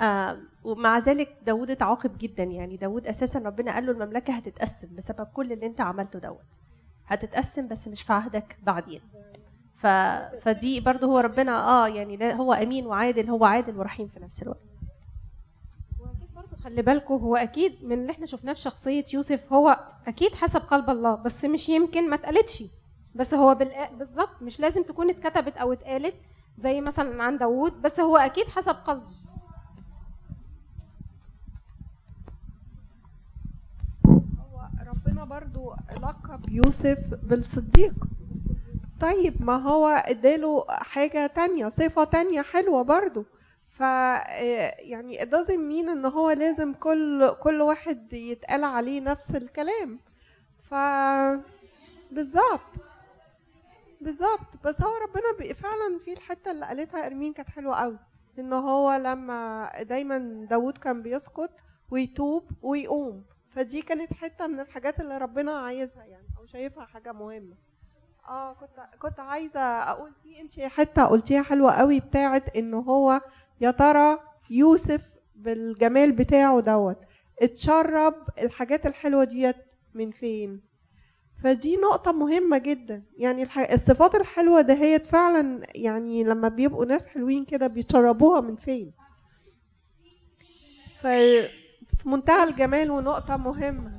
آه 0.00 0.38
ومع 0.64 0.98
ذلك 0.98 1.36
داود 1.46 1.70
اتعاقب 1.70 2.18
جدا 2.18 2.44
يعني. 2.44 2.76
داود 2.76 3.06
أساسا 3.06 3.38
ربنا 3.38 3.74
قال 3.74 3.86
له 3.86 3.92
المملكة 3.92 4.32
هتتقسم 4.34 4.88
بسبب 4.96 5.26
كل 5.26 5.52
اللي 5.52 5.66
أنت 5.66 5.80
عملته 5.80 6.18
دوت. 6.18 6.60
هتتقسم 7.06 7.68
بس 7.68 7.88
مش 7.88 8.02
في 8.02 8.12
عهدك 8.12 8.56
بعدين. 8.62 9.00
ف... 9.76 9.86
فدي 10.40 10.80
برضه 10.80 11.06
هو 11.06 11.18
ربنا 11.18 11.68
آه 11.68 11.88
يعني 11.88 12.34
هو 12.34 12.52
أمين 12.52 12.86
وعادل 12.86 13.30
هو 13.30 13.44
عادل 13.44 13.78
ورحيم 13.78 14.08
في 14.08 14.20
نفس 14.20 14.42
الوقت. 14.42 14.60
خلي 16.64 16.82
بالكوا 16.82 17.18
هو 17.20 17.36
أكيد 17.36 17.84
من 17.84 17.92
اللي 17.92 18.12
إحنا 18.12 18.26
شفناه 18.26 18.52
في 18.52 18.60
شخصية 18.60 19.04
يوسف 19.14 19.52
هو 19.52 19.80
أكيد 20.06 20.34
حسب 20.34 20.60
قلب 20.60 20.90
الله 20.90 21.14
بس 21.14 21.44
مش 21.44 21.68
يمكن 21.68 22.10
ما 22.10 22.14
اتقالتش. 22.14 22.62
بس 23.14 23.34
هو 23.34 23.54
بالظبط 23.98 24.42
مش 24.42 24.60
لازم 24.60 24.82
تكون 24.82 25.10
اتكتبت 25.10 25.56
أو 25.56 25.72
اتقالت 25.72 26.14
زي 26.58 26.80
مثلا 26.80 27.22
عن 27.22 27.38
داوود 27.38 27.82
بس 27.82 28.00
هو 28.00 28.16
أكيد 28.16 28.46
حسب 28.46 28.74
قلبه 28.74 29.06
هو 34.06 34.68
ربنا 34.86 35.15
برضو 35.28 35.74
لقب 36.02 36.48
يوسف 36.48 36.98
بالصديق. 37.22 37.94
طيب 39.00 39.42
ما 39.42 39.56
هو 39.56 39.86
اداله 39.86 40.64
حاجة 40.68 41.26
تانية 41.26 41.68
صفة 41.68 42.04
تانية 42.04 42.42
حلوة 42.42 42.82
برضو. 42.82 43.24
ف 43.68 43.80
يعني 43.80 45.18
it 45.18 45.28
mean 45.48 45.88
إن 45.88 46.06
هو 46.06 46.30
لازم 46.30 46.74
كل 46.74 47.30
كل 47.40 47.60
واحد 47.60 48.12
يتقال 48.12 48.64
عليه 48.64 49.00
نفس 49.00 49.36
الكلام. 49.36 49.98
ف 50.62 50.74
بالظبط. 52.10 52.70
بالظبط. 54.00 54.64
بس 54.64 54.82
هو 54.82 54.92
ربنا 54.96 55.54
فعلا 55.54 55.98
في 56.04 56.12
الحتة 56.12 56.50
اللي 56.50 56.66
قالتها 56.66 57.06
إرمين 57.06 57.32
كانت 57.32 57.48
حلوة 57.48 57.76
قوي 57.76 57.98
إن 58.38 58.52
هو 58.52 58.92
لما 58.96 59.70
دايما 59.82 60.46
داود 60.50 60.78
كان 60.78 61.02
بيسكت 61.02 61.50
ويتوب 61.90 62.50
ويقوم. 62.62 63.24
فدي 63.56 63.82
كانت 63.82 64.12
حتة 64.12 64.46
من 64.46 64.60
الحاجات 64.60 65.00
اللي 65.00 65.18
ربنا 65.18 65.52
عايزها 65.52 66.04
يعني 66.04 66.26
أو 66.38 66.46
شايفها 66.46 66.84
حاجة 66.84 67.12
مهمة. 67.12 67.56
آه 68.28 68.52
كنت 68.52 68.98
كنت 68.98 69.20
عايزة 69.20 69.60
أقول 69.60 70.12
في 70.22 70.40
أنت 70.40 70.60
حتة 70.60 71.04
قلتيها 71.04 71.42
حلوة 71.42 71.72
قوي 71.72 72.00
بتاعت 72.00 72.56
إن 72.56 72.74
هو 72.74 73.20
يا 73.60 73.70
ترى 73.70 74.18
يوسف 74.50 75.02
بالجمال 75.36 76.12
بتاعه 76.12 76.60
دوت 76.60 76.96
اتشرب 77.42 78.14
الحاجات 78.38 78.86
الحلوة 78.86 79.24
ديت 79.24 79.56
من 79.94 80.10
فين؟ 80.10 80.60
فدي 81.44 81.76
نقطة 81.76 82.12
مهمة 82.12 82.58
جدا. 82.58 83.02
يعني 83.16 83.46
الصفات 83.74 84.14
الحلوة 84.14 84.60
دهيت 84.60 85.06
فعلا 85.06 85.62
يعني 85.74 86.24
لما 86.24 86.48
بيبقوا 86.48 86.84
ناس 86.84 87.06
حلوين 87.06 87.44
كده 87.44 87.66
بيتشربوها 87.66 88.40
من 88.40 88.56
فين؟ 88.56 88.92
ف 91.00 91.06
في 92.06 92.10
منتهى 92.12 92.44
الجمال 92.48 92.90
ونقطة 92.90 93.36
مهمة. 93.36 93.90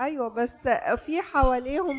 أيوة 0.00 0.28
بس 0.28 0.52
في 1.06 1.22
حواليهم 1.22 1.98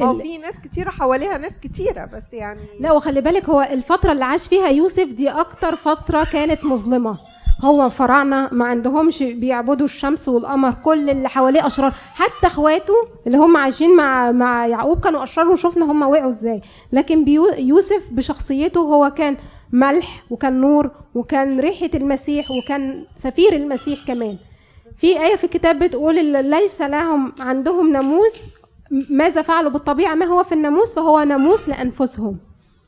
هو 0.00 0.10
ال- 0.10 0.20
في 0.22 0.38
ناس 0.38 0.60
كتيرة 0.60 0.90
حواليها 0.90 1.38
ناس 1.38 1.58
كتيرة 1.62 2.04
بس 2.04 2.32
يعني 2.32 2.60
لا 2.80 2.92
وخلي 2.92 3.20
بالك 3.20 3.48
هو 3.48 3.60
الفترة 3.60 4.12
اللي 4.12 4.24
عاش 4.24 4.48
فيها 4.48 4.68
يوسف 4.68 5.08
دي 5.08 5.28
أكتر 5.30 5.76
فترة 5.76 6.24
كانت 6.32 6.64
مظلمة. 6.64 7.18
هو 7.64 7.88
فراعنة 7.90 8.48
ما 8.52 8.64
عندهمش 8.64 9.22
بيعبدوا 9.22 9.84
الشمس 9.86 10.28
والقمر 10.28 10.74
كل 10.84 11.10
اللي 11.10 11.28
حواليه 11.28 11.66
أشرار. 11.66 11.90
حتى 12.14 12.46
إخواته 12.46 12.94
اللي 13.26 13.38
هم 13.38 13.56
عايشين 13.56 13.96
مع 13.96 14.30
مع 14.32 14.66
يعقوب 14.66 15.00
كانوا 15.00 15.22
أشرار 15.22 15.48
وشفنا 15.48 15.84
هم 15.92 16.02
وقعوا 16.02 16.28
إزاي. 16.28 16.60
لكن 16.92 17.24
بيو 17.24 17.46
يوسف 17.58 18.08
بشخصيته 18.10 18.80
هو 18.80 19.10
كان 19.10 19.36
ملح 19.72 20.22
وكان 20.30 20.60
نور 20.60 20.90
وكان 21.14 21.60
ريحة 21.60 21.90
المسيح 21.94 22.46
وكان 22.50 23.06
سفير 23.14 23.52
المسيح 23.56 24.06
كمان. 24.06 24.36
في 24.96 25.22
آية 25.22 25.36
في 25.36 25.44
الكتاب 25.44 25.78
بتقول 25.78 26.44
ليس 26.50 26.82
لهم 26.82 27.32
عندهم 27.40 27.92
ناموس 27.92 28.48
ماذا 29.10 29.42
فعلوا 29.42 29.70
بالطبيعة؟ 29.70 30.14
ما 30.14 30.26
هو 30.26 30.42
في 30.42 30.52
الناموس؟ 30.52 30.94
فهو 30.94 31.20
ناموس 31.20 31.68
لأنفسهم. 31.68 32.38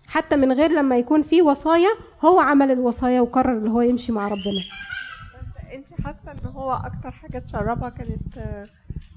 حتى 0.07 0.37
من 0.37 0.53
غير 0.53 0.71
لما 0.73 0.99
يكون 0.99 1.23
في 1.23 1.43
وصايا 1.43 1.91
هو 2.25 2.41
عمل 2.41 2.71
الوصايا 2.71 3.21
وقرر 3.21 3.59
اللي 3.59 3.71
هو 3.71 3.81
يمشي 3.81 4.13
مع 4.13 4.25
ربنا. 4.25 4.63
انت 5.75 6.01
حاسة 6.05 6.33
إن 6.33 6.49
هو 6.49 6.73
أكتر 6.73 7.11
حاجة 7.11 7.39
تشربها 7.39 7.89
كانت 7.89 8.39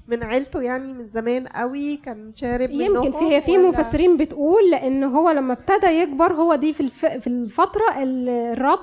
من 0.08 0.22
عيلته 0.22 0.62
يعني 0.62 0.92
من 0.92 1.08
زمان 1.08 1.46
قوي 1.46 1.96
كان 1.96 2.32
شارب 2.34 2.70
يمكن 2.70 3.10
في 3.10 3.24
هي 3.24 3.40
في 3.40 3.58
مفسرين 3.58 4.16
بتقول 4.16 4.70
لأن 4.70 5.04
هو 5.04 5.30
لما 5.30 5.52
ابتدى 5.52 5.86
يكبر 5.86 6.32
هو 6.32 6.54
دي 6.54 6.72
في 6.72 6.80
الف 6.80 7.06
في 7.06 7.26
الفترة 7.26 7.84
الرب 7.98 8.78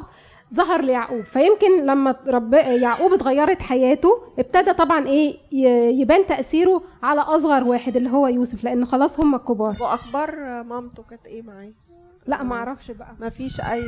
ظهر 0.53 0.81
ليعقوب. 0.81 1.21
فيمكن 1.21 1.85
لما 1.85 2.15
رب 2.27 2.53
يعقوب 2.53 3.13
اتغيرت 3.13 3.61
حياته 3.61 4.21
ابتدى 4.39 4.73
طبعا 4.73 5.07
إيه 5.07 5.37
يبان 6.01 6.25
تأثيره 6.27 6.81
على 7.03 7.21
أصغر 7.21 7.63
واحد 7.63 7.95
اللي 7.97 8.09
هو 8.09 8.27
يوسف 8.27 8.63
لأن 8.63 8.85
خلاص 8.85 9.19
هم 9.19 9.35
الكبار 9.35 9.75
وأخبار 9.81 10.63
مامته 10.63 11.03
كانت 11.09 11.25
إيه 11.25 11.41
معاه؟ 11.41 11.71
لا 12.27 12.43
ما 12.43 12.55
أعرفش 12.55 12.91
بقى. 12.91 13.15
ما 13.19 13.29
فيش 13.29 13.61
أي 13.61 13.81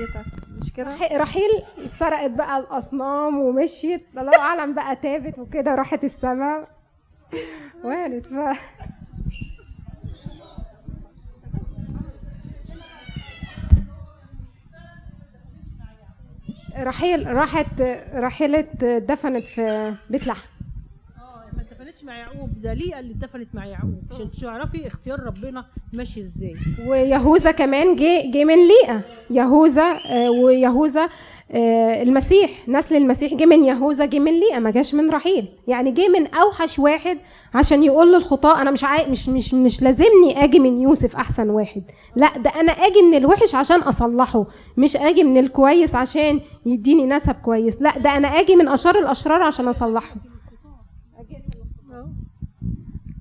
مش 0.62 0.74
كده؟ 0.74 0.92
رح- 0.92 1.14
رحيل 1.14 1.50
اتسرقت 1.86 2.30
بقى 2.32 2.60
الأصنام 2.60 3.40
ومشيت 3.40 4.06
الله 4.18 4.40
أعلم 4.40 4.74
بقى 4.74 4.96
تابت 4.96 5.40
وكده 5.40 5.76
راحت 5.76 6.04
السماء. 6.04 6.68
وارد 7.84 8.28
ف 8.28 8.60
رحيل 16.78 17.34
راحت 17.34 17.82
رحلت 18.14 18.86
دفنت 18.86 19.44
في 19.44 19.96
بيت 20.10 20.28
لحم. 20.28 20.53
مع 22.06 22.18
يعقوب 22.18 22.50
ده 22.62 22.74
ليه 22.74 23.00
اللي 23.00 23.14
اتفقت 23.14 23.48
مع 23.54 23.66
يعقوب. 23.66 24.02
عشان 24.12 24.30
تعرفي 24.42 24.88
اختيار 24.88 25.20
ربنا 25.20 25.66
ماشي 25.94 26.20
إزاي. 26.20 26.56
ويهوذا 26.88 27.52
كمان 27.52 27.96
جه 27.96 28.32
جه 28.34 28.44
من 28.44 28.68
ليئة 28.68 29.02
يهوذا 29.30 29.92
آه، 30.12 30.32
ويهوذا 30.32 31.10
آه، 31.52 32.04
المسيح 32.04 32.68
نسل 32.68 32.96
المسيح 32.96 33.34
جه 33.34 33.46
من 33.46 33.64
يهوذا 33.64 34.06
جه 34.06 34.20
من 34.20 34.40
ليئة 34.40 34.60
ما 34.60 34.72
جاش 34.72 34.94
من 34.96 35.10
رحيل. 35.10 35.48
يعني 35.68 35.92
جه 35.92 36.08
من 36.08 36.28
أوحش 36.28 36.80
واحد 36.80 37.18
عشان 37.54 37.84
يقول 37.84 38.14
للخطاة 38.14 38.62
أنا 38.62 38.72
مش 38.72 38.84
عاي... 38.84 39.12
مش 39.12 39.30
مش 39.30 39.54
مش 39.54 39.82
لازمني 39.82 40.44
آجي 40.44 40.60
من 40.60 40.82
يوسف 40.82 41.16
أحسن 41.16 41.50
واحد. 41.50 41.84
لا 42.16 42.38
ده 42.38 42.50
أنا 42.50 42.72
آجي 42.72 43.02
من 43.02 43.18
الوحش 43.18 43.56
عشان 43.56 43.80
أصلحه 43.80 44.46
مش 44.78 44.96
آجي 44.98 45.24
من 45.24 45.38
الكويس 45.38 45.96
عشان 45.96 46.40
يديني 46.66 47.06
نسب 47.06 47.36
كويس. 47.36 47.82
لا 47.82 47.98
ده 47.98 48.18
أنا 48.18 48.28
آجي 48.28 48.56
من 48.56 48.68
اشر 48.70 49.00
الأشرار 49.00 49.42
عشان 49.44 49.68
أصلحه. 49.68 50.16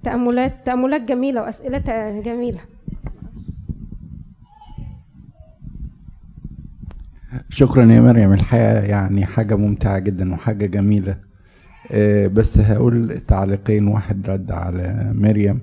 تأملات 0.03 0.67
تأملات 0.67 1.03
جميلة 1.03 1.43
وأسئلة 1.43 2.21
جميلة. 2.21 2.61
شكرا 7.49 7.85
يا 7.93 8.01
مريم. 8.01 8.33
الحقيقة 8.33 8.81
يعني 8.81 9.27
حاجة 9.27 9.57
ممتعة 9.57 9.99
جدا 9.99 10.35
وحاجة 10.35 10.67
جميلة. 10.67 11.17
آه، 11.93 12.27
بس 12.27 12.59
هقول 12.59 13.21
تعليقين 13.21 13.89
واحد 13.89 14.31
رد 14.31 14.53
على 14.53 15.13
مريم 15.15 15.61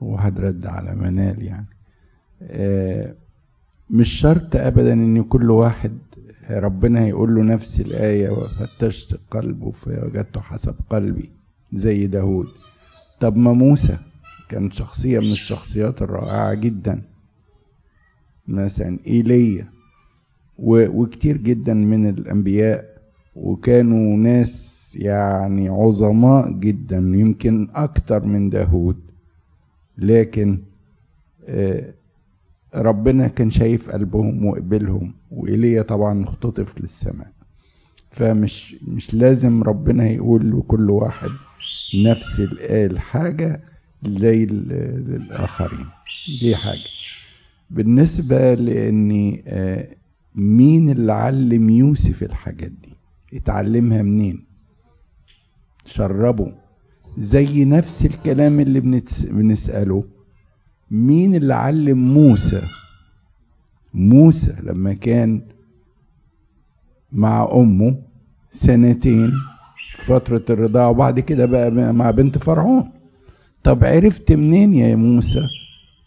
وواحد 0.00 0.40
رد 0.40 0.66
على 0.66 0.94
منال 0.94 1.42
يعني. 1.42 1.66
آه، 2.42 3.14
مش 3.90 4.08
شرط 4.08 4.56
ابدا 4.56 4.92
إن 4.92 5.22
كل 5.22 5.50
واحد 5.50 5.98
ربنا 6.50 7.06
يقول 7.06 7.34
له 7.34 7.42
نفس 7.42 7.80
الآية 7.80 8.30
وفتشت 8.30 9.20
قلبه 9.30 9.70
فوجدته 9.70 10.40
حسب 10.40 10.74
قلبي 10.90 11.30
زي 11.72 12.06
داود 12.06 12.46
طب 13.20 13.36
ما 13.36 13.52
موسى 13.52 13.98
كان 14.48 14.70
شخصية 14.70 15.18
من 15.18 15.32
الشخصيات 15.32 16.02
الرائعة 16.02 16.54
جدا. 16.54 17.02
مثلا 18.48 18.98
إيليا 19.06 19.68
وكتير 20.58 21.36
جدا 21.36 21.74
من 21.74 22.08
الأنبياء 22.08 22.84
وكانوا 23.34 24.16
ناس 24.16 24.80
يعني 25.00 25.68
عظماء 25.68 26.52
جدا 26.52 26.96
يمكن 26.96 27.68
أكتر 27.74 28.24
من 28.24 28.50
داود 28.50 28.96
لكن 29.98 30.62
آه، 31.48 31.94
ربنا 32.74 33.28
كان 33.28 33.50
شايف 33.50 33.90
قلبهم 33.90 34.44
وقبلهم 34.46 35.14
وإيليا 35.30 35.82
طبعا 35.82 36.24
اختطف 36.24 36.80
للسماء. 36.80 37.32
فمش 38.10 38.76
مش 38.88 39.14
لازم 39.14 39.62
ربنا 39.62 40.08
يقول 40.08 40.50
لكل 40.58 40.90
واحد 40.90 41.28
نفس 42.06 42.40
ال- 42.40 42.60
الحاجة 42.60 43.62
زي 44.02 44.46
للآخرين. 44.46 45.86
دي 46.40 46.56
حاجة. 46.56 46.88
بالنسبة 47.70 48.54
لأني 48.54 49.42
آه، 49.46 49.88
مين 50.34 50.90
اللي 50.90 51.12
علم 51.12 51.70
يوسف 51.70 52.22
الحاجات 52.22 52.70
دي؟ 52.70 52.94
اتعلمها 53.38 54.02
منين؟ 54.02 54.44
شربه. 55.84 56.52
زي 57.18 57.64
نفس 57.64 58.04
الكلام 58.06 58.60
اللي. 58.60 58.80
بنسأله. 59.30 60.04
مين 60.90 61.34
اللي 61.34 61.54
علم 61.54 61.98
موسى؟ 62.14 62.62
موسى 63.94 64.56
لما 64.62 64.92
كان 64.92 65.42
مع 67.12 67.48
أمه 67.52 67.96
سنتين 68.52 69.32
فترة 69.96 70.44
الرضاعة 70.50 70.88
وبعد 70.88 71.20
كده 71.20 71.46
بقى 71.46 71.70
مع 71.92 72.10
بنت 72.10 72.38
فرعون. 72.38 72.90
طب 73.62 73.84
عرفت 73.84 74.32
منين 74.32 74.74
يا 74.74 74.96
موسى؟ 74.96 75.42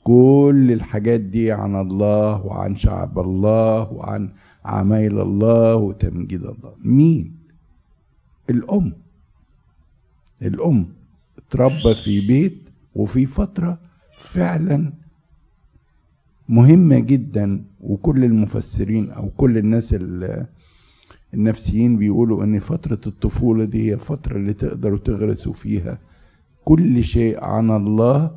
كل 0.04 0.70
الحاجات 0.74 1.20
دي 1.20 1.52
عن 1.52 1.76
الله 1.82 2.46
وعن 2.46 2.76
شعب 2.76 3.20
الله 3.20 3.92
وعن 3.92 4.30
عمايل 4.66 5.20
الله 5.22 5.76
وتمجيد 5.76 6.42
الله. 6.44 6.74
مين؟ 6.84 7.36
الأم. 8.50 8.94
الأم 10.42 10.86
اتربى 11.38 11.94
في 12.04 12.28
بيت 12.28 12.58
وفي 12.96 13.26
فترة 13.26 13.78
فعلا 14.20 14.94
مهمة 16.50 17.00
جدا 17.00 17.64
وكل 17.82 18.24
المفسرين 18.24 19.12
أو 19.12 19.30
كل 19.38 19.58
الناس 19.58 19.94
ال- 19.94 20.46
النفسيين 21.34 21.98
بيقولوا 21.98 22.44
إن 22.44 22.60
فترة 22.60 23.00
الطفولة 23.08 23.66
دي 23.66 23.90
هي 23.90 23.94
الفترة 23.94 24.38
اللي 24.38 24.54
تقدروا 24.54 24.98
تغرسوا 24.98 25.54
فيها. 25.54 26.00
كل 26.66 27.04
شيء 27.04 27.44
عن 27.44 27.72
الله 27.72 28.32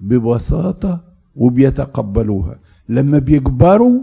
ببساطة 0.00 1.04
وبيتقبلوها. 1.36 2.58
لما 2.88 3.18
بيكبروا 3.18 4.00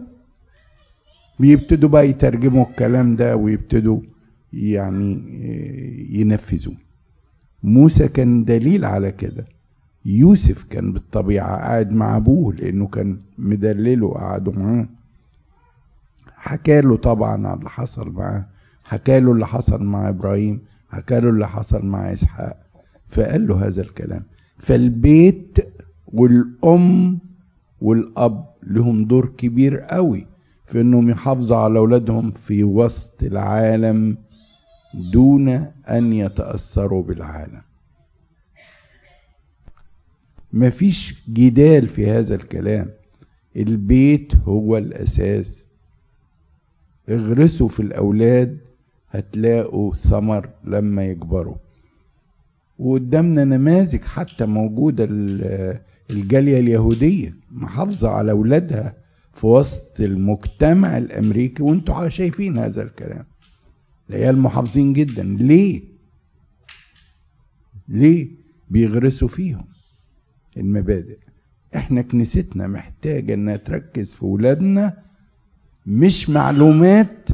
بيبتدوا 1.39 1.89
بقى 1.89 2.09
يترجموا 2.09 2.65
الكلام 2.69 3.15
ده 3.15 3.35
ويبتدوا 3.35 3.99
يعني 4.53 5.13
آه، 5.15 6.17
ينفذوه. 6.17 6.75
موسى 7.63 8.07
كان 8.07 8.43
دليل 8.45 8.85
على 8.85 9.11
كده. 9.11 9.45
يوسف 10.05 10.63
كان 10.63 10.93
بالطبيعة 10.93 11.57
قاعد 11.57 11.91
مع 11.93 12.17
أبوه 12.17 12.53
لأنه 12.55 12.87
كان 12.87 13.17
مدلله 13.37 14.05
وقعدوا 14.05 14.53
معاه. 14.53 14.87
حكى 16.43 16.81
له 16.81 16.95
طبعا 16.97 17.47
على 17.47 17.57
اللي 17.59 17.69
حصل 17.69 18.09
معاه 18.09 18.45
حكى 18.83 19.19
له 19.19 19.31
اللي 19.31 19.47
حصل 19.47 19.83
مع 19.83 20.09
إبراهيم 20.09 20.61
حكى 20.89 21.19
له 21.19 21.29
اللي 21.29 21.47
حصل 21.47 21.85
مع 21.85 22.13
إسحاق. 22.13 22.57
فقال 23.09 23.47
له 23.47 23.67
هذا 23.67 23.81
الكلام 23.81 24.23
فالبيت 24.57 25.57
والأم 26.07 27.19
والأب 27.81 28.45
لهم 28.63 29.05
دور 29.05 29.25
كبير 29.37 29.77
قوي 29.79 30.27
في 30.65 30.81
إنهم 30.81 31.09
يحافظوا 31.09 31.57
على 31.57 31.79
أولادهم 31.79 32.31
في 32.31 32.63
وسط 32.63 33.23
العالم 33.23 34.17
دون 35.13 35.49
أن 35.89 36.13
يتأثروا 36.13 37.03
بالعالم. 37.03 37.61
مفيش 40.53 41.29
جدال 41.29 41.87
في 41.87 42.11
هذا 42.11 42.35
الكلام. 42.35 42.89
البيت 43.57 44.35
هو 44.35 44.77
الأساس 44.77 45.62
اغرسوا 47.09 47.67
في 47.67 47.79
الأولاد 47.79 48.57
هتلاقوا 49.09 49.93
ثمر 49.93 50.49
لما 50.63 51.05
يكبروا 51.05 51.55
وقدامنا 52.79 53.43
نماذج 53.43 54.01
حتى 54.01 54.45
موجودة 54.45 55.03
ال- 55.09 55.79
الجالية 56.11 56.59
اليهودية 56.59 57.33
محافظة 57.51 58.09
على 58.09 58.31
أولادها 58.31 58.95
في 59.33 59.47
وسط 59.47 60.01
المجتمع 60.01 60.97
الأمريكي 60.97 61.63
وانتوا 61.63 62.09
شايفين 62.09 62.57
هذا 62.57 62.83
الكلام 62.83 63.25
العيال 64.09 64.37
محافظين 64.37 64.93
جدا 64.93 65.23
ليه؟ 65.23 65.81
ليه؟ 67.89 68.27
بيغرسوا 68.69 69.27
فيهم 69.27 69.65
المبادئ 70.57 71.17
إحنا 71.75 72.01
كنيستنا 72.01 72.67
محتاجة 72.67 73.33
إنها 73.33 73.55
تركز 73.55 74.13
في 74.13 74.25
ولادنا 74.25 74.97
مش 75.85 76.29
معلومات 76.29 77.27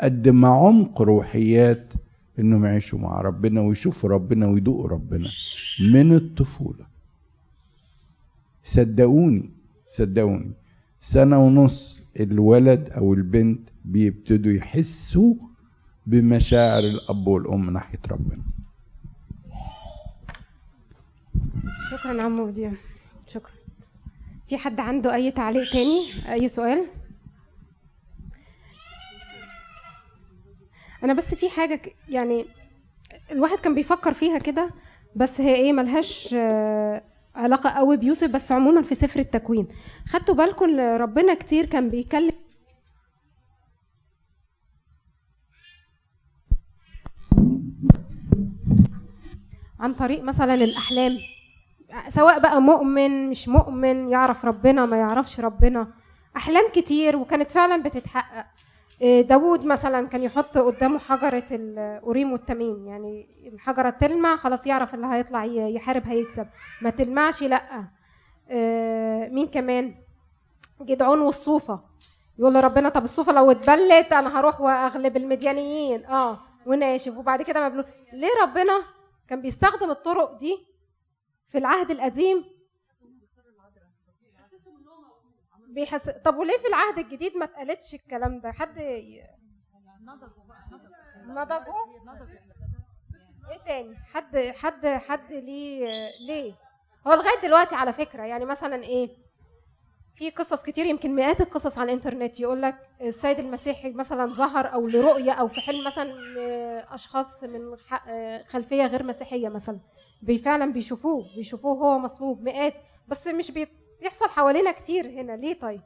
قد 0.00 0.28
ما 0.28 0.48
عمق 0.48 1.02
روحيات 1.02 1.92
إنهم 2.38 2.64
يعيشوا 2.64 2.98
مع 2.98 3.20
ربنا 3.20 3.60
ويشوفوا 3.60 4.10
ربنا 4.10 4.46
ويدوقوا 4.46 4.88
ربنا 4.88 5.28
من 5.92 6.12
الطفولة. 6.12 6.86
صدقوني 8.64 9.50
صدقوني 9.90 10.52
سنة 11.00 11.38
ونص 11.38 12.02
الولد 12.20 12.90
أو 12.90 13.14
البنت 13.14 13.68
بيبتدوا 13.84 14.52
يحسوا 14.52 15.34
بمشاعر 16.06 16.82
الأب 16.82 17.26
والأم 17.26 17.70
ناحية 17.70 18.00
ربنا. 18.10 18.42
شكرا 21.90 22.22
عمو 22.22 22.46
وديع. 22.46 22.72
شكرا. 23.28 23.52
في 24.48 24.56
حد 24.56 24.80
عنده 24.80 25.14
أي 25.14 25.30
تعليق 25.30 25.72
تاني؟ 25.72 26.00
أي 26.32 26.48
سؤال؟ 26.48 26.86
أنا 31.06 31.14
بس 31.14 31.34
في 31.34 31.48
حاجة 31.50 31.74
ك- 31.74 31.96
يعني 32.08 32.44
الواحد 33.32 33.58
كان 33.58 33.74
بيفكر 33.74 34.12
فيها 34.12 34.38
كده 34.38 34.70
بس 35.16 35.40
هي 35.40 35.54
إيه 35.54 35.72
ملهاش 35.72 36.34
آه، 36.38 37.02
علاقة 37.34 37.70
قوي 37.70 37.96
بيوسف 37.96 38.30
بس 38.30 38.52
عموما 38.52 38.82
في 38.82 38.94
سفر 38.94 39.20
التكوين. 39.20 39.68
خدتوا 40.08 40.34
بالكم 40.34 40.80
ربنا 40.80 41.34
كتير 41.34 41.66
كان 41.66 41.90
بيكلم 41.90 42.32
عن 49.80 49.92
طريق 49.94 50.22
مثلا 50.22 50.54
الأحلام 50.54 51.18
سواء 52.08 52.38
بقى 52.40 52.62
مؤمن 52.62 53.30
مش 53.30 53.48
مؤمن 53.48 54.08
يعرف 54.08 54.44
ربنا 54.44 54.86
ما 54.86 54.96
يعرفش 54.96 55.40
ربنا. 55.40 55.88
أحلام 56.36 56.64
كتير 56.74 57.16
وكانت 57.16 57.52
فعلا 57.52 57.82
بتتحقق. 57.82 58.46
داوود 59.00 59.66
مثلا 59.66 60.08
كان 60.08 60.22
يحط 60.22 60.58
قدامه 60.58 60.98
حجرة 60.98 61.46
الأوريم 61.50 62.32
والتميم. 62.32 62.86
يعني 62.86 63.28
الحجرة 63.52 63.90
تلمع 63.90 64.36
خلاص 64.36 64.66
يعرف 64.66 64.94
اللي 64.94 65.06
هيطلع 65.06 65.44
يحارب 65.44 66.06
هيكسب. 66.06 66.46
ما 66.82 66.90
تلمعش 66.90 67.42
لأ. 67.42 67.84
إيه، 68.50 69.28
مين 69.28 69.46
كمان؟ 69.46 69.94
جدعون 70.82 71.20
والصوفة. 71.20 71.80
يقول 72.38 72.54
لربنا 72.54 72.88
طب 72.88 73.04
الصوفة 73.04 73.32
لو 73.32 73.50
اتبلت 73.50 74.12
أنا 74.12 74.40
هروح 74.40 74.60
وأغلب 74.60 75.16
المديانيين 75.16 76.04
آه 76.04 76.38
وناشف 76.66 77.16
وبعد 77.18 77.42
كده 77.42 77.68
مبلول. 77.68 77.84
ليه 78.12 78.28
ربنا 78.42 78.82
كان 79.28 79.42
بيستخدم 79.42 79.90
الطرق 79.90 80.38
دي 80.38 80.58
في 81.48 81.58
العهد 81.58 81.90
القديم؟ 81.90 82.44
بيحس 85.76 86.10
طب 86.10 86.36
وليه 86.36 86.58
في 86.58 86.66
العهد 86.68 86.98
الجديد 86.98 87.36
ما 87.36 87.44
اتقالتش 87.44 87.94
الكلام 87.94 88.40
ده؟ 88.40 88.52
حد 88.52 88.76
ي... 88.78 89.22
نضجوا 91.26 91.74
إيه 93.50 93.58
تاني؟ 93.66 93.96
حد 93.96 94.36
حد 94.38 94.86
حد 94.86 95.32
ليه 95.32 95.84
ليه؟ 96.26 96.52
هو 97.06 97.12
لغاية 97.12 97.40
دلوقتي 97.42 97.74
على 97.74 97.92
فكرة 97.92 98.22
يعني 98.22 98.44
مثلا 98.44 98.82
إيه؟ 98.82 99.08
في 100.16 100.30
قصص 100.30 100.62
كتير 100.62 100.86
يمكن 100.86 101.14
مئات 101.14 101.40
القصص 101.40 101.78
على 101.78 101.92
الإنترنت 101.92 102.40
يقول 102.40 102.62
لك 102.62 102.76
السيد 103.00 103.38
المسيحي 103.38 103.90
مثلا 103.92 104.26
ظهر 104.32 104.72
أو 104.74 104.86
لرؤية 104.88 105.32
أو 105.32 105.48
في 105.48 105.60
حلم 105.60 105.86
مثلا 105.86 106.14
أشخاص 106.94 107.44
من 107.44 107.76
خلفية 108.48 108.86
غير 108.86 109.02
مسيحية 109.02 109.48
مثلا 109.48 109.80
فعلا 110.44 110.72
بيشوفوه 110.72 111.24
بيشوفوه 111.36 111.72
هو 111.78 111.98
مصلوب 111.98 112.42
مئات 112.42 112.74
بس 113.08 113.26
مش 113.26 113.50
بي- 113.50 113.68
بيحصل 114.00 114.28
حوالينا 114.28 114.72
كتير 114.72 115.06
هنا. 115.06 115.32
ليه 115.32 115.60
طيب؟ 115.60 115.80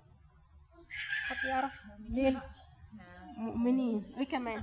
حد 1.29 1.49
يعرف؟ 1.49 1.73
ليه؟ 2.09 2.43
مؤمنين. 3.37 4.15
إيه 4.19 4.29
كمان؟ 4.29 4.63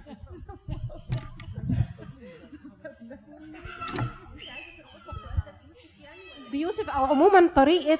بيوسف 6.51 6.89
أو 6.89 7.05
عموما 7.05 7.47
طريقة 7.55 7.99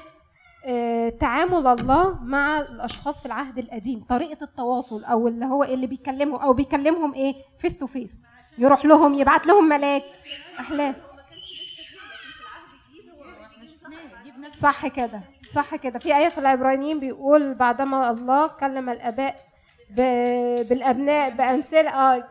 آه، 0.64 1.08
تعامل 1.08 1.66
الله 1.66 2.24
مع 2.24 2.60
الأشخاص 2.60 3.20
في 3.20 3.26
العهد 3.26 3.58
القديم. 3.58 4.04
طريقة 4.08 4.44
التواصل 4.44 5.04
أو 5.04 5.28
اللي 5.28 5.44
هو 5.46 5.64
اللي 5.64 5.86
بيكلمه 5.86 6.42
أو 6.44 6.52
بيكلمهم 6.52 7.14
إيه؟ 7.14 7.34
face 7.58 7.78
to 7.78 7.86
face 7.86 8.20
يروح 8.58 8.84
لهم 8.84 9.14
يبعت 9.14 9.46
لهم 9.46 9.68
ملاك 9.68 10.02
احلام 10.60 10.94
صح 14.58 14.86
كده. 14.86 15.20
صح 15.54 15.76
كده. 15.76 15.98
في 15.98 16.16
آية 16.16 16.28
في 16.28 16.38
العبرانيين 16.38 17.00
بيقول 17.00 17.54
بعدما 17.54 18.10
الله 18.10 18.46
كلم 18.46 18.88
الآباء 18.90 19.36
بالأبناء 20.68 21.30
بأمثلة 21.36 21.90
آه 21.90 22.28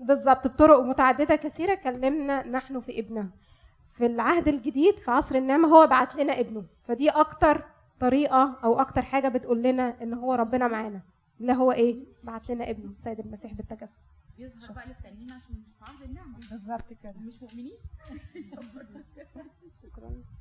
بالظبط 0.00 0.46
بطرق 0.46 0.80
متعددة 0.80 1.36
كثيرة 1.36 1.74
كلمنا 1.74 2.48
نحن 2.48 2.80
في 2.80 2.98
ابنه. 2.98 3.30
في 3.94 4.06
العهد 4.06 4.48
الجديد 4.48 4.94
في 4.94 5.10
عصر 5.10 5.34
النعمة 5.34 5.68
هو 5.68 5.86
بعت 5.86 6.16
لنا 6.16 6.40
ابنه. 6.40 6.64
فدي 6.88 7.10
أكتر 7.10 7.62
طريقة 8.00 8.56
أو 8.64 8.80
أكتر 8.80 9.02
حاجة 9.02 9.28
بتقول 9.28 9.62
لنا 9.62 10.02
إن 10.02 10.14
هو 10.14 10.34
ربنا 10.34 10.68
معانا. 10.68 11.00
اللي 11.40 11.52
هو 11.52 11.72
إيه؟ 11.72 12.04
بعت 12.24 12.50
لنا 12.50 12.70
ابنه 12.70 12.90
السيد 12.90 13.20
المسيح 13.20 13.52
بالتجسد 13.52 14.00
يظهر 14.38 14.72
بقى 14.72 14.86
للتانيين 14.86 15.32
عشان 15.32 15.54
في 15.54 15.90
عرض 15.92 16.02
النعمة. 16.02 16.38
بالظبط 16.50 16.92
كده. 17.02 17.14
مش 17.26 17.42
مؤمنين؟ 17.42 17.76